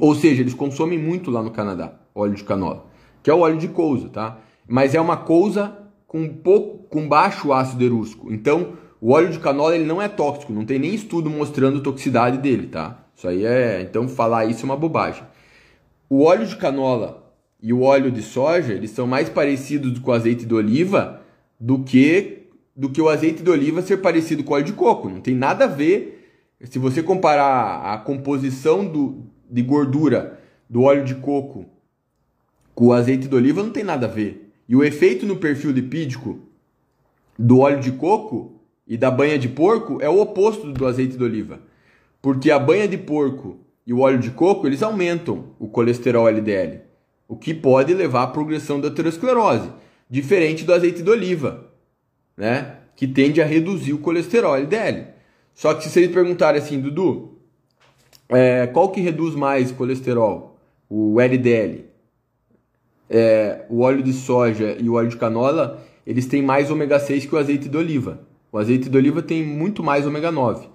Ou 0.01 0.15
seja, 0.15 0.41
eles 0.41 0.55
consomem 0.55 0.99
muito 0.99 1.31
lá 1.31 1.43
no 1.43 1.51
Canadá, 1.51 1.95
óleo 2.15 2.35
de 2.35 2.45
canola, 2.45 2.87
que 3.23 3.31
é 3.31 3.35
o 3.35 3.41
óleo 3.41 3.59
de 3.59 3.69
couza, 3.69 4.09
tá? 4.09 4.39
Mas 4.67 4.95
é 4.95 5.01
uma 5.01 5.17
couza 5.17 5.88
com 6.09 6.29
pouco, 6.29 6.89
com 6.89 7.07
baixo 7.07 7.53
ácido 7.53 7.85
erústico. 7.85 8.33
Então, 8.33 8.77
O 9.01 9.13
óleo 9.13 9.31
de 9.31 9.39
canola 9.39 9.77
ele 9.77 9.85
não 9.85 10.03
é 10.03 10.09
tóxico, 10.09 10.53
não 10.53 10.65
tem 10.65 10.79
nem 10.79 10.93
estudo 10.93 11.31
mostrando 11.31 11.81
toxicidade 11.81 12.39
dele, 12.39 12.67
tá? 12.67 13.05
Isso 13.15 13.29
aí 13.29 13.45
é, 13.45 13.81
então 13.83 14.09
falar 14.09 14.47
isso 14.47 14.63
é 14.63 14.65
uma 14.65 14.77
bobagem. 14.77 15.23
O 16.09 16.25
óleo 16.25 16.47
de 16.47 16.57
canola 16.57 17.33
e 17.63 17.73
o 17.73 17.83
óleo 17.83 18.11
de 18.11 18.23
soja, 18.23 18.73
eles 18.73 18.91
são 18.91 19.07
mais 19.07 19.29
parecidos 19.29 19.99
com 19.99 20.11
o 20.11 20.15
azeite 20.15 20.45
de 20.45 20.55
oliva 20.55 21.23
do 21.61 21.81
que 21.85 22.35
do 22.75 22.91
que 22.91 23.01
o 23.01 23.09
azeite 23.09 23.43
de 23.43 23.51
oliva 23.51 23.83
ser 23.83 23.99
parecido 23.99 24.45
com 24.45 24.53
o 24.53 24.55
óleo 24.55 24.65
de 24.65 24.73
coco. 24.73 25.09
Não 25.09 25.21
tem 25.21 25.35
nada 25.35 25.65
a 25.65 25.69
ver. 25.69 26.15
Se 26.63 26.79
você 26.79 27.03
comparar 27.03 27.93
a 27.93 27.99
composição 27.99 28.85
do, 28.85 29.27
de 29.51 29.63
gordura 29.63 30.41
do 30.71 30.83
óleo 30.83 31.05
de 31.05 31.17
coco 31.17 31.67
com 32.75 32.87
o 32.87 32.93
azeite 32.93 33.27
de 33.27 33.35
oliva, 33.35 33.63
não 33.63 33.71
tem 33.71 33.83
nada 33.83 34.07
a 34.07 34.09
ver. 34.09 34.48
E 34.69 34.77
o 34.77 34.85
efeito 34.85 35.25
no 35.25 35.37
perfil 35.37 35.71
lipídico 35.71 36.41
do 37.39 37.61
óleo 37.61 37.81
de 37.81 37.93
coco 37.93 38.61
e 38.87 38.97
da 38.97 39.11
banha 39.11 39.39
de 39.39 39.49
porco 39.49 39.99
é 40.01 40.09
o 40.09 40.21
oposto 40.21 40.73
do 40.73 40.87
azeite 40.87 41.17
de 41.17 41.25
oliva. 41.25 41.61
Porque 42.21 42.51
a 42.51 42.59
banha 42.59 42.87
de 42.87 42.99
porco 42.99 43.59
e 43.87 43.93
o 43.93 44.01
óleo 44.01 44.19
de 44.19 44.31
coco, 44.31 44.67
eles 44.67 44.83
aumentam 44.83 45.55
o 45.59 45.69
colesterol 45.69 46.29
LDL, 46.29 46.81
o 47.27 47.37
que 47.37 47.55
pode 47.55 47.95
levar 47.95 48.25
à 48.25 48.27
progressão 48.27 48.81
da 48.81 48.89
aterosclerose, 48.89 49.71
diferente 50.11 50.65
do 50.65 50.75
azeite 50.75 51.03
de 51.03 51.11
oliva 51.11 51.69
né? 52.39 52.77
Que 52.95 53.07
tende 53.07 53.43
a 53.43 53.45
reduzir 53.45 53.93
o 53.93 53.99
colesterol 53.99 54.57
LDL. 54.57 55.09
Só 55.53 55.75
que 55.75 55.83
se 55.83 55.91
vocês 55.91 56.11
perguntarem 56.11 56.63
assim, 56.63 56.81
Dudu, 56.81 57.37
é, 58.29 58.69
qual 58.69 58.91
que 58.91 59.01
reduz 59.01 59.35
mais 59.35 59.73
colesterol? 59.73 60.57
O 60.89 61.21
LDL? 61.21 61.87
É, 63.11 63.65
o 63.69 63.81
óleo 63.81 64.03
de 64.03 64.13
soja 64.13 64.77
e 64.79 64.89
o 64.89 64.95
óleo 64.95 65.09
de 65.09 65.17
canola, 65.17 65.83
eles 66.07 66.27
têm 66.27 66.43
mais 66.43 66.71
ômega 66.71 66.99
6 66.99 67.27
que 67.27 67.35
o 67.35 67.39
azeite 67.39 67.69
de 67.69 67.77
oliva. 67.77 68.21
O 68.53 68.59
azeite 68.59 68.89
de 68.89 68.97
oliva 68.97 69.23
tem 69.23 69.45
muito 69.45 69.83
mais 69.83 70.07
ômega 70.07 70.31
9. 70.31 70.67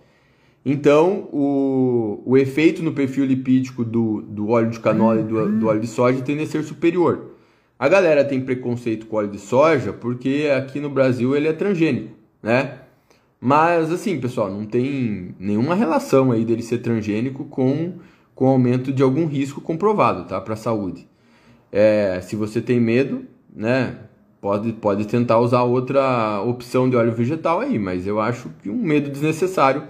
Então, 0.66 1.28
o, 1.32 2.22
o 2.26 2.38
efeito 2.38 2.82
no 2.82 2.94
perfil 2.94 3.26
lipídico 3.26 3.84
do, 3.84 4.22
do 4.22 4.50
óleo 4.50 4.70
de 4.70 4.80
canola 4.80 5.20
e 5.20 5.24
do, 5.24 5.60
do 5.60 5.68
óleo 5.68 5.82
de 5.82 5.88
soja 5.88 6.22
tende 6.22 6.44
a 6.44 6.48
ser 6.48 6.64
superior. 6.64 7.32
A 7.78 7.90
galera 7.90 8.24
tem 8.24 8.40
preconceito 8.40 9.06
com 9.08 9.18
óleo 9.18 9.32
de 9.32 9.40
soja 9.40 9.92
porque 9.92 10.50
aqui 10.56 10.80
no 10.80 10.90
Brasil 10.90 11.36
ele 11.36 11.48
é 11.48 11.54
transgênico, 11.54 12.14
né? 12.42 12.80
Mas 13.42 13.92
assim, 13.92 14.20
pessoal, 14.22 14.50
não 14.50 14.66
tem 14.66 15.36
nenhuma 15.38 15.76
relação 15.76 16.32
aí 16.32 16.46
dele 16.46 16.62
ser 16.62 16.78
transgênico 16.78 17.44
com 17.46 17.96
com 18.36 18.48
aumento 18.48 18.92
de 18.92 19.04
algum 19.04 19.26
risco 19.26 19.62
comprovado, 19.62 20.26
tá, 20.26 20.40
para 20.42 20.54
a 20.54 20.58
saúde. 20.58 21.08
É, 21.76 22.22
se 22.22 22.36
você 22.36 22.62
tem 22.62 22.80
medo, 22.80 23.26
né, 23.52 23.98
pode 24.40 24.72
pode 24.74 25.08
tentar 25.08 25.40
usar 25.40 25.64
outra 25.64 26.40
opção 26.42 26.88
de 26.88 26.96
óleo 26.96 27.12
vegetal 27.14 27.62
aí, 27.62 27.80
mas 27.80 28.06
eu 28.06 28.22
acho 28.22 28.52
que 28.62 28.70
um 28.70 28.76
medo 28.76 29.10
desnecessário, 29.10 29.82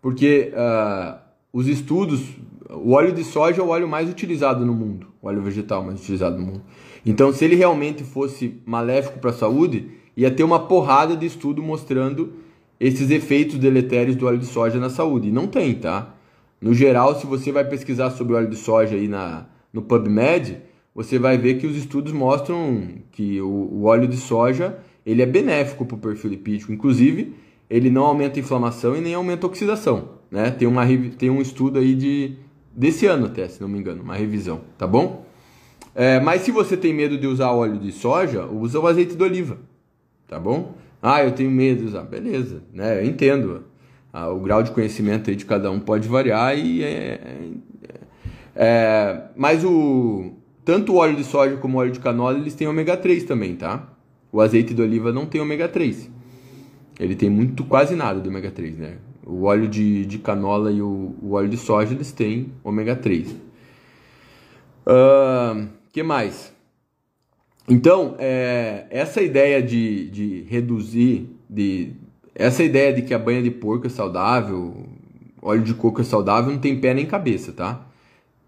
porque 0.00 0.52
uh, 0.52 1.18
os 1.52 1.66
estudos, 1.66 2.22
o 2.70 2.92
óleo 2.92 3.12
de 3.12 3.24
soja 3.24 3.60
é 3.60 3.64
o 3.64 3.70
óleo 3.70 3.88
mais 3.88 4.08
utilizado 4.08 4.64
no 4.64 4.72
mundo, 4.72 5.08
o 5.20 5.26
óleo 5.26 5.42
vegetal 5.42 5.82
mais 5.82 6.00
utilizado 6.00 6.38
no 6.38 6.46
mundo. 6.46 6.62
Então, 7.04 7.32
se 7.32 7.44
ele 7.44 7.56
realmente 7.56 8.04
fosse 8.04 8.60
maléfico 8.64 9.18
para 9.18 9.30
a 9.30 9.34
saúde, 9.34 9.90
ia 10.16 10.30
ter 10.30 10.44
uma 10.44 10.68
porrada 10.68 11.16
de 11.16 11.26
estudo 11.26 11.60
mostrando 11.60 12.34
esses 12.78 13.10
efeitos 13.10 13.58
deletérios 13.58 14.14
do 14.14 14.24
óleo 14.26 14.38
de 14.38 14.46
soja 14.46 14.78
na 14.78 14.88
saúde. 14.88 15.28
E 15.28 15.32
não 15.32 15.48
tem, 15.48 15.74
tá? 15.74 16.14
No 16.60 16.72
geral, 16.72 17.18
se 17.18 17.26
você 17.26 17.50
vai 17.50 17.64
pesquisar 17.64 18.10
sobre 18.10 18.34
óleo 18.34 18.48
de 18.48 18.56
soja 18.56 18.94
aí 18.94 19.08
na, 19.08 19.46
no 19.72 19.82
PubMed, 19.82 20.62
você 20.94 21.18
vai 21.18 21.36
ver 21.36 21.54
que 21.54 21.66
os 21.66 21.76
estudos 21.76 22.12
mostram 22.12 22.88
que 23.10 23.40
o, 23.40 23.48
o 23.48 23.84
óleo 23.84 24.06
de 24.06 24.16
soja 24.16 24.78
ele 25.04 25.22
é 25.22 25.26
benéfico 25.26 25.84
para 25.84 25.96
o 25.96 25.98
perfil 25.98 26.30
lipídico. 26.30 26.72
Inclusive, 26.72 27.34
ele 27.68 27.90
não 27.90 28.04
aumenta 28.04 28.38
a 28.38 28.40
inflamação 28.40 28.96
e 28.96 29.00
nem 29.00 29.14
aumenta 29.14 29.46
a 29.46 29.48
oxidação. 29.50 30.10
Né? 30.30 30.50
Tem, 30.50 30.66
uma, 30.66 30.84
tem 31.18 31.30
um 31.30 31.42
estudo 31.42 31.78
aí 31.78 31.94
de, 31.94 32.36
desse 32.74 33.06
ano 33.06 33.26
até, 33.26 33.48
se 33.48 33.60
não 33.60 33.68
me 33.68 33.78
engano, 33.78 34.02
uma 34.02 34.14
revisão, 34.14 34.62
tá 34.78 34.86
bom? 34.86 35.24
É, 35.94 36.18
mas 36.20 36.42
se 36.42 36.50
você 36.50 36.76
tem 36.76 36.92
medo 36.92 37.16
de 37.18 37.26
usar 37.26 37.50
óleo 37.52 37.78
de 37.78 37.92
soja, 37.92 38.46
usa 38.46 38.80
o 38.80 38.86
azeite 38.86 39.14
de 39.14 39.22
oliva, 39.22 39.58
tá 40.26 40.40
bom? 40.40 40.74
Ah, 41.00 41.22
eu 41.22 41.32
tenho 41.32 41.50
medo 41.50 41.82
de 41.82 41.86
usar. 41.86 42.02
Beleza, 42.02 42.62
né? 42.72 43.00
Eu 43.00 43.04
entendo. 43.04 43.64
Ah, 44.12 44.28
o 44.30 44.40
grau 44.40 44.62
de 44.62 44.70
conhecimento 44.70 45.28
aí 45.28 45.36
de 45.36 45.44
cada 45.44 45.70
um 45.70 45.78
pode 45.78 46.08
variar 46.08 46.56
e 46.56 46.82
é, 46.82 46.88
é, 46.88 47.50
é, 48.56 49.22
mas 49.36 49.64
o 49.64 50.32
tanto 50.64 50.92
o 50.92 50.96
óleo 50.96 51.16
de 51.16 51.24
soja 51.24 51.56
como 51.56 51.76
o 51.76 51.80
óleo 51.80 51.92
de 51.92 52.00
canola 52.00 52.38
eles 52.38 52.54
têm 52.54 52.66
ômega 52.66 52.96
3 52.96 53.24
também, 53.24 53.54
tá? 53.54 53.88
O 54.32 54.40
azeite 54.40 54.74
de 54.74 54.82
oliva 54.82 55.12
não 55.12 55.26
tem 55.26 55.40
ômega 55.40 55.68
3. 55.68 56.10
Ele 56.98 57.14
tem 57.14 57.28
muito 57.28 57.64
quase 57.64 57.94
nada 57.94 58.20
de 58.20 58.28
ômega 58.28 58.50
3, 58.50 58.78
né? 58.78 58.96
O 59.26 59.44
óleo 59.44 59.68
de, 59.68 60.06
de 60.06 60.18
canola 60.18 60.72
e 60.72 60.80
o, 60.80 61.14
o 61.22 61.32
óleo 61.32 61.48
de 61.48 61.56
soja 61.56 61.94
eles 61.94 62.12
têm 62.12 62.52
ômega 62.62 62.96
3. 62.96 63.30
Uh, 64.86 65.68
que 65.92 66.02
mais? 66.02 66.52
Então, 67.68 68.16
é, 68.18 68.86
essa 68.90 69.22
ideia 69.22 69.62
de, 69.62 70.10
de 70.10 70.42
reduzir, 70.42 71.30
de, 71.48 71.94
essa 72.34 72.62
ideia 72.62 72.92
de 72.92 73.02
que 73.02 73.14
a 73.14 73.18
banha 73.18 73.42
de 73.42 73.50
porco 73.50 73.86
é 73.86 73.90
saudável, 73.90 74.86
óleo 75.40 75.62
de 75.62 75.74
coco 75.74 76.00
é 76.00 76.04
saudável, 76.04 76.52
não 76.52 76.58
tem 76.58 76.78
pé 76.78 76.92
nem 76.92 77.06
cabeça, 77.06 77.52
tá? 77.52 77.86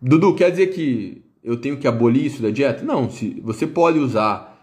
Dudu, 0.00 0.34
quer 0.34 0.50
dizer 0.50 0.68
que 0.68 1.22
eu 1.46 1.56
tenho 1.56 1.76
que 1.76 1.86
abolir 1.86 2.26
isso 2.26 2.42
da 2.42 2.50
dieta? 2.50 2.84
Não, 2.84 3.08
se 3.08 3.40
você 3.40 3.68
pode 3.68 4.00
usar 4.00 4.60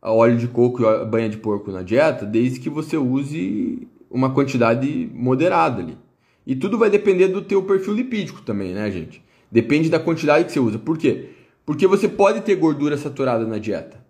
óleo 0.00 0.38
de 0.38 0.48
coco 0.48 0.82
e 0.82 1.04
banha 1.04 1.28
de 1.28 1.36
porco 1.36 1.70
na 1.70 1.82
dieta, 1.82 2.24
desde 2.24 2.58
que 2.58 2.70
você 2.70 2.96
use 2.96 3.86
uma 4.10 4.30
quantidade 4.30 5.10
moderada 5.12 5.82
ali. 5.82 5.98
E 6.46 6.56
tudo 6.56 6.78
vai 6.78 6.88
depender 6.88 7.28
do 7.28 7.42
teu 7.42 7.62
perfil 7.62 7.92
lipídico 7.92 8.40
também, 8.40 8.72
né, 8.72 8.90
gente? 8.90 9.22
Depende 9.50 9.90
da 9.90 10.00
quantidade 10.00 10.46
que 10.46 10.52
você 10.52 10.58
usa. 10.58 10.78
Por 10.78 10.96
quê? 10.96 11.28
Porque 11.66 11.86
você 11.86 12.08
pode 12.08 12.40
ter 12.40 12.56
gordura 12.56 12.96
saturada 12.96 13.44
na 13.46 13.58
dieta. 13.58 14.02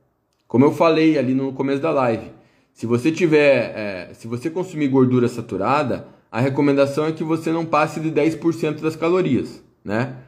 Como 0.47 0.65
eu 0.65 0.71
falei 0.71 1.19
ali 1.19 1.35
no 1.35 1.53
começo 1.53 1.83
da 1.83 1.91
live, 1.91 2.31
se 2.73 2.87
você 2.87 3.11
tiver, 3.11 3.73
é, 3.77 4.15
se 4.15 4.29
você 4.29 4.49
consumir 4.49 4.87
gordura 4.87 5.27
saturada, 5.27 6.07
a 6.31 6.41
recomendação 6.41 7.05
é 7.05 7.13
que 7.13 7.25
você 7.25 7.51
não 7.51 7.67
passe 7.67 7.99
de 7.99 8.13
10% 8.13 8.81
das 8.81 8.95
calorias, 8.95 9.63
né? 9.85 10.19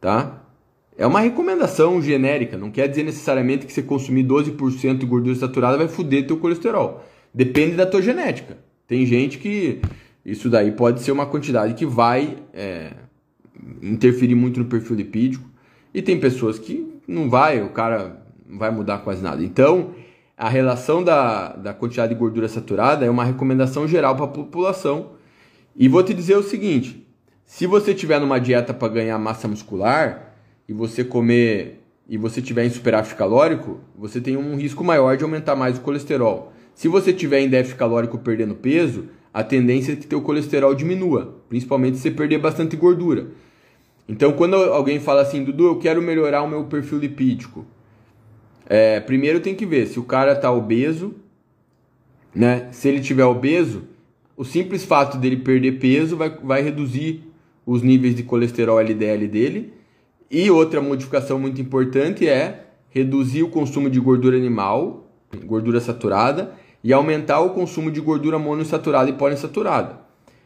Tá? 0.00 0.43
É 0.96 1.06
uma 1.06 1.20
recomendação 1.20 2.00
genérica, 2.00 2.56
não 2.56 2.70
quer 2.70 2.88
dizer 2.88 3.02
necessariamente 3.02 3.66
que 3.66 3.72
você 3.72 3.82
consumir 3.82 4.24
12% 4.24 4.98
de 4.98 5.06
gordura 5.06 5.34
saturada 5.34 5.76
vai 5.76 5.88
foder 5.88 6.26
teu 6.26 6.36
colesterol. 6.36 7.04
Depende 7.32 7.74
da 7.74 7.84
tua 7.84 8.00
genética. 8.00 8.58
Tem 8.86 9.04
gente 9.04 9.38
que 9.38 9.80
isso 10.24 10.48
daí 10.48 10.70
pode 10.70 11.02
ser 11.02 11.10
uma 11.10 11.26
quantidade 11.26 11.74
que 11.74 11.84
vai 11.84 12.36
é, 12.52 12.92
interferir 13.82 14.36
muito 14.36 14.60
no 14.60 14.66
perfil 14.66 14.94
lipídico. 14.96 15.48
E 15.92 16.00
tem 16.00 16.18
pessoas 16.18 16.58
que 16.58 16.92
não 17.06 17.28
vai, 17.28 17.60
o 17.60 17.70
cara 17.70 18.22
não 18.46 18.58
vai 18.58 18.70
mudar 18.70 18.98
quase 18.98 19.22
nada. 19.22 19.42
Então, 19.42 19.90
a 20.36 20.48
relação 20.48 21.02
da, 21.02 21.54
da 21.54 21.74
quantidade 21.74 22.14
de 22.14 22.18
gordura 22.18 22.48
saturada 22.48 23.04
é 23.04 23.10
uma 23.10 23.24
recomendação 23.24 23.86
geral 23.86 24.14
para 24.14 24.26
a 24.26 24.28
população. 24.28 25.10
E 25.76 25.88
vou 25.88 26.02
te 26.02 26.14
dizer 26.14 26.36
o 26.36 26.42
seguinte: 26.42 27.06
se 27.44 27.66
você 27.66 27.94
tiver 27.94 28.20
numa 28.20 28.38
dieta 28.38 28.72
para 28.72 28.92
ganhar 28.92 29.18
massa 29.18 29.48
muscular 29.48 30.33
e 30.68 30.72
você 30.72 31.04
comer 31.04 31.80
e 32.08 32.18
você 32.18 32.42
tiver 32.42 32.64
em 32.64 32.70
superávit 32.70 33.14
calórico, 33.14 33.80
você 33.96 34.20
tem 34.20 34.36
um 34.36 34.56
risco 34.56 34.84
maior 34.84 35.16
de 35.16 35.24
aumentar 35.24 35.56
mais 35.56 35.78
o 35.78 35.80
colesterol. 35.80 36.52
Se 36.74 36.88
você 36.88 37.12
tiver 37.12 37.40
em 37.40 37.48
déficit 37.48 37.78
calórico 37.78 38.18
perdendo 38.18 38.54
peso, 38.54 39.08
a 39.32 39.42
tendência 39.42 39.92
é 39.92 39.96
que 39.96 40.06
teu 40.06 40.20
colesterol 40.20 40.74
diminua, 40.74 41.42
principalmente 41.48 41.96
se 41.96 42.02
você 42.02 42.10
perder 42.10 42.38
bastante 42.38 42.76
gordura. 42.76 43.28
Então, 44.08 44.32
quando 44.32 44.54
alguém 44.54 45.00
fala 45.00 45.22
assim, 45.22 45.42
Dudu, 45.42 45.66
eu 45.66 45.78
quero 45.78 46.02
melhorar 46.02 46.42
o 46.42 46.48
meu 46.48 46.64
perfil 46.64 46.98
lipídico, 46.98 47.64
é, 48.66 49.00
primeiro 49.00 49.40
tem 49.40 49.54
que 49.54 49.66
ver 49.66 49.86
se 49.86 49.98
o 49.98 50.04
cara 50.04 50.32
está 50.32 50.50
obeso, 50.50 51.14
né? 52.34 52.68
Se 52.72 52.88
ele 52.88 53.00
tiver 53.00 53.24
obeso, 53.24 53.84
o 54.36 54.44
simples 54.44 54.84
fato 54.84 55.16
dele 55.18 55.36
perder 55.36 55.78
peso 55.78 56.16
vai, 56.16 56.30
vai 56.30 56.62
reduzir 56.62 57.22
os 57.64 57.82
níveis 57.82 58.14
de 58.14 58.22
colesterol 58.22 58.80
LDL 58.80 59.28
dele. 59.28 59.72
E 60.30 60.50
outra 60.50 60.80
modificação 60.80 61.38
muito 61.38 61.60
importante 61.60 62.28
é 62.28 62.66
reduzir 62.90 63.42
o 63.42 63.48
consumo 63.48 63.90
de 63.90 64.00
gordura 64.00 64.36
animal, 64.36 65.10
gordura 65.44 65.80
saturada, 65.80 66.52
e 66.82 66.92
aumentar 66.92 67.40
o 67.40 67.50
consumo 67.50 67.90
de 67.90 68.00
gordura 68.00 68.38
monoinsaturada 68.38 69.08
e 69.10 69.14
poliinsaturada. 69.14 70.00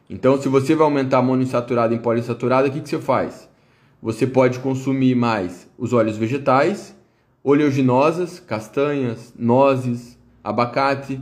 Então, 0.08 0.40
se 0.40 0.48
você 0.48 0.74
vai 0.74 0.84
aumentar 0.84 1.20
monoinsaturada 1.20 1.94
e 1.94 1.98
poliinsaturada, 1.98 2.68
o 2.68 2.70
que, 2.70 2.80
que 2.80 2.88
você 2.88 2.98
faz? 2.98 3.48
Você 4.00 4.26
pode 4.26 4.60
consumir 4.60 5.14
mais 5.14 5.68
os 5.76 5.92
óleos 5.92 6.16
vegetais, 6.16 6.96
oleaginosas, 7.42 8.38
castanhas, 8.38 9.32
nozes, 9.36 10.18
abacate. 10.42 11.20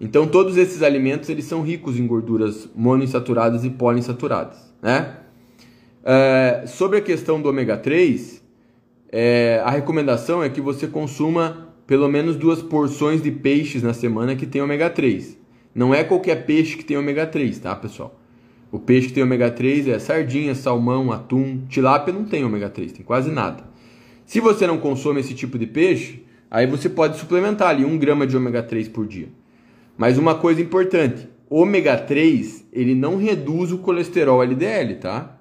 Então 0.00 0.26
todos 0.26 0.56
esses 0.56 0.82
alimentos 0.82 1.28
eles 1.28 1.44
são 1.44 1.62
ricos 1.62 1.98
em 1.98 2.06
gorduras 2.06 2.68
monoinsaturadas 2.74 3.64
e 3.64 3.70
poliinsaturadas, 3.70 4.72
né? 4.80 5.16
É, 6.04 6.64
sobre 6.66 6.98
a 6.98 7.00
questão 7.00 7.40
do 7.40 7.48
ômega 7.48 7.76
3, 7.76 8.42
é, 9.10 9.62
a 9.64 9.70
recomendação 9.70 10.42
é 10.42 10.48
que 10.48 10.60
você 10.60 10.86
consuma 10.86 11.68
pelo 11.86 12.08
menos 12.08 12.36
duas 12.36 12.60
porções 12.60 13.22
de 13.22 13.30
peixes 13.30 13.82
na 13.82 13.94
semana 13.94 14.36
que 14.36 14.46
tem 14.46 14.60
ômega 14.60 14.90
3. 14.90 15.38
Não 15.74 15.94
é 15.94 16.04
qualquer 16.04 16.44
peixe 16.44 16.76
que 16.76 16.84
tem 16.84 16.96
ômega 16.96 17.26
3, 17.26 17.58
tá, 17.58 17.74
pessoal? 17.74 18.20
O 18.70 18.78
peixe 18.78 19.08
que 19.08 19.14
tem 19.14 19.22
ômega 19.22 19.50
3 19.50 19.88
é 19.88 19.98
sardinha, 19.98 20.54
salmão, 20.54 21.10
atum, 21.10 21.62
tilápia 21.68 22.12
não 22.12 22.24
tem 22.24 22.44
ômega 22.44 22.68
3, 22.68 22.92
tem 22.92 23.04
quase 23.04 23.30
nada. 23.30 23.64
Se 24.26 24.40
você 24.40 24.66
não 24.66 24.76
consome 24.76 25.20
esse 25.20 25.34
tipo 25.34 25.58
de 25.58 25.66
peixe, 25.66 26.22
aí 26.50 26.66
você 26.66 26.90
pode 26.90 27.16
suplementar 27.16 27.68
ali 27.68 27.84
um 27.86 27.96
grama 27.96 28.26
de 28.26 28.36
ômega 28.36 28.62
3 28.62 28.88
por 28.88 29.06
dia. 29.06 29.28
Mas 29.96 30.18
uma 30.18 30.34
coisa 30.34 30.60
importante, 30.60 31.26
ômega 31.48 31.96
3 31.96 32.66
ele 32.70 32.94
não 32.94 33.16
reduz 33.16 33.72
o 33.72 33.78
colesterol 33.78 34.42
LDL, 34.42 34.96
tá? 34.96 35.37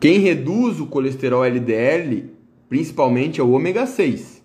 Quem 0.00 0.18
reduz 0.18 0.80
o 0.80 0.86
colesterol 0.86 1.44
LDL, 1.44 2.30
principalmente, 2.70 3.38
é 3.38 3.44
o 3.44 3.50
ômega 3.50 3.86
6, 3.86 4.42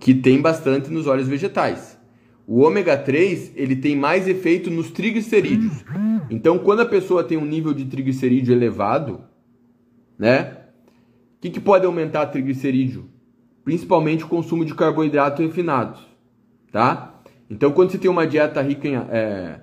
que 0.00 0.12
tem 0.12 0.42
bastante 0.42 0.90
nos 0.90 1.06
óleos 1.06 1.28
vegetais. 1.28 1.96
O 2.44 2.60
ômega 2.62 2.96
3 2.96 3.52
ele 3.54 3.76
tem 3.76 3.94
mais 3.94 4.26
efeito 4.26 4.72
nos 4.72 4.90
triglicerídeos. 4.90 5.84
Então, 6.28 6.58
quando 6.58 6.80
a 6.80 6.86
pessoa 6.86 7.22
tem 7.22 7.38
um 7.38 7.44
nível 7.44 7.72
de 7.72 7.84
triglicerídeo 7.84 8.52
elevado, 8.52 9.20
né? 10.18 10.58
O 11.36 11.40
que, 11.40 11.50
que 11.50 11.60
pode 11.60 11.86
aumentar 11.86 12.26
triglicerídeo? 12.26 13.08
Principalmente 13.64 14.24
o 14.24 14.28
consumo 14.28 14.64
de 14.64 14.74
carboidratos 14.74 15.46
refinados, 15.46 16.00
tá? 16.72 17.22
Então, 17.48 17.70
quando 17.70 17.92
você 17.92 17.98
tem 17.98 18.10
uma 18.10 18.26
dieta 18.26 18.60
rica 18.60 18.88
em 18.88 18.96
é, 18.96 19.60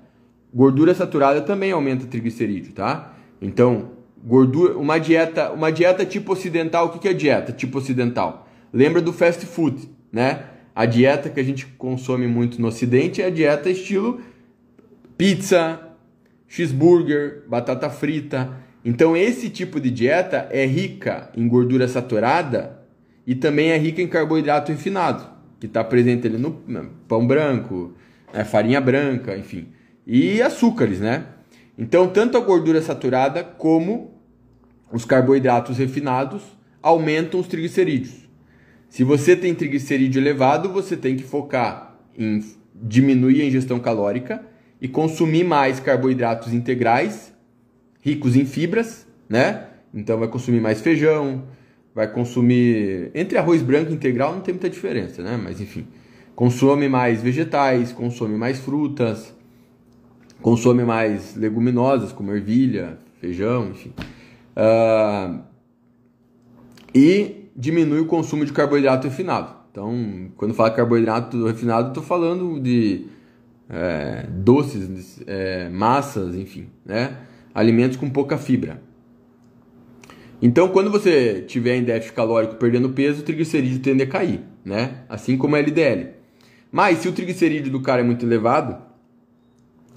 gordura 0.53 0.93
saturada, 0.93 1.41
também 1.41 1.71
aumenta 1.71 2.05
triglicerídeo, 2.05 2.71
tá? 2.73 3.13
Então, 3.41 4.00
gordura, 4.23 4.77
uma 4.77 4.97
dieta, 4.97 5.51
uma 5.51 5.71
dieta 5.71 6.05
tipo 6.05 6.33
ocidental, 6.33 6.87
o 6.87 6.99
que, 6.99 7.07
é 7.07 7.13
dieta 7.13 7.51
tipo 7.51 7.77
ocidental? 7.77 8.47
Lembra 8.73 9.01
do 9.01 9.11
fast 9.11 9.45
food, 9.45 9.89
né? 10.11 10.43
A 10.73 10.85
dieta 10.85 11.29
que 11.29 11.39
a 11.39 11.43
gente 11.43 11.65
consome 11.65 12.27
muito 12.27 12.61
no 12.61 12.67
ocidente 12.69 13.21
é 13.21 13.25
a 13.25 13.29
dieta 13.29 13.69
estilo 13.69 14.21
pizza, 15.21 15.79
cheeseburger, 16.47 17.43
batata 17.47 17.91
frita. 17.91 18.57
Então 18.83 19.15
esse 19.15 19.51
tipo 19.51 19.79
de 19.79 19.91
dieta 19.91 20.47
é 20.49 20.65
rica 20.65 21.29
em 21.37 21.47
gordura 21.47 21.87
saturada 21.87 22.79
e 23.27 23.35
também 23.35 23.69
é 23.69 23.77
rica 23.77 24.01
em 24.01 24.07
carboidrato 24.07 24.71
refinado, 24.71 25.23
que 25.59 25.67
está 25.67 25.83
presente 25.83 26.25
ali 26.25 26.39
no 26.39 26.51
pão 27.07 27.27
branco, 27.27 27.93
né, 28.33 28.43
farinha 28.43 28.81
branca, 28.81 29.37
enfim, 29.37 29.67
e 30.07 30.41
açúcares, 30.41 30.99
né? 30.99 31.25
Então 31.77 32.07
tanto 32.07 32.35
a 32.35 32.41
gordura 32.41 32.81
saturada 32.81 33.43
como 33.43 34.10
os 34.91 35.05
carboidratos 35.05 35.77
refinados 35.77 36.41
aumentam 36.81 37.39
os 37.39 37.47
triglicerídeos. 37.47 38.29
Se 38.89 39.03
você 39.03 39.35
tem 39.35 39.55
triglicerídeo 39.55 40.21
elevado, 40.21 40.69
você 40.69 40.97
tem 40.97 41.15
que 41.15 41.23
focar 41.23 41.97
em 42.17 42.43
diminuir 42.75 43.41
a 43.41 43.45
ingestão 43.45 43.79
calórica 43.79 44.43
e 44.81 44.87
consumir 44.87 45.43
mais 45.43 45.79
carboidratos 45.79 46.53
integrais, 46.53 47.33
ricos 48.01 48.35
em 48.35 48.45
fibras, 48.45 49.07
né? 49.29 49.67
Então 49.93 50.17
vai 50.17 50.27
consumir 50.27 50.59
mais 50.59 50.81
feijão, 50.81 51.43
vai 51.93 52.11
consumir 52.11 53.11
entre 53.13 53.37
arroz 53.37 53.61
branco 53.61 53.91
e 53.91 53.93
integral 53.93 54.33
não 54.33 54.41
tem 54.41 54.53
muita 54.53 54.69
diferença, 54.69 55.21
né? 55.21 55.39
Mas 55.41 55.61
enfim, 55.61 55.87
consome 56.35 56.89
mais 56.89 57.21
vegetais, 57.21 57.91
consome 57.91 58.35
mais 58.35 58.59
frutas, 58.59 59.33
consome 60.41 60.83
mais 60.83 61.35
leguminosas 61.35 62.11
como 62.11 62.31
ervilha, 62.31 62.97
feijão, 63.19 63.69
enfim. 63.69 63.93
Uh, 64.55 65.41
e 66.93 67.49
diminui 67.55 67.99
o 67.99 68.05
consumo 68.05 68.45
de 68.45 68.51
carboidrato 68.51 69.07
refinado. 69.07 69.55
Então, 69.71 70.29
quando 70.35 70.53
fala 70.53 70.71
carboidrato 70.71 71.45
refinado, 71.45 71.89
estou 71.89 72.03
falando 72.03 72.59
de 72.59 73.05
é, 73.69 74.27
doces, 74.29 75.21
é, 75.25 75.69
massas, 75.69 76.35
enfim, 76.35 76.67
né? 76.85 77.17
alimentos 77.53 77.97
com 77.97 78.09
pouca 78.09 78.37
fibra. 78.37 78.81
Então, 80.41 80.67
quando 80.69 80.91
você 80.91 81.41
tiver 81.41 81.75
em 81.75 81.83
déficit 81.83 82.13
calórico 82.13 82.55
perdendo 82.55 82.89
peso, 82.89 83.21
o 83.21 83.23
triglicerídeo 83.23 83.79
tende 83.79 84.03
a 84.03 84.07
cair, 84.07 84.41
né? 84.65 85.03
assim 85.07 85.37
como 85.37 85.55
o 85.55 85.57
LDL. 85.57 86.09
Mas 86.69 86.99
se 86.99 87.07
o 87.07 87.13
triglicerídeo 87.13 87.71
do 87.71 87.81
cara 87.81 88.01
é 88.01 88.03
muito 88.03 88.25
elevado, 88.25 88.81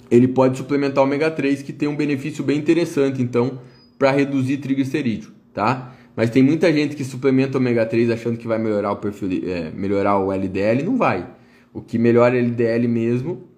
ele 0.09 0.27
pode 0.27 0.57
suplementar 0.57 1.03
o 1.03 1.07
ômega 1.07 1.29
3, 1.31 1.61
que 1.63 1.73
tem 1.73 1.89
um 1.89 1.95
benefício 1.95 2.43
bem 2.43 2.57
interessante, 2.59 3.21
então, 3.21 3.59
para 3.97 4.11
reduzir 4.11 4.57
triglicerídeo, 4.57 5.31
tá? 5.53 5.93
Mas 6.15 6.29
tem 6.29 6.41
muita 6.41 6.71
gente 6.71 6.95
que 6.95 7.03
suplementa 7.03 7.57
ômega 7.57 7.85
3 7.85 8.09
achando 8.09 8.37
que 8.37 8.47
vai 8.47 8.57
melhorar 8.57 8.91
o 8.91 8.97
perfil, 8.97 9.29
é, 9.45 9.69
melhorar 9.71 10.17
o 10.17 10.31
LDL, 10.31 10.83
não 10.83 10.97
vai. 10.97 11.27
O 11.73 11.81
que 11.81 11.97
melhora 11.97 12.35
o 12.35 12.37
LDL 12.37 12.87
mesmo 12.87 13.49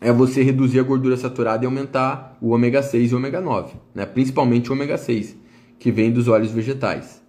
é 0.00 0.12
você 0.12 0.42
reduzir 0.42 0.78
a 0.78 0.82
gordura 0.82 1.16
saturada 1.16 1.64
e 1.64 1.66
aumentar 1.66 2.36
o 2.40 2.50
ômega 2.50 2.82
6 2.82 3.10
e 3.10 3.14
o 3.14 3.18
ômega 3.18 3.40
9, 3.40 3.74
né? 3.94 4.06
Principalmente 4.06 4.70
o 4.70 4.74
ômega 4.74 4.96
6, 4.96 5.36
que 5.78 5.90
vem 5.90 6.12
dos 6.12 6.28
óleos 6.28 6.52
vegetais. 6.52 7.20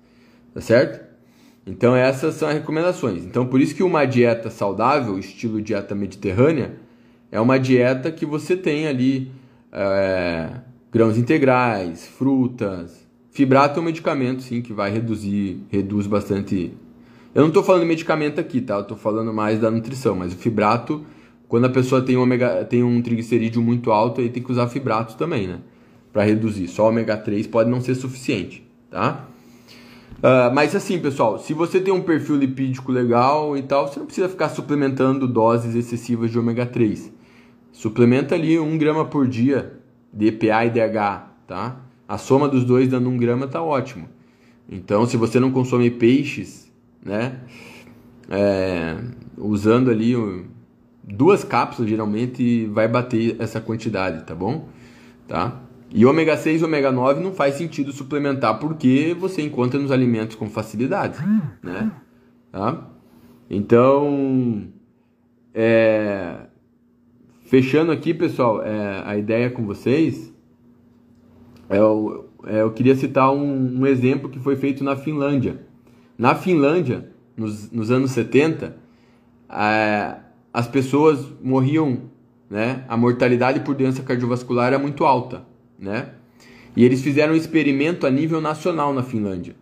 Tá 0.53 0.61
certo? 0.61 1.03
Então 1.65 1.95
essas 1.95 2.35
são 2.35 2.47
as 2.49 2.53
recomendações. 2.53 3.25
Então 3.25 3.45
por 3.47 3.59
isso 3.59 3.73
que 3.73 3.81
uma 3.81 4.05
dieta 4.05 4.49
saudável, 4.49 5.17
estilo 5.17 5.61
dieta 5.61 5.95
mediterrânea, 5.95 6.75
é 7.31 7.39
uma 7.39 7.59
dieta 7.59 8.11
que 8.11 8.25
você 8.25 8.55
tem 8.55 8.85
ali 8.85 9.31
é, 9.71 10.49
grãos 10.93 11.17
integrais, 11.17 12.05
frutas. 12.05 13.03
Fibrato 13.31 13.79
é 13.79 13.81
um 13.81 13.85
medicamento, 13.85 14.43
sim, 14.43 14.61
que 14.61 14.71
vai 14.71 14.91
reduzir, 14.91 15.57
reduz 15.69 16.05
bastante. 16.05 16.71
Eu 17.33 17.41
não 17.41 17.47
estou 17.47 17.63
falando 17.63 17.81
de 17.81 17.87
medicamento 17.87 18.39
aqui, 18.39 18.61
tá? 18.61 18.75
Eu 18.75 18.81
estou 18.81 18.95
falando 18.95 19.33
mais 19.33 19.59
da 19.59 19.71
nutrição, 19.71 20.15
mas 20.15 20.33
o 20.33 20.37
fibrato, 20.37 21.03
quando 21.47 21.65
a 21.65 21.69
pessoa 21.69 21.99
tem, 21.99 22.15
ômega, 22.15 22.63
tem 22.65 22.83
um 22.83 23.01
triglicerídeo 23.01 23.59
muito 23.59 23.91
alto, 23.91 24.21
aí 24.21 24.29
tem 24.29 24.43
que 24.43 24.51
usar 24.51 24.67
fibrato 24.67 25.17
também, 25.17 25.47
né? 25.47 25.61
Para 26.11 26.23
reduzir. 26.23 26.67
Só 26.67 26.89
ômega 26.89 27.17
3 27.17 27.47
pode 27.47 27.71
não 27.71 27.81
ser 27.81 27.95
suficiente, 27.95 28.63
tá? 28.91 29.27
Uh, 30.19 30.53
mas 30.53 30.75
assim, 30.75 30.99
pessoal, 30.99 31.39
se 31.39 31.55
você 31.55 31.81
tem 31.81 31.91
um 31.91 32.03
perfil 32.03 32.35
lipídico 32.35 32.91
legal 32.91 33.57
e 33.57 33.63
tal, 33.63 33.87
você 33.87 33.99
não 33.99 34.05
precisa 34.05 34.29
ficar 34.29 34.49
suplementando 34.49 35.27
doses 35.27 35.73
excessivas 35.73 36.29
de 36.29 36.37
ômega 36.37 36.67
3. 36.67 37.11
Suplementa 37.71 38.35
ali 38.35 38.59
um 38.59 38.77
grama 38.77 39.05
por 39.05 39.27
dia 39.27 39.82
de 40.13 40.27
EPA 40.27 40.65
e 40.65 40.69
DH, 40.69 41.27
tá? 41.47 41.77
A 42.07 42.17
soma 42.17 42.47
dos 42.47 42.63
dois 42.63 42.87
dando 42.87 43.09
um 43.09 43.17
grama 43.17 43.47
tá 43.47 43.61
ótimo. 43.61 44.07
Então, 44.69 45.05
se 45.05 45.17
você 45.17 45.39
não 45.39 45.51
consome 45.51 45.89
peixes, 45.89 46.71
né? 47.03 47.39
É, 48.29 48.97
usando 49.37 49.89
ali 49.89 50.13
duas 51.03 51.43
cápsulas, 51.43 51.89
geralmente 51.89 52.65
vai 52.67 52.87
bater 52.87 53.35
essa 53.39 53.59
quantidade, 53.59 54.23
tá 54.23 54.33
bom? 54.33 54.69
Tá? 55.27 55.61
E 55.91 56.05
ômega 56.05 56.35
6 56.37 56.61
e 56.61 56.65
ômega 56.65 56.91
9 56.91 57.21
não 57.21 57.33
faz 57.33 57.55
sentido 57.55 57.91
suplementar 57.91 58.57
porque 58.59 59.15
você 59.19 59.41
encontra 59.41 59.79
nos 59.79 59.91
alimentos 59.91 60.35
com 60.35 60.49
facilidade, 60.49 61.19
né? 61.61 61.91
Tá? 62.51 62.87
Então, 63.49 64.67
é, 65.53 66.47
Fechando 67.43 67.91
aqui, 67.91 68.13
pessoal, 68.13 68.63
é, 68.63 69.03
a 69.05 69.17
ideia 69.17 69.49
com 69.49 69.65
vocês, 69.65 70.33
é, 71.69 71.77
eu, 71.77 72.29
é, 72.45 72.61
eu 72.61 72.71
queria 72.71 72.95
citar 72.95 73.33
um, 73.33 73.81
um, 73.81 73.85
exemplo 73.85 74.29
que 74.29 74.39
foi 74.39 74.55
feito 74.55 74.83
na 74.83 74.95
Finlândia. 74.95 75.59
Na 76.17 76.35
Finlândia, 76.35 77.09
nos, 77.35 77.69
nos 77.71 77.91
anos 77.91 78.11
70, 78.11 78.77
é, 79.49 80.15
as 80.53 80.67
pessoas 80.67 81.27
morriam, 81.41 82.03
né? 82.49 82.85
A 82.87 82.95
mortalidade 82.95 83.59
por 83.59 83.75
doença 83.75 84.01
cardiovascular 84.03 84.67
era 84.67 84.79
muito 84.79 85.03
alta, 85.03 85.43
né? 85.77 86.09
E 86.75 86.83
eles 86.83 87.01
fizeram 87.01 87.33
um 87.33 87.37
experimento 87.37 88.07
a 88.07 88.09
nível 88.09 88.39
nacional 88.39 88.93
na 88.93 89.03
Finlândia, 89.03 89.55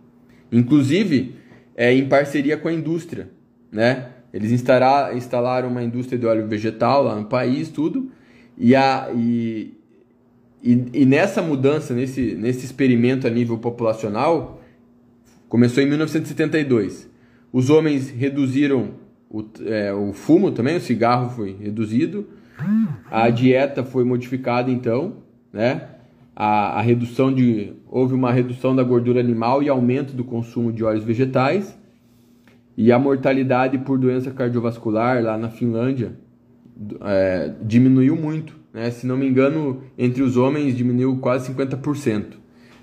inclusive 0.52 1.36
é, 1.76 1.94
em 1.94 2.08
parceria 2.08 2.58
com 2.58 2.68
a 2.68 2.74
indústria, 2.74 3.32
né? 3.72 4.12
Eles 4.34 4.52
instalaram 4.52 5.70
uma 5.70 5.84
indústria 5.84 6.18
de 6.18 6.26
óleo 6.26 6.48
vegetal 6.48 7.04
lá 7.04 7.16
no 7.16 7.26
país, 7.26 7.70
tudo. 7.70 8.10
E, 8.58 8.76
a, 8.76 9.10
e, 9.14 9.74
e, 10.64 10.86
e, 10.94 11.06
nessa 11.06 11.42
mudança, 11.42 11.94
nesse, 11.94 12.36
nesse 12.36 12.66
experimento 12.66 13.28
a 13.28 13.30
nível 13.30 13.58
populacional, 13.58 14.62
começou 15.50 15.84
em 15.84 15.88
1972. 15.88 17.10
Os 17.52 17.70
homens 17.70 18.10
reduziram 18.10 18.92
o, 19.30 19.44
é, 19.66 19.94
o 19.94 20.14
fumo 20.14 20.52
também, 20.52 20.78
o 20.78 20.82
cigarro 20.82 21.30
foi 21.32 21.56
reduzido. 21.60 22.28
A 23.10 23.30
dieta 23.30 23.84
foi 23.84 24.04
modificada 24.04 24.70
então, 24.70 25.18
né? 25.52 25.90
A, 26.36 26.80
a 26.80 26.82
redução 26.82 27.34
de 27.34 27.74
houve 27.88 28.14
uma 28.14 28.32
redução 28.32 28.76
da 28.76 28.84
gordura 28.84 29.20
animal 29.20 29.62
e 29.62 29.68
aumento 29.68 30.14
do 30.14 30.24
consumo 30.24 30.72
de 30.72 30.84
óleos 30.84 31.04
vegetais 31.04 31.78
e 32.82 32.92
a 32.92 32.98
mortalidade 32.98 33.78
por 33.78 34.00
doença 34.00 34.32
cardiovascular 34.32 35.22
lá 35.24 35.38
na 35.38 35.50
Finlândia 35.50 36.14
é, 37.02 37.54
diminuiu 37.62 38.16
muito. 38.16 38.56
Né? 38.74 38.90
Se 38.90 39.06
não 39.06 39.16
me 39.16 39.28
engano, 39.28 39.84
entre 39.96 40.24
os 40.24 40.36
homens 40.36 40.76
diminuiu 40.76 41.16
quase 41.18 41.54
50%. 41.54 42.38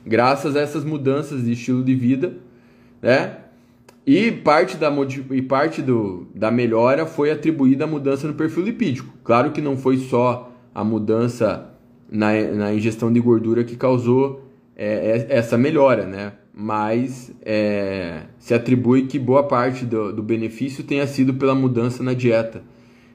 Graças 0.06 0.54
a 0.54 0.60
essas 0.60 0.84
mudanças 0.84 1.44
de 1.44 1.50
estilo 1.50 1.82
de 1.82 1.96
vida, 1.96 2.34
né? 3.02 3.38
E 4.06 4.30
parte, 4.30 4.76
da, 4.76 4.88
e 5.32 5.42
parte 5.42 5.82
do, 5.82 6.28
da 6.32 6.48
melhora 6.48 7.04
foi 7.04 7.32
atribuída 7.32 7.82
à 7.82 7.86
mudança 7.88 8.28
no 8.28 8.34
perfil 8.34 8.62
lipídico. 8.62 9.12
Claro 9.24 9.50
que 9.50 9.60
não 9.60 9.76
foi 9.76 9.96
só 9.96 10.52
a 10.72 10.84
mudança 10.84 11.74
na, 12.08 12.32
na 12.54 12.72
ingestão 12.72 13.12
de 13.12 13.18
gordura 13.18 13.64
que 13.64 13.74
causou 13.74 14.48
é, 14.76 15.26
é 15.28 15.36
essa 15.36 15.58
melhora, 15.58 16.06
né? 16.06 16.34
Mas 16.60 17.30
é, 17.42 18.22
se 18.36 18.52
atribui 18.52 19.06
que 19.06 19.16
boa 19.16 19.44
parte 19.44 19.84
do, 19.84 20.12
do 20.12 20.24
benefício 20.24 20.82
tenha 20.82 21.06
sido 21.06 21.34
pela 21.34 21.54
mudança 21.54 22.02
na 22.02 22.14
dieta. 22.14 22.64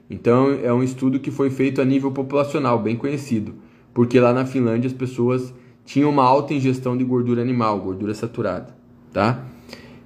Então 0.08 0.58
é 0.62 0.72
um 0.72 0.82
estudo 0.82 1.20
que 1.20 1.30
foi 1.30 1.50
feito 1.50 1.82
a 1.82 1.84
nível 1.84 2.10
populacional, 2.10 2.78
bem 2.78 2.96
conhecido, 2.96 3.54
porque 3.92 4.18
lá 4.18 4.32
na 4.32 4.46
Finlândia 4.46 4.88
as 4.88 4.94
pessoas 4.94 5.52
tinham 5.84 6.08
uma 6.08 6.24
alta 6.24 6.54
ingestão 6.54 6.96
de 6.96 7.04
gordura 7.04 7.42
animal, 7.42 7.78
gordura 7.80 8.14
saturada, 8.14 8.74
tá? 9.12 9.44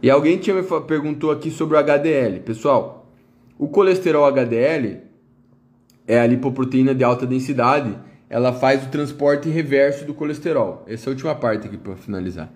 E 0.03 0.11
alguém 0.11 0.37
tinha 0.39 0.57
me 0.57 0.63
perguntou 0.89 1.31
aqui 1.31 1.49
sobre 1.49 1.77
o 1.77 1.79
HDL. 1.79 2.41
Pessoal, 2.41 3.09
o 3.57 3.69
colesterol 3.69 4.25
HDL 4.27 4.99
é 6.09 6.19
a 6.19 6.27
lipoproteína 6.27 6.93
de 6.93 7.05
alta 7.05 7.25
densidade, 7.25 7.97
ela 8.29 8.53
faz 8.53 8.85
o 8.85 8.89
transporte 8.89 9.49
reverso 9.49 10.05
do 10.05 10.13
colesterol. 10.13 10.85
Essa 10.89 11.09
é 11.09 11.09
a 11.11 11.15
última 11.15 11.35
parte 11.37 11.69
aqui 11.69 11.77
para 11.77 11.95
finalizar. 11.95 12.53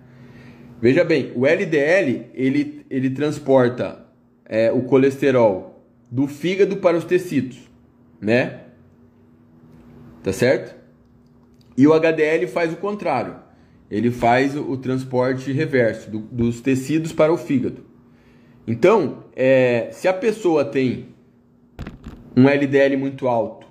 Veja 0.83 1.03
bem, 1.03 1.31
o 1.33 1.47
LDL 1.47 2.27
ele, 2.33 2.85
ele 2.89 3.09
transporta 3.09 4.05
é, 4.45 4.71
o 4.71 4.81
colesterol 4.83 5.81
do 6.11 6.27
fígado 6.27 6.77
para 6.77 6.97
os 6.97 7.05
tecidos, 7.05 7.57
né? 8.19 8.63
Tá 10.21 10.33
certo? 10.33 10.75
E 11.77 11.87
o 11.87 11.93
HDL 11.93 12.47
faz 12.47 12.73
o 12.73 12.75
contrário 12.75 13.43
ele 13.93 14.09
faz 14.09 14.55
o, 14.57 14.75
transporte 14.75 15.51
reverso 15.51 16.09
do, 16.09 16.17
dos 16.17 16.61
tecidos 16.61 17.13
para 17.13 17.31
o 17.31 17.37
fígado. 17.37 17.85
Então, 18.65 19.25
é, 19.35 19.89
se 19.91 20.07
a 20.07 20.13
pessoa 20.13 20.65
tem 20.65 21.09
um 22.35 22.49
LDL 22.49 22.97
muito 22.97 23.27
alto 23.27 23.67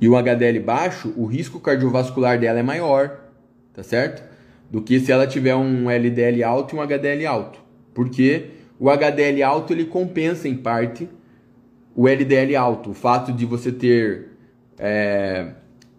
e 0.00 0.08
um 0.08 0.16
HDL 0.16 0.58
baixo, 0.58 1.14
o 1.16 1.26
risco 1.26 1.60
cardiovascular 1.60 2.40
dela 2.40 2.58
é 2.58 2.62
maior, 2.64 3.30
tá 3.72 3.84
certo? 3.84 4.35
Do 4.70 4.82
que 4.82 4.98
se 5.00 5.12
ela 5.12 5.26
tiver 5.26 5.54
um 5.54 5.90
LDL 5.90 6.42
alto 6.42 6.74
e 6.74 6.78
um 6.78 6.82
HDL 6.82 7.26
alto. 7.26 7.60
Porque 7.94 8.46
o 8.78 8.90
HDL 8.90 9.42
alto 9.42 9.72
ele 9.72 9.84
compensa 9.84 10.48
em 10.48 10.56
parte 10.56 11.08
o 11.94 12.08
LDL 12.08 12.56
alto. 12.56 12.90
O 12.90 12.94
fato 12.94 13.32
de 13.32 13.46
você 13.46 13.72
ter 13.72 14.28
é, 14.78 15.52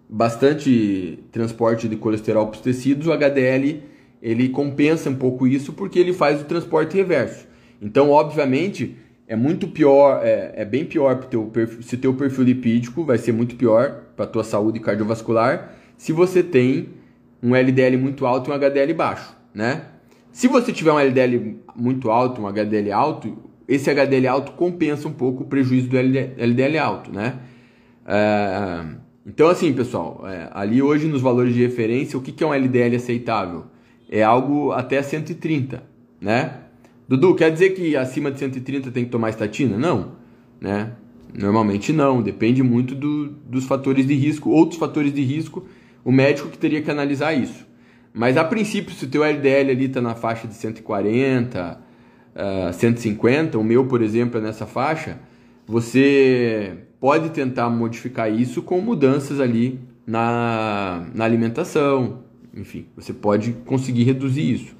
bastante 0.07 1.23
transporte 1.31 1.87
de 1.87 1.95
colesterol 1.95 2.47
para 2.47 2.57
os 2.57 2.61
tecidos, 2.61 3.07
o 3.07 3.11
HDL 3.11 3.83
ele 4.21 4.49
compensa 4.49 5.09
um 5.09 5.15
pouco 5.15 5.47
isso 5.47 5.73
porque 5.73 5.99
ele 5.99 6.13
faz 6.13 6.41
o 6.41 6.45
transporte 6.45 6.95
reverso. 6.95 7.47
Então, 7.81 8.11
obviamente, 8.11 8.95
é 9.27 9.35
muito 9.35 9.67
pior, 9.67 10.21
é, 10.23 10.53
é 10.55 10.65
bem 10.65 10.85
pior 10.85 11.17
para 11.17 11.27
teu 11.27 11.45
perfil, 11.45 11.81
se 11.81 11.97
teu 11.97 12.13
perfil 12.13 12.43
lipídico 12.43 13.03
vai 13.03 13.17
ser 13.17 13.31
muito 13.31 13.55
pior 13.55 14.03
para 14.15 14.25
tua 14.25 14.43
saúde 14.43 14.79
cardiovascular 14.79 15.73
se 15.97 16.13
você 16.13 16.41
tem 16.41 16.89
um 17.41 17.55
LDL 17.55 17.97
muito 17.97 18.25
alto 18.25 18.49
e 18.49 18.53
um 18.53 18.55
HDL 18.55 18.93
baixo, 18.93 19.35
né? 19.53 19.83
Se 20.31 20.47
você 20.47 20.71
tiver 20.71 20.91
um 20.91 20.99
LDL 20.99 21.57
muito 21.75 22.11
alto, 22.11 22.41
um 22.41 22.47
HDL 22.47 22.91
alto, 22.91 23.37
esse 23.67 23.89
HDL 23.89 24.27
alto 24.27 24.51
compensa 24.53 25.07
um 25.07 25.13
pouco 25.13 25.43
o 25.43 25.47
prejuízo 25.47 25.89
do 25.89 25.97
LDL 25.97 26.77
alto, 26.77 27.11
né? 27.11 27.39
É, 28.05 28.85
então, 29.25 29.49
assim, 29.49 29.73
pessoal, 29.73 30.23
é, 30.25 30.49
ali 30.53 30.81
hoje 30.81 31.07
nos 31.07 31.21
valores 31.21 31.53
de 31.53 31.61
referência, 31.61 32.17
o 32.17 32.21
que, 32.21 32.31
que 32.31 32.43
é 32.43 32.47
um 32.47 32.53
LDL 32.53 32.95
aceitável? 32.95 33.65
É 34.09 34.23
algo 34.23 34.71
até 34.71 35.01
130, 35.01 35.83
né? 36.21 36.59
Dudu, 37.09 37.35
quer 37.35 37.51
dizer 37.51 37.71
que 37.71 37.95
acima 37.97 38.31
de 38.31 38.39
130 38.39 38.91
tem 38.91 39.03
que 39.03 39.09
tomar 39.09 39.29
estatina? 39.29 39.77
Não, 39.77 40.13
né? 40.61 40.93
Normalmente 41.33 41.91
não, 41.91 42.21
depende 42.21 42.63
muito 42.63 42.95
do, 42.95 43.27
dos 43.27 43.65
fatores 43.65 44.07
de 44.07 44.13
risco, 44.13 44.49
outros 44.49 44.79
fatores 44.79 45.13
de 45.13 45.21
risco, 45.21 45.65
o 46.07 46.11
médico 46.11 46.47
que 46.47 46.57
teria 46.57 46.81
que 46.81 46.89
analisar 46.89 47.33
isso. 47.33 47.67
Mas 48.13 48.37
a 48.37 48.43
princípio, 48.45 48.95
se 48.95 49.03
o 49.03 49.09
teu 49.09 49.25
LDL 49.25 49.71
ali 49.71 49.85
está 49.87 49.99
na 49.99 50.15
faixa 50.15 50.47
de 50.47 50.53
140, 50.53 51.81
uh, 52.69 52.71
150, 52.71 53.57
o 53.57 53.63
meu, 53.63 53.85
por 53.87 54.01
exemplo, 54.01 54.39
é 54.39 54.41
nessa 54.41 54.65
faixa, 54.65 55.19
você 55.67 56.77
pode 56.97 57.31
tentar 57.31 57.69
modificar 57.69 58.31
isso 58.31 58.61
com 58.61 58.79
mudanças 58.79 59.41
ali 59.41 59.81
na, 60.07 61.07
na 61.13 61.25
alimentação. 61.25 62.23
Enfim, 62.55 62.85
você 62.95 63.11
pode 63.11 63.51
conseguir 63.65 64.05
reduzir 64.05 64.49
isso, 64.49 64.77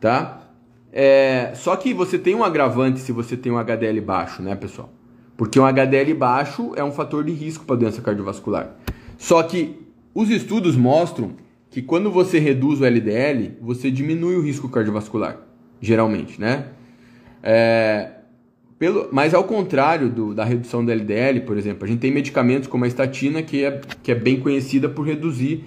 tá? 0.00 0.48
É, 0.90 1.52
só 1.54 1.76
que 1.76 1.92
você 1.92 2.18
tem 2.18 2.34
um 2.34 2.42
agravante 2.42 3.00
se 3.00 3.12
você 3.12 3.36
tem 3.36 3.52
um 3.52 3.58
HDL 3.58 4.00
baixo, 4.00 4.40
né, 4.40 4.56
pessoal? 4.56 4.90
Porque 5.36 5.60
um 5.60 5.66
HDL 5.66 6.14
baixo 6.14 6.72
é 6.76 6.82
um 6.82 6.92
fator 6.92 7.22
de 7.22 7.32
risco 7.32 7.66
para 7.66 7.76
doença 7.76 8.00
cardiovascular. 8.00 8.74
Só 9.18 9.42
que 9.42 9.85
os 10.16 10.30
estudos 10.30 10.76
mostram 10.76 11.32
que 11.68 11.82
quando 11.82 12.10
você 12.10 12.38
reduz 12.38 12.80
o 12.80 12.86
LDL, 12.86 13.58
você 13.60 13.90
diminui 13.90 14.34
o 14.36 14.40
risco 14.40 14.66
cardiovascular, 14.66 15.36
geralmente, 15.78 16.40
né? 16.40 16.68
É, 17.42 18.12
pelo, 18.78 19.10
mas 19.12 19.34
ao 19.34 19.44
contrário 19.44 20.08
do, 20.08 20.32
da 20.32 20.42
redução 20.42 20.82
do 20.82 20.90
LDL, 20.90 21.42
por 21.42 21.58
exemplo, 21.58 21.84
a 21.84 21.86
gente 21.86 21.98
tem 21.98 22.10
medicamentos 22.10 22.66
como 22.66 22.86
a 22.86 22.88
estatina, 22.88 23.42
que 23.42 23.62
é, 23.62 23.78
que 24.02 24.10
é 24.10 24.14
bem 24.14 24.40
conhecida 24.40 24.88
por 24.88 25.06
reduzir 25.06 25.64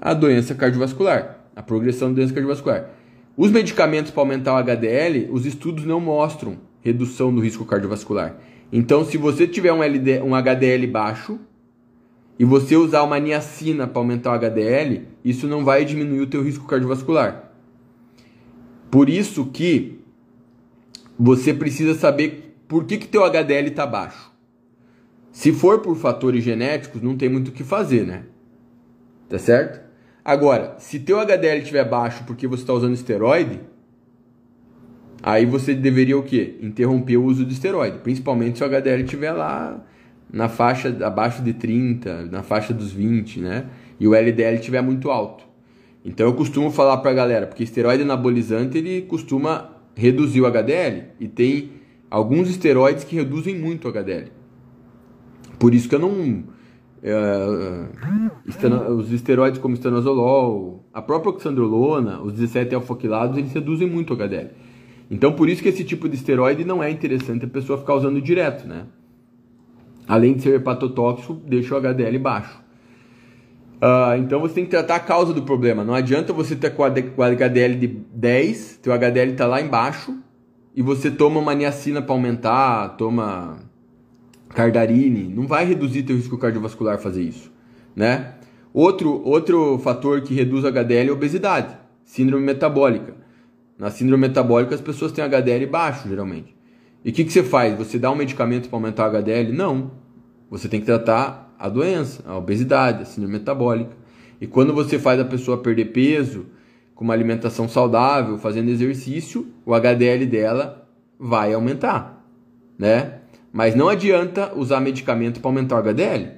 a 0.00 0.12
doença 0.12 0.52
cardiovascular, 0.52 1.38
a 1.54 1.62
progressão 1.62 2.08
da 2.08 2.16
doença 2.16 2.34
cardiovascular. 2.34 2.90
Os 3.36 3.52
medicamentos 3.52 4.10
para 4.10 4.20
aumentar 4.20 4.54
o 4.54 4.56
HDL, 4.56 5.28
os 5.30 5.46
estudos 5.46 5.84
não 5.84 6.00
mostram 6.00 6.58
redução 6.80 7.32
do 7.32 7.40
risco 7.40 7.64
cardiovascular. 7.64 8.36
Então, 8.72 9.04
se 9.04 9.16
você 9.16 9.46
tiver 9.46 9.72
um, 9.72 9.80
LD, 9.80 10.22
um 10.22 10.34
HDL 10.34 10.88
baixo 10.88 11.38
e 12.38 12.44
você 12.44 12.76
usar 12.76 13.02
uma 13.02 13.18
niacina 13.18 13.86
para 13.86 14.00
aumentar 14.00 14.32
o 14.32 14.34
HDL, 14.34 15.06
isso 15.24 15.46
não 15.46 15.64
vai 15.64 15.84
diminuir 15.84 16.20
o 16.20 16.26
teu 16.26 16.42
risco 16.42 16.66
cardiovascular. 16.66 17.52
Por 18.90 19.08
isso 19.08 19.46
que 19.46 20.00
você 21.18 21.54
precisa 21.54 21.94
saber 21.94 22.56
por 22.66 22.84
que, 22.84 22.96
que 22.96 23.06
teu 23.06 23.24
HDL 23.24 23.68
está 23.68 23.86
baixo? 23.86 24.32
Se 25.30 25.52
for 25.52 25.80
por 25.80 25.96
fatores 25.96 26.42
genéticos, 26.44 27.00
não 27.00 27.16
tem 27.16 27.28
muito 27.28 27.48
o 27.48 27.52
que 27.52 27.64
fazer, 27.64 28.06
né? 28.06 28.24
Tá 29.28 29.38
certo? 29.38 29.80
Agora, 30.24 30.76
se 30.78 30.98
teu 30.98 31.18
HDL 31.18 31.58
estiver 31.58 31.88
baixo 31.88 32.24
porque 32.24 32.46
você 32.46 32.62
está 32.62 32.72
usando 32.72 32.94
esteroide, 32.94 33.60
aí 35.22 35.46
você 35.46 35.74
deveria 35.74 36.18
o 36.18 36.22
quê? 36.22 36.56
Interromper 36.60 37.16
o 37.16 37.24
uso 37.24 37.44
de 37.44 37.54
esteroide, 37.54 37.98
principalmente 37.98 38.58
se 38.58 38.64
o 38.64 38.66
HDL 38.66 39.02
estiver 39.02 39.32
lá 39.32 39.82
na 40.32 40.48
faixa 40.48 40.96
abaixo 41.04 41.42
de 41.42 41.52
30, 41.52 42.26
na 42.26 42.42
faixa 42.42 42.72
dos 42.72 42.90
20, 42.90 43.40
né? 43.40 43.66
E 44.00 44.08
o 44.08 44.14
LDL 44.14 44.56
estiver 44.56 44.82
muito 44.82 45.10
alto. 45.10 45.44
Então 46.04 46.26
eu 46.26 46.32
costumo 46.32 46.70
falar 46.70 46.96
para 46.96 47.10
a 47.10 47.14
galera, 47.14 47.46
porque 47.46 47.62
esteroide 47.62 48.02
anabolizante 48.02 48.78
ele 48.78 49.02
costuma 49.02 49.70
reduzir 49.94 50.40
o 50.40 50.46
HDL 50.46 51.04
e 51.20 51.28
tem 51.28 51.70
alguns 52.10 52.48
esteroides 52.48 53.04
que 53.04 53.14
reduzem 53.14 53.58
muito 53.58 53.86
o 53.86 53.88
HDL. 53.88 54.32
Por 55.58 55.74
isso 55.74 55.88
que 55.88 55.94
eu 55.94 55.98
não. 55.98 56.44
É, 57.04 57.88
os 58.90 59.12
esteroides 59.12 59.60
como 59.60 59.74
estanozolol, 59.74 60.84
a 60.92 61.02
própria 61.02 61.30
oxandrolona, 61.30 62.22
os 62.22 62.32
17 62.32 62.74
alfoquilados, 62.74 63.36
eles 63.36 63.52
reduzem 63.52 63.88
muito 63.88 64.12
o 64.12 64.16
HDL. 64.16 64.50
Então, 65.10 65.32
por 65.32 65.48
isso 65.48 65.62
que 65.62 65.68
esse 65.68 65.84
tipo 65.84 66.08
de 66.08 66.14
esteroide 66.14 66.64
não 66.64 66.82
é 66.82 66.90
interessante 66.90 67.44
a 67.44 67.48
pessoa 67.48 67.78
ficar 67.78 67.94
usando 67.94 68.20
direto, 68.20 68.66
né? 68.66 68.86
Além 70.06 70.34
de 70.34 70.42
ser 70.42 70.54
hepatotóxico, 70.54 71.34
deixa 71.34 71.74
o 71.74 71.78
HDL 71.78 72.18
baixo. 72.18 72.62
Uh, 73.82 74.16
então 74.18 74.40
você 74.40 74.54
tem 74.54 74.64
que 74.64 74.70
tratar 74.70 74.96
a 74.96 75.00
causa 75.00 75.32
do 75.32 75.42
problema. 75.42 75.82
Não 75.82 75.94
adianta 75.94 76.32
você 76.32 76.54
ter 76.54 76.70
com 76.70 76.82
o 76.82 77.24
HDL 77.24 77.74
de 77.74 77.86
10, 77.86 78.78
teu 78.82 78.92
HDL 78.92 79.32
está 79.32 79.46
lá 79.46 79.60
embaixo, 79.60 80.16
e 80.74 80.80
você 80.80 81.10
toma 81.10 81.40
uma 81.40 81.54
niacina 81.54 82.00
para 82.00 82.14
aumentar, 82.14 82.90
toma 82.90 83.58
cardarine, 84.50 85.28
não 85.28 85.46
vai 85.46 85.64
reduzir 85.64 86.02
teu 86.02 86.16
risco 86.16 86.38
cardiovascular 86.38 86.98
fazer 86.98 87.22
isso, 87.22 87.50
né? 87.94 88.34
Outro, 88.72 89.20
outro 89.24 89.78
fator 89.78 90.20
que 90.22 90.32
reduz 90.32 90.64
HDL 90.64 91.08
é 91.08 91.10
a 91.10 91.12
obesidade, 91.12 91.76
síndrome 92.04 92.44
metabólica. 92.44 93.14
Na 93.78 93.90
síndrome 93.90 94.28
metabólica 94.28 94.74
as 94.74 94.80
pessoas 94.80 95.12
têm 95.12 95.24
HDL 95.24 95.66
baixo, 95.66 96.08
geralmente. 96.08 96.54
E 97.04 97.10
o 97.10 97.12
que, 97.12 97.24
que 97.24 97.32
você 97.32 97.42
faz? 97.42 97.76
Você 97.76 97.98
dá 97.98 98.10
um 98.10 98.14
medicamento 98.14 98.68
para 98.68 98.76
aumentar 98.76 99.06
o 99.06 99.16
HDL? 99.16 99.52
Não. 99.52 99.92
Você 100.50 100.68
tem 100.68 100.80
que 100.80 100.86
tratar 100.86 101.54
a 101.58 101.68
doença, 101.68 102.22
a 102.26 102.36
obesidade, 102.36 103.02
a 103.02 103.04
síndrome 103.04 103.38
metabólica. 103.38 103.96
E 104.40 104.46
quando 104.46 104.74
você 104.74 104.98
faz 104.98 105.20
a 105.20 105.24
pessoa 105.24 105.58
perder 105.58 105.86
peso, 105.86 106.46
com 106.94 107.04
uma 107.04 107.14
alimentação 107.14 107.68
saudável, 107.68 108.38
fazendo 108.38 108.68
exercício, 108.68 109.46
o 109.64 109.74
HDL 109.74 110.26
dela 110.26 110.88
vai 111.18 111.52
aumentar, 111.52 112.24
né? 112.78 113.20
Mas 113.52 113.74
não 113.74 113.88
adianta 113.88 114.52
usar 114.56 114.80
medicamento 114.80 115.40
para 115.40 115.48
aumentar 115.48 115.76
o 115.76 115.78
HDL. 115.78 116.30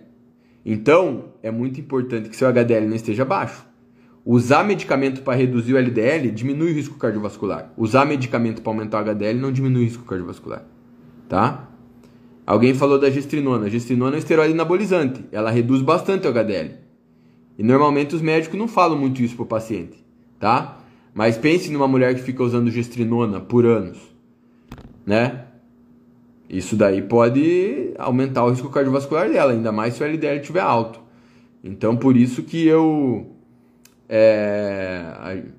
Então, 0.64 1.26
é 1.42 1.50
muito 1.50 1.80
importante 1.80 2.28
que 2.28 2.36
seu 2.36 2.48
HDL 2.48 2.86
não 2.86 2.96
esteja 2.96 3.24
baixo. 3.24 3.66
Usar 4.26 4.64
medicamento 4.64 5.20
para 5.22 5.36
reduzir 5.36 5.74
o 5.74 5.76
LDL 5.76 6.30
diminui 6.30 6.70
o 6.70 6.74
risco 6.74 6.96
cardiovascular. 6.96 7.70
Usar 7.76 8.06
medicamento 8.06 8.62
para 8.62 8.72
aumentar 8.72 8.98
o 8.98 9.00
HDL 9.04 9.38
não 9.38 9.52
diminui 9.52 9.82
o 9.82 9.84
risco 9.84 10.04
cardiovascular. 10.04 10.64
Tá? 11.28 11.68
Alguém 12.46 12.72
falou 12.72 12.98
da 12.98 13.10
gestrinona. 13.10 13.66
A 13.66 13.68
gestrinona 13.68 14.12
é 14.12 14.16
um 14.16 14.18
esteroide 14.18 14.54
anabolizante. 14.54 15.22
Ela 15.30 15.50
reduz 15.50 15.82
bastante 15.82 16.26
o 16.26 16.30
HDL. 16.30 16.72
E 17.58 17.62
normalmente 17.62 18.14
os 18.14 18.22
médicos 18.22 18.58
não 18.58 18.66
falam 18.66 18.98
muito 18.98 19.20
isso 19.20 19.34
para 19.36 19.42
o 19.42 19.46
paciente. 19.46 20.02
Tá? 20.40 20.78
Mas 21.12 21.36
pense 21.36 21.70
numa 21.70 21.86
mulher 21.86 22.14
que 22.14 22.22
fica 22.22 22.42
usando 22.42 22.70
gestrinona 22.70 23.40
por 23.40 23.66
anos. 23.66 23.98
Né? 25.04 25.44
Isso 26.48 26.76
daí 26.76 27.02
pode 27.02 27.92
aumentar 27.98 28.44
o 28.44 28.50
risco 28.50 28.70
cardiovascular 28.70 29.28
dela, 29.30 29.52
ainda 29.52 29.70
mais 29.70 29.94
se 29.94 30.02
o 30.02 30.06
LDL 30.06 30.40
estiver 30.40 30.62
alto. 30.62 31.00
Então, 31.62 31.96
por 31.96 32.16
isso 32.16 32.42
que 32.42 32.66
eu 32.66 33.33
é, 34.08 35.02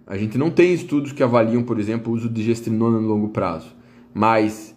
a, 0.07 0.13
a, 0.13 0.17
gente 0.17 0.37
não 0.37 0.49
tem 0.49 0.73
estudos 0.73 1.11
que 1.11 1.23
avaliam, 1.23 1.63
por 1.63 1.79
exemplo, 1.79 2.11
o 2.11 2.15
uso 2.15 2.29
de 2.29 2.43
gestrinona 2.43 2.99
no 2.99 3.07
longo 3.07 3.29
prazo. 3.29 3.75
Mas 4.13 4.75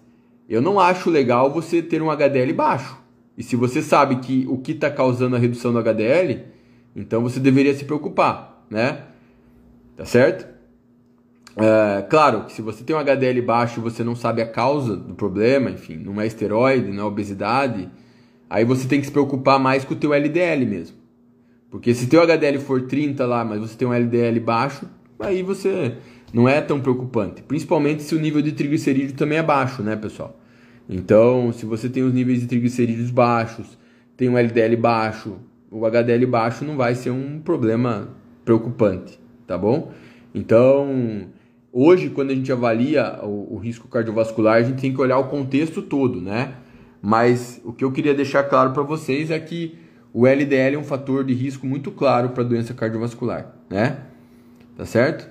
eu 0.48 0.62
não 0.62 0.80
acho 0.80 1.10
legal 1.10 1.52
você 1.52 1.82
ter 1.82 2.02
um 2.02 2.10
HDL 2.10 2.52
baixo. 2.52 2.98
E 3.36 3.42
se 3.42 3.54
você 3.54 3.82
sabe 3.82 4.16
que 4.16 4.46
o 4.48 4.58
que 4.58 4.72
está 4.72 4.90
causando 4.90 5.36
a 5.36 5.38
redução 5.38 5.72
do 5.72 5.78
HDL, 5.78 6.44
então 6.96 7.22
você 7.22 7.38
deveria 7.38 7.74
se 7.74 7.84
preocupar, 7.84 8.64
né? 8.68 9.04
Tá 9.96 10.04
certo? 10.04 10.46
É, 11.56 12.02
claro 12.02 12.44
que 12.44 12.52
se 12.52 12.62
você 12.62 12.82
tem 12.84 12.94
um 12.94 12.98
HDL 12.98 13.42
baixo 13.42 13.80
e 13.80 13.82
você 13.82 14.02
não 14.02 14.14
sabe 14.14 14.40
a 14.40 14.46
causa 14.46 14.96
do 14.96 15.14
problema, 15.14 15.70
enfim, 15.70 15.96
não 15.96 16.20
é 16.20 16.26
esteroide, 16.26 16.90
não 16.90 17.02
é 17.02 17.06
obesidade, 17.06 17.88
aí 18.48 18.64
você 18.64 18.88
tem 18.88 19.00
que 19.00 19.06
se 19.06 19.12
preocupar 19.12 19.58
mais 19.58 19.84
com 19.84 19.94
o 19.94 19.96
teu 19.96 20.14
LDL 20.14 20.64
mesmo. 20.66 20.97
Porque 21.70 21.94
se 21.94 22.06
teu 22.06 22.22
HDL 22.22 22.58
for 22.60 22.82
30 22.82 23.26
lá, 23.26 23.44
mas 23.44 23.60
você 23.60 23.76
tem 23.76 23.86
um 23.86 23.92
LDL 23.92 24.40
baixo, 24.40 24.86
aí 25.20 25.42
você 25.42 25.96
não 26.32 26.48
é 26.48 26.60
tão 26.60 26.80
preocupante. 26.80 27.42
Principalmente 27.42 28.02
se 28.02 28.14
o 28.14 28.20
nível 28.20 28.40
de 28.40 28.52
triglicerídeo 28.52 29.14
também 29.14 29.38
é 29.38 29.42
baixo, 29.42 29.82
né, 29.82 29.96
pessoal? 29.96 30.38
Então, 30.88 31.52
se 31.52 31.66
você 31.66 31.88
tem 31.88 32.02
os 32.02 32.14
níveis 32.14 32.40
de 32.40 32.46
triglicerídeos 32.46 33.10
baixos, 33.10 33.78
tem 34.16 34.28
um 34.28 34.38
LDL 34.38 34.76
baixo, 34.76 35.36
o 35.70 35.84
HDL 35.84 36.26
baixo 36.26 36.64
não 36.64 36.76
vai 36.76 36.94
ser 36.94 37.10
um 37.10 37.40
problema 37.40 38.08
preocupante, 38.44 39.20
tá 39.46 39.58
bom? 39.58 39.92
Então, 40.34 41.26
hoje, 41.70 42.08
quando 42.08 42.30
a 42.30 42.34
gente 42.34 42.50
avalia 42.50 43.20
o, 43.22 43.54
o 43.54 43.58
risco 43.58 43.86
cardiovascular, 43.88 44.56
a 44.56 44.62
gente 44.62 44.80
tem 44.80 44.94
que 44.94 45.00
olhar 45.00 45.18
o 45.18 45.24
contexto 45.24 45.82
todo, 45.82 46.20
né? 46.22 46.54
Mas 47.02 47.60
o 47.64 47.72
que 47.72 47.84
eu 47.84 47.92
queria 47.92 48.14
deixar 48.14 48.44
claro 48.44 48.72
para 48.72 48.82
vocês 48.82 49.30
é 49.30 49.38
que 49.38 49.78
o 50.12 50.26
LDL 50.26 50.76
é 50.76 50.78
um 50.78 50.84
fator 50.84 51.24
de 51.24 51.34
risco 51.34 51.66
muito 51.66 51.90
claro 51.90 52.30
para 52.30 52.42
doença 52.42 52.74
cardiovascular, 52.74 53.54
né? 53.68 53.98
Tá 54.76 54.84
certo? 54.84 55.28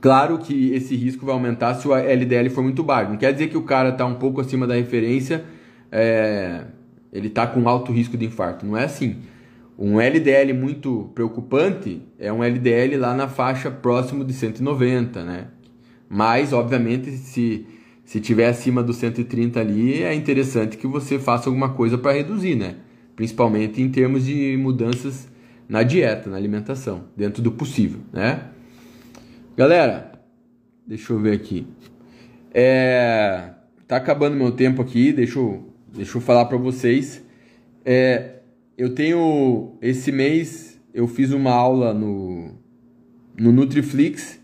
Claro 0.00 0.38
que 0.38 0.72
esse 0.72 0.94
risco 0.94 1.26
vai 1.26 1.34
aumentar 1.34 1.74
se 1.74 1.88
o 1.88 1.94
LDL 1.94 2.50
for 2.50 2.62
muito 2.62 2.82
baixo. 2.82 3.10
Não 3.10 3.18
quer 3.18 3.32
dizer 3.32 3.48
que 3.48 3.56
o 3.56 3.62
cara 3.62 3.90
está 3.90 4.06
um 4.06 4.14
pouco 4.14 4.40
acima 4.40 4.66
da 4.66 4.74
referência, 4.74 5.44
é, 5.90 6.62
ele 7.12 7.28
está 7.28 7.46
com 7.46 7.68
alto 7.68 7.92
risco 7.92 8.16
de 8.16 8.24
infarto. 8.24 8.64
Não 8.64 8.76
é 8.76 8.84
assim. 8.84 9.16
Um 9.78 10.00
LDL 10.00 10.52
muito 10.54 11.10
preocupante 11.14 12.02
é 12.18 12.32
um 12.32 12.42
LDL 12.42 12.96
lá 12.96 13.14
na 13.14 13.28
faixa 13.28 13.70
próximo 13.70 14.24
de 14.24 14.32
190, 14.32 15.24
né? 15.24 15.46
Mas, 16.08 16.52
obviamente, 16.52 17.12
se, 17.12 17.66
se 18.04 18.20
tiver 18.20 18.48
acima 18.48 18.82
do 18.82 18.92
130 18.92 19.60
ali, 19.60 20.02
é 20.02 20.14
interessante 20.14 20.76
que 20.76 20.86
você 20.86 21.18
faça 21.18 21.48
alguma 21.48 21.70
coisa 21.70 21.96
para 21.98 22.12
reduzir, 22.12 22.56
né? 22.56 22.76
Principalmente 23.18 23.82
em 23.82 23.90
termos 23.90 24.24
de 24.24 24.56
mudanças 24.56 25.26
na 25.68 25.82
dieta, 25.82 26.30
na 26.30 26.36
alimentação, 26.36 27.06
dentro 27.16 27.42
do 27.42 27.50
possível, 27.50 27.98
né? 28.12 28.44
Galera, 29.56 30.12
deixa 30.86 31.12
eu 31.12 31.18
ver 31.18 31.32
aqui. 31.32 31.66
É, 32.54 33.54
tá 33.88 33.96
acabando 33.96 34.36
meu 34.36 34.52
tempo 34.52 34.80
aqui, 34.80 35.12
deixa 35.12 35.40
eu, 35.40 35.68
deixa 35.92 36.16
eu 36.16 36.20
falar 36.20 36.44
para 36.44 36.56
vocês. 36.56 37.20
É, 37.84 38.36
eu 38.76 38.94
tenho 38.94 39.76
esse 39.82 40.12
mês 40.12 40.80
eu 40.94 41.08
fiz 41.08 41.32
uma 41.32 41.50
aula 41.50 41.92
no 41.92 42.52
no 43.36 43.50
Nutriflix 43.50 44.38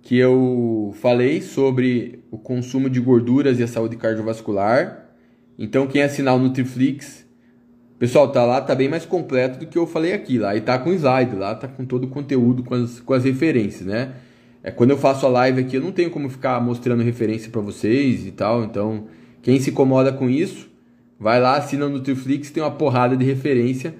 que 0.00 0.16
eu 0.16 0.94
falei 0.98 1.42
sobre 1.42 2.24
o 2.30 2.38
consumo 2.38 2.88
de 2.88 3.00
gorduras 3.00 3.60
e 3.60 3.62
a 3.62 3.68
saúde 3.68 3.98
cardiovascular. 3.98 5.10
Então 5.58 5.86
quem 5.86 6.02
assinar 6.02 6.34
o 6.34 6.38
Nutriflix 6.38 7.23
Pessoal, 7.98 8.28
tá 8.28 8.44
lá, 8.44 8.60
tá 8.60 8.74
bem 8.74 8.88
mais 8.88 9.06
completo 9.06 9.58
do 9.58 9.66
que 9.66 9.78
eu 9.78 9.86
falei 9.86 10.12
aqui. 10.12 10.38
Lá 10.38 10.56
e 10.56 10.60
tá 10.60 10.78
com 10.78 10.92
slide, 10.92 11.36
lá 11.36 11.54
tá 11.54 11.68
com 11.68 11.84
todo 11.84 12.04
o 12.04 12.08
conteúdo, 12.08 12.62
com 12.64 12.74
as, 12.74 13.00
com 13.00 13.14
as 13.14 13.24
referências, 13.24 13.86
né? 13.86 14.14
É, 14.62 14.70
quando 14.70 14.90
eu 14.90 14.96
faço 14.96 15.26
a 15.26 15.28
live 15.28 15.60
aqui, 15.60 15.76
eu 15.76 15.82
não 15.82 15.92
tenho 15.92 16.10
como 16.10 16.28
ficar 16.28 16.60
mostrando 16.60 17.02
referência 17.02 17.50
para 17.50 17.60
vocês 17.60 18.26
e 18.26 18.32
tal. 18.32 18.64
Então, 18.64 19.06
quem 19.42 19.60
se 19.60 19.70
incomoda 19.70 20.12
com 20.12 20.28
isso, 20.28 20.70
vai 21.20 21.40
lá, 21.40 21.56
assina 21.56 21.86
no 21.86 21.98
Nutriflix, 21.98 22.50
tem 22.50 22.62
uma 22.62 22.70
porrada 22.70 23.16
de 23.16 23.24
referência. 23.24 23.94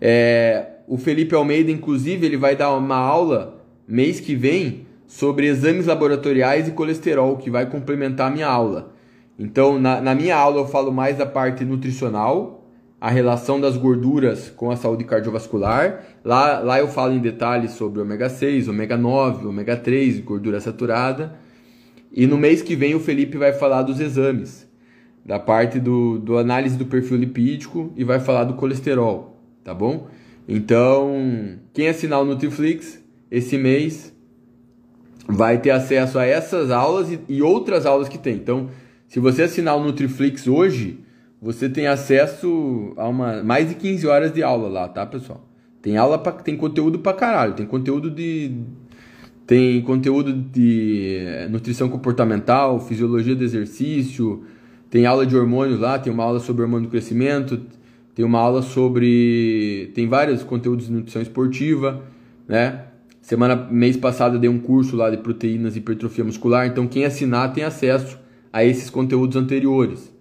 É, 0.00 0.66
o 0.86 0.96
Felipe 0.96 1.34
Almeida, 1.34 1.70
inclusive, 1.70 2.24
ele 2.24 2.36
vai 2.36 2.56
dar 2.56 2.74
uma 2.74 2.96
aula 2.96 3.62
mês 3.86 4.20
que 4.20 4.34
vem 4.34 4.86
sobre 5.06 5.46
exames 5.46 5.86
laboratoriais 5.86 6.68
e 6.68 6.72
colesterol, 6.72 7.36
que 7.36 7.50
vai 7.50 7.66
complementar 7.66 8.30
a 8.30 8.34
minha 8.34 8.46
aula. 8.46 8.94
Então, 9.38 9.78
na, 9.78 10.00
na 10.00 10.14
minha 10.14 10.36
aula, 10.36 10.60
eu 10.60 10.66
falo 10.66 10.92
mais 10.92 11.18
da 11.18 11.26
parte 11.26 11.64
nutricional, 11.64 12.57
a 13.00 13.10
relação 13.10 13.60
das 13.60 13.76
gorduras 13.76 14.50
com 14.50 14.70
a 14.70 14.76
saúde 14.76 15.04
cardiovascular. 15.04 16.04
Lá, 16.24 16.58
lá 16.58 16.78
eu 16.80 16.88
falo 16.88 17.12
em 17.12 17.20
detalhes 17.20 17.72
sobre 17.72 18.00
ômega 18.00 18.28
6, 18.28 18.68
ômega 18.68 18.96
9, 18.96 19.46
ômega 19.46 19.76
3, 19.76 20.20
gordura 20.20 20.60
saturada. 20.60 21.34
E 22.12 22.26
no 22.26 22.36
mês 22.36 22.62
que 22.62 22.74
vem 22.74 22.94
o 22.94 23.00
Felipe 23.00 23.38
vai 23.38 23.52
falar 23.52 23.82
dos 23.82 24.00
exames, 24.00 24.66
da 25.24 25.38
parte 25.38 25.78
do, 25.78 26.18
do 26.18 26.38
análise 26.38 26.76
do 26.76 26.86
perfil 26.86 27.18
lipídico 27.18 27.92
e 27.96 28.02
vai 28.02 28.18
falar 28.18 28.44
do 28.44 28.54
colesterol, 28.54 29.40
tá 29.62 29.72
bom? 29.72 30.08
Então, 30.48 31.58
quem 31.72 31.88
assinar 31.88 32.20
o 32.20 32.24
Nutriflix 32.24 32.98
esse 33.30 33.58
mês 33.58 34.16
vai 35.28 35.58
ter 35.58 35.70
acesso 35.70 36.18
a 36.18 36.24
essas 36.24 36.70
aulas 36.70 37.12
e, 37.12 37.20
e 37.28 37.42
outras 37.42 37.84
aulas 37.84 38.08
que 38.08 38.16
tem. 38.16 38.34
Então, 38.34 38.70
se 39.06 39.20
você 39.20 39.42
assinar 39.42 39.76
o 39.76 39.84
Nutriflix 39.84 40.48
hoje, 40.48 41.00
você 41.40 41.68
tem 41.68 41.86
acesso 41.86 42.92
a 42.96 43.08
uma 43.08 43.42
mais 43.42 43.68
de 43.68 43.76
15 43.76 44.06
horas 44.06 44.32
de 44.32 44.42
aula 44.42 44.68
lá, 44.68 44.88
tá, 44.88 45.06
pessoal? 45.06 45.48
Tem 45.80 45.96
aula 45.96 46.18
pra, 46.18 46.32
tem 46.32 46.56
conteúdo 46.56 46.98
pra 46.98 47.12
caralho, 47.12 47.54
tem 47.54 47.64
conteúdo 47.64 48.10
de 48.10 48.52
tem 49.46 49.80
conteúdo 49.80 50.30
de 50.32 51.16
eh, 51.20 51.48
nutrição 51.48 51.88
comportamental, 51.88 52.78
fisiologia 52.80 53.34
do 53.34 53.42
exercício, 53.42 54.44
tem 54.90 55.06
aula 55.06 55.24
de 55.24 55.34
hormônios 55.34 55.80
lá, 55.80 55.98
tem 55.98 56.12
uma 56.12 56.24
aula 56.24 56.40
sobre 56.40 56.62
hormônio 56.62 56.86
do 56.86 56.90
crescimento, 56.90 57.62
tem 58.14 58.24
uma 58.24 58.38
aula 58.40 58.60
sobre 58.60 59.90
tem 59.94 60.08
vários 60.08 60.42
conteúdos 60.42 60.86
de 60.86 60.92
nutrição 60.92 61.22
esportiva, 61.22 62.02
né? 62.46 62.84
Semana 63.22 63.56
mês 63.70 63.96
passado 63.96 64.36
eu 64.36 64.40
dei 64.40 64.50
um 64.50 64.58
curso 64.58 64.96
lá 64.96 65.08
de 65.08 65.18
proteínas 65.18 65.76
e 65.76 65.78
hipertrofia 65.78 66.24
muscular, 66.24 66.66
então 66.66 66.86
quem 66.86 67.04
assinar 67.04 67.52
tem 67.52 67.64
acesso 67.64 68.18
a 68.52 68.64
esses 68.64 68.90
conteúdos 68.90 69.36
anteriores. 69.36 70.12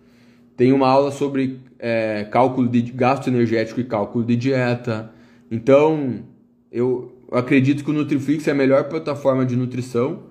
Tem 0.58 0.74
uma 0.74 0.88
aula 0.88 1.12
sobre 1.12 1.60
é, 1.78 2.28
cálculo 2.32 2.68
de 2.68 2.82
gasto 2.82 3.28
energético 3.28 3.80
e 3.80 3.84
cálculo 3.84 4.26
de 4.26 4.36
dieta. 4.36 5.12
Então, 5.52 6.24
eu 6.72 7.16
acredito 7.32 7.84
que 7.84 7.92
o 7.92 7.94
Nutriflix 7.94 8.48
é 8.48 8.52
a 8.52 8.56
melhor 8.56 8.86
plataforma 8.86 9.46
de 9.46 9.56
nutrição, 9.56 10.24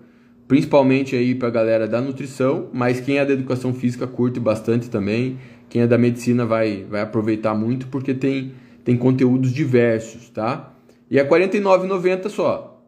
principalmente 0.49 1.15
aí 1.15 1.33
para 1.33 1.47
a 1.47 1.51
galera 1.51 1.87
da 1.87 2.01
nutrição, 2.01 2.69
mas 2.73 2.99
quem 2.99 3.19
é 3.19 3.25
da 3.25 3.33
educação 3.33 3.73
física 3.73 4.05
curte 4.05 4.41
bastante 4.41 4.91
também. 4.91 5.39
Quem 5.69 5.83
é 5.83 5.87
da 5.87 5.97
medicina 5.97 6.45
vai, 6.45 6.85
vai 6.91 7.03
aproveitar 7.03 7.55
muito 7.55 7.87
porque 7.87 8.13
tem, 8.13 8.53
tem 8.85 8.97
conteúdos 8.97 9.53
diversos, 9.53 10.29
tá? 10.31 10.73
E 11.09 11.21
é 11.21 11.23
R$ 11.23 11.29
49,90 11.29 12.29
só. 12.29 12.83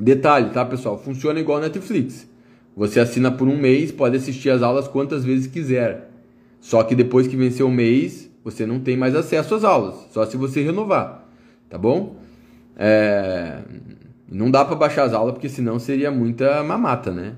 Detalhe, 0.00 0.48
tá, 0.50 0.64
pessoal? 0.64 0.98
Funciona 0.98 1.38
igual 1.38 1.60
Netflix. 1.60 2.26
Você 2.74 2.98
assina 3.00 3.30
por 3.30 3.48
um 3.48 3.56
mês, 3.56 3.92
pode 3.92 4.16
assistir 4.16 4.48
as 4.48 4.62
aulas 4.62 4.88
quantas 4.88 5.24
vezes 5.24 5.46
quiser. 5.46 6.13
Só 6.64 6.82
que 6.82 6.94
depois 6.94 7.26
que 7.26 7.36
vencer 7.36 7.64
o 7.64 7.70
mês, 7.70 8.30
você 8.42 8.64
não 8.64 8.80
tem 8.80 8.96
mais 8.96 9.14
acesso 9.14 9.54
às 9.54 9.64
aulas, 9.64 9.96
só 10.10 10.24
se 10.24 10.34
você 10.38 10.62
renovar, 10.62 11.28
tá 11.68 11.76
bom? 11.76 12.16
É... 12.74 13.58
Não 14.26 14.50
dá 14.50 14.64
para 14.64 14.74
baixar 14.74 15.02
as 15.02 15.12
aulas 15.12 15.34
porque 15.34 15.50
senão 15.50 15.78
seria 15.78 16.10
muita 16.10 16.64
mamata, 16.64 17.12
né? 17.12 17.34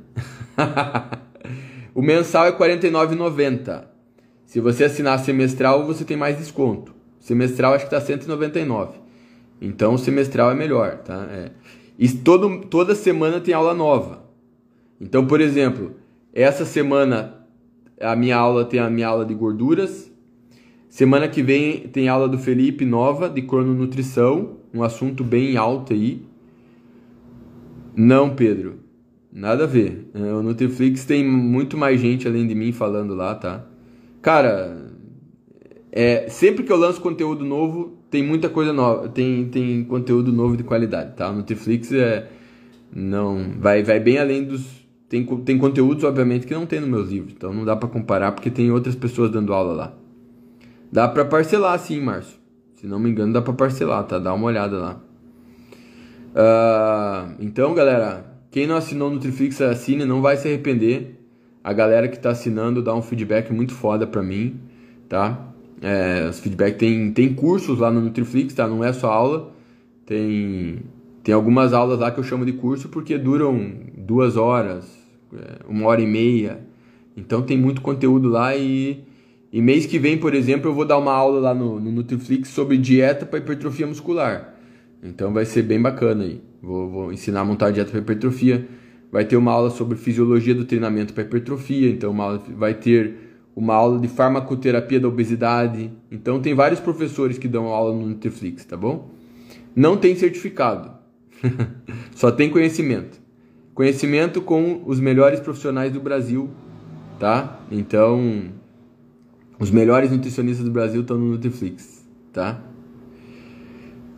o 1.92 2.00
mensal 2.00 2.46
é 2.46 2.50
R$ 2.50 2.56
49,90. 2.56 3.82
Se 4.46 4.60
você 4.60 4.84
assinar 4.84 5.18
semestral, 5.18 5.84
você 5.84 6.04
tem 6.04 6.16
mais 6.16 6.38
desconto. 6.38 6.94
Semestral 7.18 7.74
acho 7.74 7.88
que 7.88 7.92
está 7.92 8.00
199. 8.00 9.00
Então 9.60 9.98
semestral 9.98 10.52
é 10.52 10.54
melhor, 10.54 10.98
tá? 10.98 11.26
É. 11.32 11.50
E 11.98 12.08
todo, 12.08 12.60
toda 12.66 12.94
semana 12.94 13.40
tem 13.40 13.52
aula 13.52 13.74
nova. 13.74 14.22
Então, 15.00 15.26
por 15.26 15.40
exemplo, 15.40 15.96
essa 16.32 16.64
semana 16.64 17.36
a 18.00 18.14
minha 18.14 18.36
aula 18.36 18.64
tem 18.64 18.80
a 18.80 18.90
minha 18.90 19.08
aula 19.08 19.24
de 19.24 19.34
gorduras. 19.34 20.12
Semana 20.88 21.28
que 21.28 21.42
vem 21.42 21.88
tem 21.88 22.08
aula 22.08 22.28
do 22.28 22.38
Felipe 22.38 22.84
nova 22.84 23.28
de 23.28 23.42
crononutrição, 23.42 24.56
um 24.72 24.82
assunto 24.82 25.22
bem 25.22 25.56
alto 25.56 25.92
aí. 25.92 26.22
Não, 27.94 28.30
Pedro. 28.34 28.80
Nada 29.32 29.64
a 29.64 29.66
ver. 29.66 30.08
É, 30.14 30.32
o 30.32 30.42
Netflix 30.42 31.04
tem 31.04 31.22
muito 31.22 31.76
mais 31.76 32.00
gente 32.00 32.26
além 32.26 32.46
de 32.46 32.54
mim 32.54 32.72
falando 32.72 33.14
lá, 33.14 33.34
tá? 33.34 33.66
Cara, 34.22 34.90
é, 35.92 36.28
sempre 36.28 36.64
que 36.64 36.72
eu 36.72 36.76
lanço 36.76 37.00
conteúdo 37.00 37.44
novo, 37.44 37.98
tem 38.10 38.22
muita 38.22 38.48
coisa 38.48 38.72
nova, 38.72 39.08
tem, 39.08 39.46
tem 39.46 39.84
conteúdo 39.84 40.32
novo 40.32 40.56
de 40.56 40.62
qualidade, 40.62 41.14
tá? 41.16 41.30
O 41.30 41.36
Netflix 41.36 41.92
é 41.92 42.28
não 42.94 43.56
vai 43.58 43.82
vai 43.82 44.00
bem 44.00 44.16
além 44.18 44.44
dos 44.44 44.85
tem, 45.08 45.24
tem 45.24 45.58
conteúdos 45.58 46.02
obviamente 46.04 46.46
que 46.46 46.54
não 46.54 46.66
tem 46.66 46.80
nos 46.80 46.88
meus 46.88 47.10
livros, 47.10 47.32
então 47.36 47.52
não 47.52 47.64
dá 47.64 47.76
para 47.76 47.88
comparar 47.88 48.32
porque 48.32 48.50
tem 48.50 48.70
outras 48.70 48.94
pessoas 48.94 49.30
dando 49.30 49.52
aula 49.52 49.72
lá. 49.72 49.92
Dá 50.90 51.08
para 51.08 51.24
parcelar 51.24 51.78
sim, 51.78 52.00
Márcio. 52.00 52.38
Se 52.74 52.86
não 52.86 52.98
me 52.98 53.10
engano, 53.10 53.32
dá 53.32 53.40
para 53.40 53.52
parcelar, 53.52 54.04
tá? 54.04 54.18
Dá 54.18 54.32
uma 54.34 54.46
olhada 54.46 54.76
lá. 54.78 55.00
Uh, 56.36 57.34
então, 57.40 57.74
galera, 57.74 58.26
quem 58.50 58.66
não 58.66 58.76
assinou 58.76 59.08
no 59.08 59.16
Nutriflix, 59.16 59.60
assine, 59.60 60.04
não 60.04 60.20
vai 60.20 60.36
se 60.36 60.46
arrepender. 60.48 61.20
A 61.64 61.72
galera 61.72 62.06
que 62.08 62.16
está 62.16 62.30
assinando 62.30 62.82
dá 62.82 62.94
um 62.94 63.02
feedback 63.02 63.52
muito 63.52 63.74
foda 63.74 64.06
para 64.06 64.22
mim, 64.22 64.60
tá? 65.08 65.52
É, 65.80 66.28
os 66.28 66.38
feedback 66.40 66.76
tem, 66.76 67.12
tem 67.12 67.34
cursos 67.34 67.78
lá 67.78 67.90
no 67.90 68.00
Nutriflix, 68.00 68.54
tá? 68.54 68.66
Não 68.66 68.84
é 68.84 68.92
só 68.92 69.10
aula. 69.10 69.52
Tem, 70.04 70.80
tem 71.26 71.34
algumas 71.34 71.72
aulas 71.72 71.98
lá 71.98 72.12
que 72.12 72.20
eu 72.20 72.22
chamo 72.22 72.46
de 72.46 72.52
curso 72.52 72.88
porque 72.88 73.18
duram 73.18 73.72
duas 73.98 74.36
horas, 74.36 74.86
é, 75.34 75.56
uma 75.68 75.88
hora 75.88 76.00
e 76.00 76.06
meia. 76.06 76.60
Então 77.16 77.42
tem 77.42 77.58
muito 77.58 77.80
conteúdo 77.80 78.28
lá 78.28 78.54
e, 78.54 79.02
e 79.52 79.60
mês 79.60 79.86
que 79.86 79.98
vem, 79.98 80.16
por 80.16 80.34
exemplo, 80.34 80.70
eu 80.70 80.72
vou 80.72 80.84
dar 80.84 80.96
uma 80.96 81.12
aula 81.12 81.40
lá 81.40 81.52
no, 81.52 81.80
no 81.80 81.90
Nutriflix 81.90 82.50
sobre 82.50 82.78
dieta 82.78 83.26
para 83.26 83.40
hipertrofia 83.40 83.88
muscular. 83.88 84.54
Então 85.02 85.32
vai 85.32 85.44
ser 85.44 85.64
bem 85.64 85.82
bacana 85.82 86.22
aí. 86.22 86.40
Vou, 86.62 86.88
vou 86.88 87.12
ensinar 87.12 87.40
a 87.40 87.44
montar 87.44 87.66
a 87.66 87.70
dieta 87.72 87.90
para 87.90 87.98
hipertrofia. 87.98 88.64
Vai 89.10 89.24
ter 89.24 89.36
uma 89.36 89.50
aula 89.50 89.70
sobre 89.70 89.98
fisiologia 89.98 90.54
do 90.54 90.64
treinamento 90.64 91.12
para 91.12 91.24
hipertrofia. 91.24 91.90
Então 91.90 92.12
uma, 92.12 92.38
vai 92.38 92.74
ter 92.74 93.16
uma 93.56 93.74
aula 93.74 93.98
de 93.98 94.06
farmacoterapia 94.06 95.00
da 95.00 95.08
obesidade. 95.08 95.90
Então 96.08 96.40
tem 96.40 96.54
vários 96.54 96.78
professores 96.78 97.36
que 97.36 97.48
dão 97.48 97.66
aula 97.66 97.92
no 97.92 98.06
Netflix, 98.10 98.64
tá 98.64 98.76
bom? 98.76 99.10
Não 99.74 99.96
tem 99.96 100.14
certificado. 100.14 100.95
Só 102.14 102.30
tem 102.30 102.50
conhecimento. 102.50 103.20
Conhecimento 103.74 104.40
com 104.40 104.82
os 104.86 104.98
melhores 105.00 105.40
profissionais 105.40 105.92
do 105.92 106.00
Brasil, 106.00 106.50
tá? 107.18 107.60
Então, 107.70 108.44
os 109.58 109.70
melhores 109.70 110.10
nutricionistas 110.10 110.64
do 110.64 110.70
Brasil 110.70 111.02
estão 111.02 111.18
no 111.18 111.32
Netflix, 111.32 112.06
tá? 112.32 112.60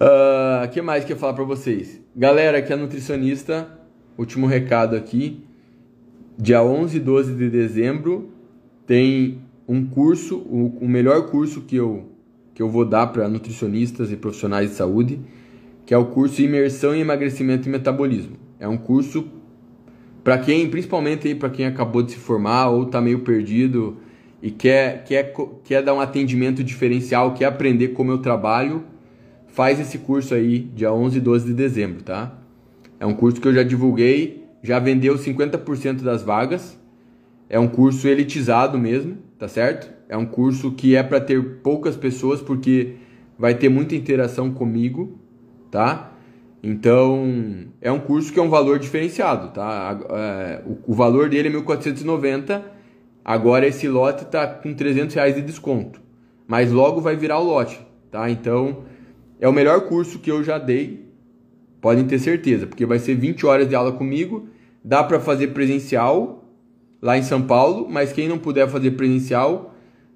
O 0.00 0.04
uh, 0.04 0.62
ah, 0.62 0.68
que 0.68 0.80
mais 0.80 1.04
que 1.04 1.12
eu 1.12 1.16
falar 1.16 1.34
para 1.34 1.42
vocês? 1.42 2.00
Galera 2.14 2.62
que 2.62 2.72
é 2.72 2.76
nutricionista, 2.76 3.68
último 4.16 4.46
recado 4.46 4.94
aqui. 4.94 5.44
Dia 6.38 6.62
11 6.62 6.96
e 6.96 7.00
12 7.00 7.34
de 7.34 7.50
dezembro 7.50 8.30
tem 8.86 9.40
um 9.66 9.84
curso, 9.84 10.36
o, 10.36 10.78
o 10.80 10.88
melhor 10.88 11.26
curso 11.30 11.62
que 11.62 11.74
eu, 11.74 12.12
que 12.54 12.62
eu 12.62 12.70
vou 12.70 12.84
dar 12.84 13.08
para 13.08 13.28
nutricionistas 13.28 14.12
e 14.12 14.16
profissionais 14.16 14.70
de 14.70 14.76
saúde, 14.76 15.20
que 15.88 15.94
é 15.94 15.96
o 15.96 16.04
curso 16.04 16.42
Imersão 16.42 16.94
em 16.94 17.00
Emagrecimento 17.00 17.66
e 17.66 17.72
Metabolismo. 17.72 18.36
É 18.60 18.68
um 18.68 18.76
curso 18.76 19.26
para 20.22 20.36
quem, 20.36 20.68
principalmente 20.68 21.34
para 21.34 21.48
quem 21.48 21.64
acabou 21.64 22.02
de 22.02 22.12
se 22.12 22.18
formar 22.18 22.68
ou 22.68 22.82
está 22.82 23.00
meio 23.00 23.20
perdido 23.20 23.96
e 24.42 24.50
quer, 24.50 25.02
quer, 25.04 25.32
quer 25.64 25.82
dar 25.82 25.94
um 25.94 26.00
atendimento 26.00 26.62
diferencial, 26.62 27.32
quer 27.32 27.46
aprender 27.46 27.88
como 27.88 28.10
eu 28.10 28.18
trabalho 28.18 28.84
faz 29.46 29.80
esse 29.80 29.96
curso 29.96 30.34
aí 30.34 30.58
dia 30.58 30.92
11 30.92 31.16
e 31.16 31.20
12 31.22 31.46
de 31.46 31.54
dezembro, 31.54 32.02
tá? 32.02 32.38
É 33.00 33.06
um 33.06 33.14
curso 33.14 33.40
que 33.40 33.48
eu 33.48 33.54
já 33.54 33.62
divulguei, 33.62 34.44
já 34.62 34.78
vendeu 34.78 35.14
50% 35.14 36.02
das 36.02 36.22
vagas. 36.22 36.78
É 37.48 37.58
um 37.58 37.66
curso 37.66 38.06
elitizado 38.06 38.78
mesmo, 38.78 39.16
tá 39.38 39.48
certo? 39.48 39.90
É 40.06 40.18
um 40.18 40.26
curso 40.26 40.72
que 40.72 40.94
é 40.94 41.02
para 41.02 41.18
ter 41.18 41.42
poucas 41.62 41.96
pessoas 41.96 42.42
porque 42.42 42.96
vai 43.38 43.54
ter 43.54 43.70
muita 43.70 43.96
interação 43.96 44.50
comigo, 44.50 45.18
tá? 45.70 46.12
Então, 46.62 47.66
é 47.80 47.90
um 47.90 48.00
curso 48.00 48.32
que 48.32 48.38
é 48.38 48.42
um 48.42 48.48
valor 48.48 48.78
diferenciado, 48.78 49.50
tá? 49.50 49.98
É, 50.10 50.62
o, 50.86 50.92
valor 50.92 51.28
dele 51.28 51.48
é 51.48 51.52
1.490, 51.52 52.62
agora 53.24 53.66
esse 53.66 53.86
lote 53.88 54.24
tá 54.24 54.46
com 54.46 54.74
300 54.74 55.14
reais 55.14 55.34
de 55.34 55.42
desconto, 55.42 56.00
mas 56.46 56.72
logo 56.72 57.00
vai 57.00 57.14
virar 57.14 57.38
o 57.38 57.44
lote, 57.44 57.80
tá? 58.10 58.28
Então, 58.28 58.84
é 59.38 59.48
o 59.48 59.52
melhor 59.52 59.82
curso 59.82 60.18
que 60.18 60.30
eu 60.30 60.42
já 60.42 60.58
dei, 60.58 61.08
podem 61.80 62.04
ter 62.04 62.18
certeza, 62.18 62.66
porque 62.66 62.84
vai 62.84 62.98
ser 62.98 63.14
20 63.14 63.46
horas 63.46 63.68
de 63.68 63.76
aula 63.76 63.92
comigo, 63.92 64.48
dá 64.84 65.04
para 65.04 65.20
fazer 65.20 65.48
presencial 65.48 66.44
lá 67.00 67.16
em 67.16 67.22
São 67.22 67.42
Paulo, 67.42 67.86
mas 67.88 68.12
quem 68.12 68.28
não 68.28 68.38
puder 68.38 68.68
fazer 68.68 68.92
presencial 68.92 69.74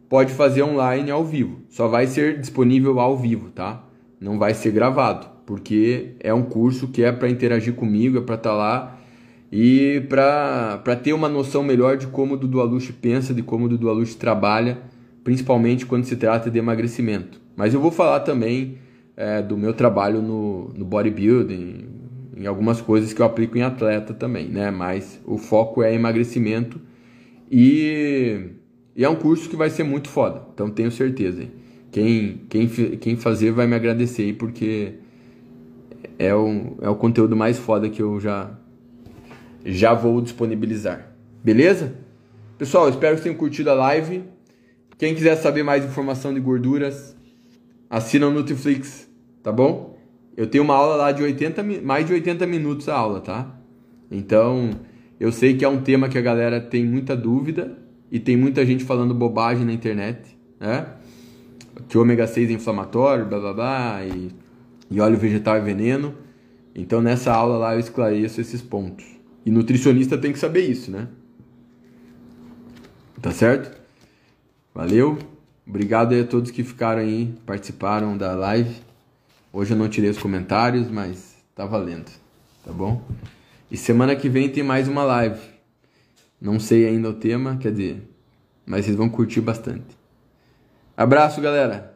pode 0.09 0.33
fazer 0.33 0.63
online 0.63 1.11
ao 1.11 1.25
vivo. 1.25 1.63
Só 1.69 1.89
vai 1.89 2.07
ser 2.07 2.39
disponível 2.39 2.99
ao 3.01 3.17
vivo, 3.17 3.51
tá? 3.51 3.85
Não 4.21 4.39
vai 4.39 4.55
ser 4.55 4.71
gravado, 4.73 5.27
porque 5.47 6.15
é 6.21 6.33
um 6.33 6.43
curso 6.43 6.89
que 6.89 7.03
é 7.03 7.13
para 7.13 7.29
interagir 7.29 7.75
comigo, 7.75 8.19
é 8.19 8.21
para 8.21 8.37
estar 8.37 8.51
tá 8.51 8.57
lá 8.57 8.99
e 9.51 10.03
para 10.09 10.97
ter 11.03 11.13
uma 11.13 11.29
noção 11.29 11.63
melhor 11.63 11.99
de 11.99 12.07
como 12.07 12.35
o 12.35 12.37
Dudu 12.39 12.61
Aluche 12.61 12.93
pensa, 12.93 13.35
de 13.35 13.43
como 13.43 13.67
o 13.67 13.69
Dudu 13.69 13.91
Aluche 13.91 14.17
trabalha, 14.17 14.79
principalmente 15.23 15.85
quando 15.85 16.05
se 16.05 16.17
trata 16.17 16.51
de 16.51 16.59
emagrecimento. 16.59 17.39
Mas 17.55 17.75
eu 17.75 17.81
vou 17.81 17.91
falar 17.91 18.21
também 18.21 18.79
é, 19.15 19.43
do 19.43 19.59
meu 19.59 19.75
trabalho 19.75 20.23
no, 20.23 20.73
no 20.75 20.87
bodybuilding, 20.87 21.87
em 22.35 22.47
algumas 22.47 22.81
coisas 22.81 23.13
que 23.13 23.21
eu 23.21 23.27
aplico 23.27 23.59
em 23.59 23.63
atleta 23.63 24.15
também, 24.15 24.49
né? 24.49 24.71
Mas 24.71 25.21
o 25.27 25.37
foco 25.37 25.83
é 25.83 25.93
emagrecimento 25.93 26.81
e, 27.51 28.53
e 28.97 29.05
é 29.05 29.09
um 29.09 29.17
curso 29.17 29.51
que 29.51 29.57
vai 29.57 29.69
ser 29.69 29.85
muito 29.85 30.09
foda, 30.09 30.43
então 30.55 30.71
tenho 30.71 30.91
certeza. 30.91 31.47
Quem, 31.91 32.41
quem, 32.49 32.67
quem 32.69 33.17
fazer 33.17 33.53
vai 33.53 33.67
me 33.67 33.77
agradecer 33.77 34.33
porque 34.39 34.95
é 36.19 36.35
o, 36.35 36.77
é 36.81 36.89
o 36.89 36.95
conteúdo 36.95 37.37
mais 37.37 37.59
foda 37.59 37.89
que 37.89 38.03
eu 38.03 38.21
já, 38.21 38.51
já 39.65 39.95
vou 39.95 40.21
disponibilizar. 40.21 41.13
Beleza? 41.43 41.95
Pessoal, 42.59 42.89
espero 42.89 43.17
que 43.17 43.23
tenham 43.23 43.37
curtido 43.37 43.71
a 43.71 43.75
live. 43.75 44.25
Quem 44.99 45.15
quiser 45.15 45.37
saber 45.37 45.63
mais 45.63 45.85
informação 45.85 46.33
de 46.33 46.41
gorduras, 46.41 47.17
assina 47.91 48.29
o 48.29 48.31
Netflix, 48.31 49.09
tá 49.43 49.51
bom? 49.51 49.99
Eu 50.37 50.47
tenho 50.47 50.63
uma 50.63 50.75
aula 50.75 50.97
lá 50.97 51.13
de 51.13 51.23
80, 51.23 51.63
mais 51.83 52.07
de 52.07 52.13
80 52.13 52.47
minutos 52.47 52.89
a 52.89 52.97
aula, 52.97 53.21
tá? 53.21 53.59
Então, 54.11 54.71
eu 55.19 55.33
sei 55.33 55.57
que 55.57 55.65
é 55.65 55.69
um 55.69 55.81
tema 55.81 56.09
que 56.09 56.17
a 56.17 56.21
galera 56.21 56.61
tem 56.61 56.85
muita 56.85 57.17
dúvida 57.17 57.77
e 58.11 58.21
tem 58.21 58.37
muita 58.37 58.65
gente 58.65 58.85
falando 58.85 59.15
bobagem 59.15 59.65
na 59.65 59.73
internet, 59.73 60.39
né? 60.61 60.87
Que 61.89 61.99
ômega 61.99 62.27
6 62.27 62.51
é 62.51 62.53
inflamatório, 62.53 63.27
blá 63.27 63.41
blá 63.41 63.53
blá, 63.53 64.05
e, 64.05 64.31
e 64.93 65.01
óleo 65.01 65.17
vegetal 65.17 65.57
é 65.57 65.61
veneno. 65.61 66.15
Então, 66.75 67.01
nessa 67.01 67.33
aula 67.33 67.57
lá 67.57 67.75
eu 67.75 67.81
esclareço 67.81 68.41
esses 68.41 68.61
pontos. 68.61 69.07
E 69.45 69.51
nutricionista 69.51 70.19
tem 70.19 70.33
que 70.33 70.39
saber 70.39 70.61
isso, 70.61 70.91
né? 70.91 71.09
Tá 73.21 73.31
certo? 73.31 73.81
Valeu! 74.75 75.19
Obrigado 75.67 76.15
a 76.15 76.25
todos 76.25 76.51
que 76.51 76.63
ficaram 76.63 77.01
aí, 77.01 77.35
participaram 77.47 78.17
da 78.17 78.35
live. 78.35 78.77
Hoje 79.53 79.73
eu 79.73 79.77
não 79.77 79.89
tirei 79.89 80.11
os 80.11 80.19
comentários, 80.19 80.91
mas 80.91 81.37
tá 81.55 81.65
valendo, 81.65 82.11
tá 82.65 82.73
bom? 82.73 83.03
E 83.71 83.77
semana 83.77 84.15
que 84.15 84.29
vem 84.29 84.49
tem 84.51 84.63
mais 84.63 84.89
uma 84.89 85.05
live. 85.05 85.41
Não 86.41 86.61
sei 86.61 86.87
ainda 86.87 87.09
o 87.09 87.15
tema, 87.15 87.57
quer 87.57 87.71
dizer, 87.71 88.03
mas 88.67 88.85
vocês 88.85 88.97
vão 88.97 89.09
curtir 89.09 89.41
bastante. 89.41 89.97
Abraço, 90.97 91.41
galera. 91.41 91.92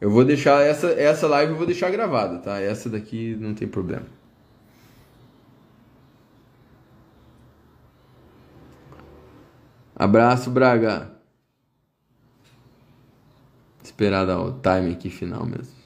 Eu 0.00 0.10
vou 0.10 0.24
deixar 0.24 0.62
essa 0.62 0.88
essa 0.92 1.26
live 1.28 1.52
eu 1.52 1.58
vou 1.58 1.66
deixar 1.66 1.90
gravada, 1.90 2.38
tá? 2.38 2.58
Essa 2.60 2.88
daqui 2.88 3.36
não 3.38 3.54
tem 3.54 3.68
problema. 3.68 4.06
Abraço, 9.94 10.50
Braga. 10.50 11.10
Esperar 13.82 14.24
dar 14.24 14.40
o 14.40 14.52
time 14.52 14.92
aqui 14.92 15.10
final 15.10 15.44
mesmo. 15.44 15.79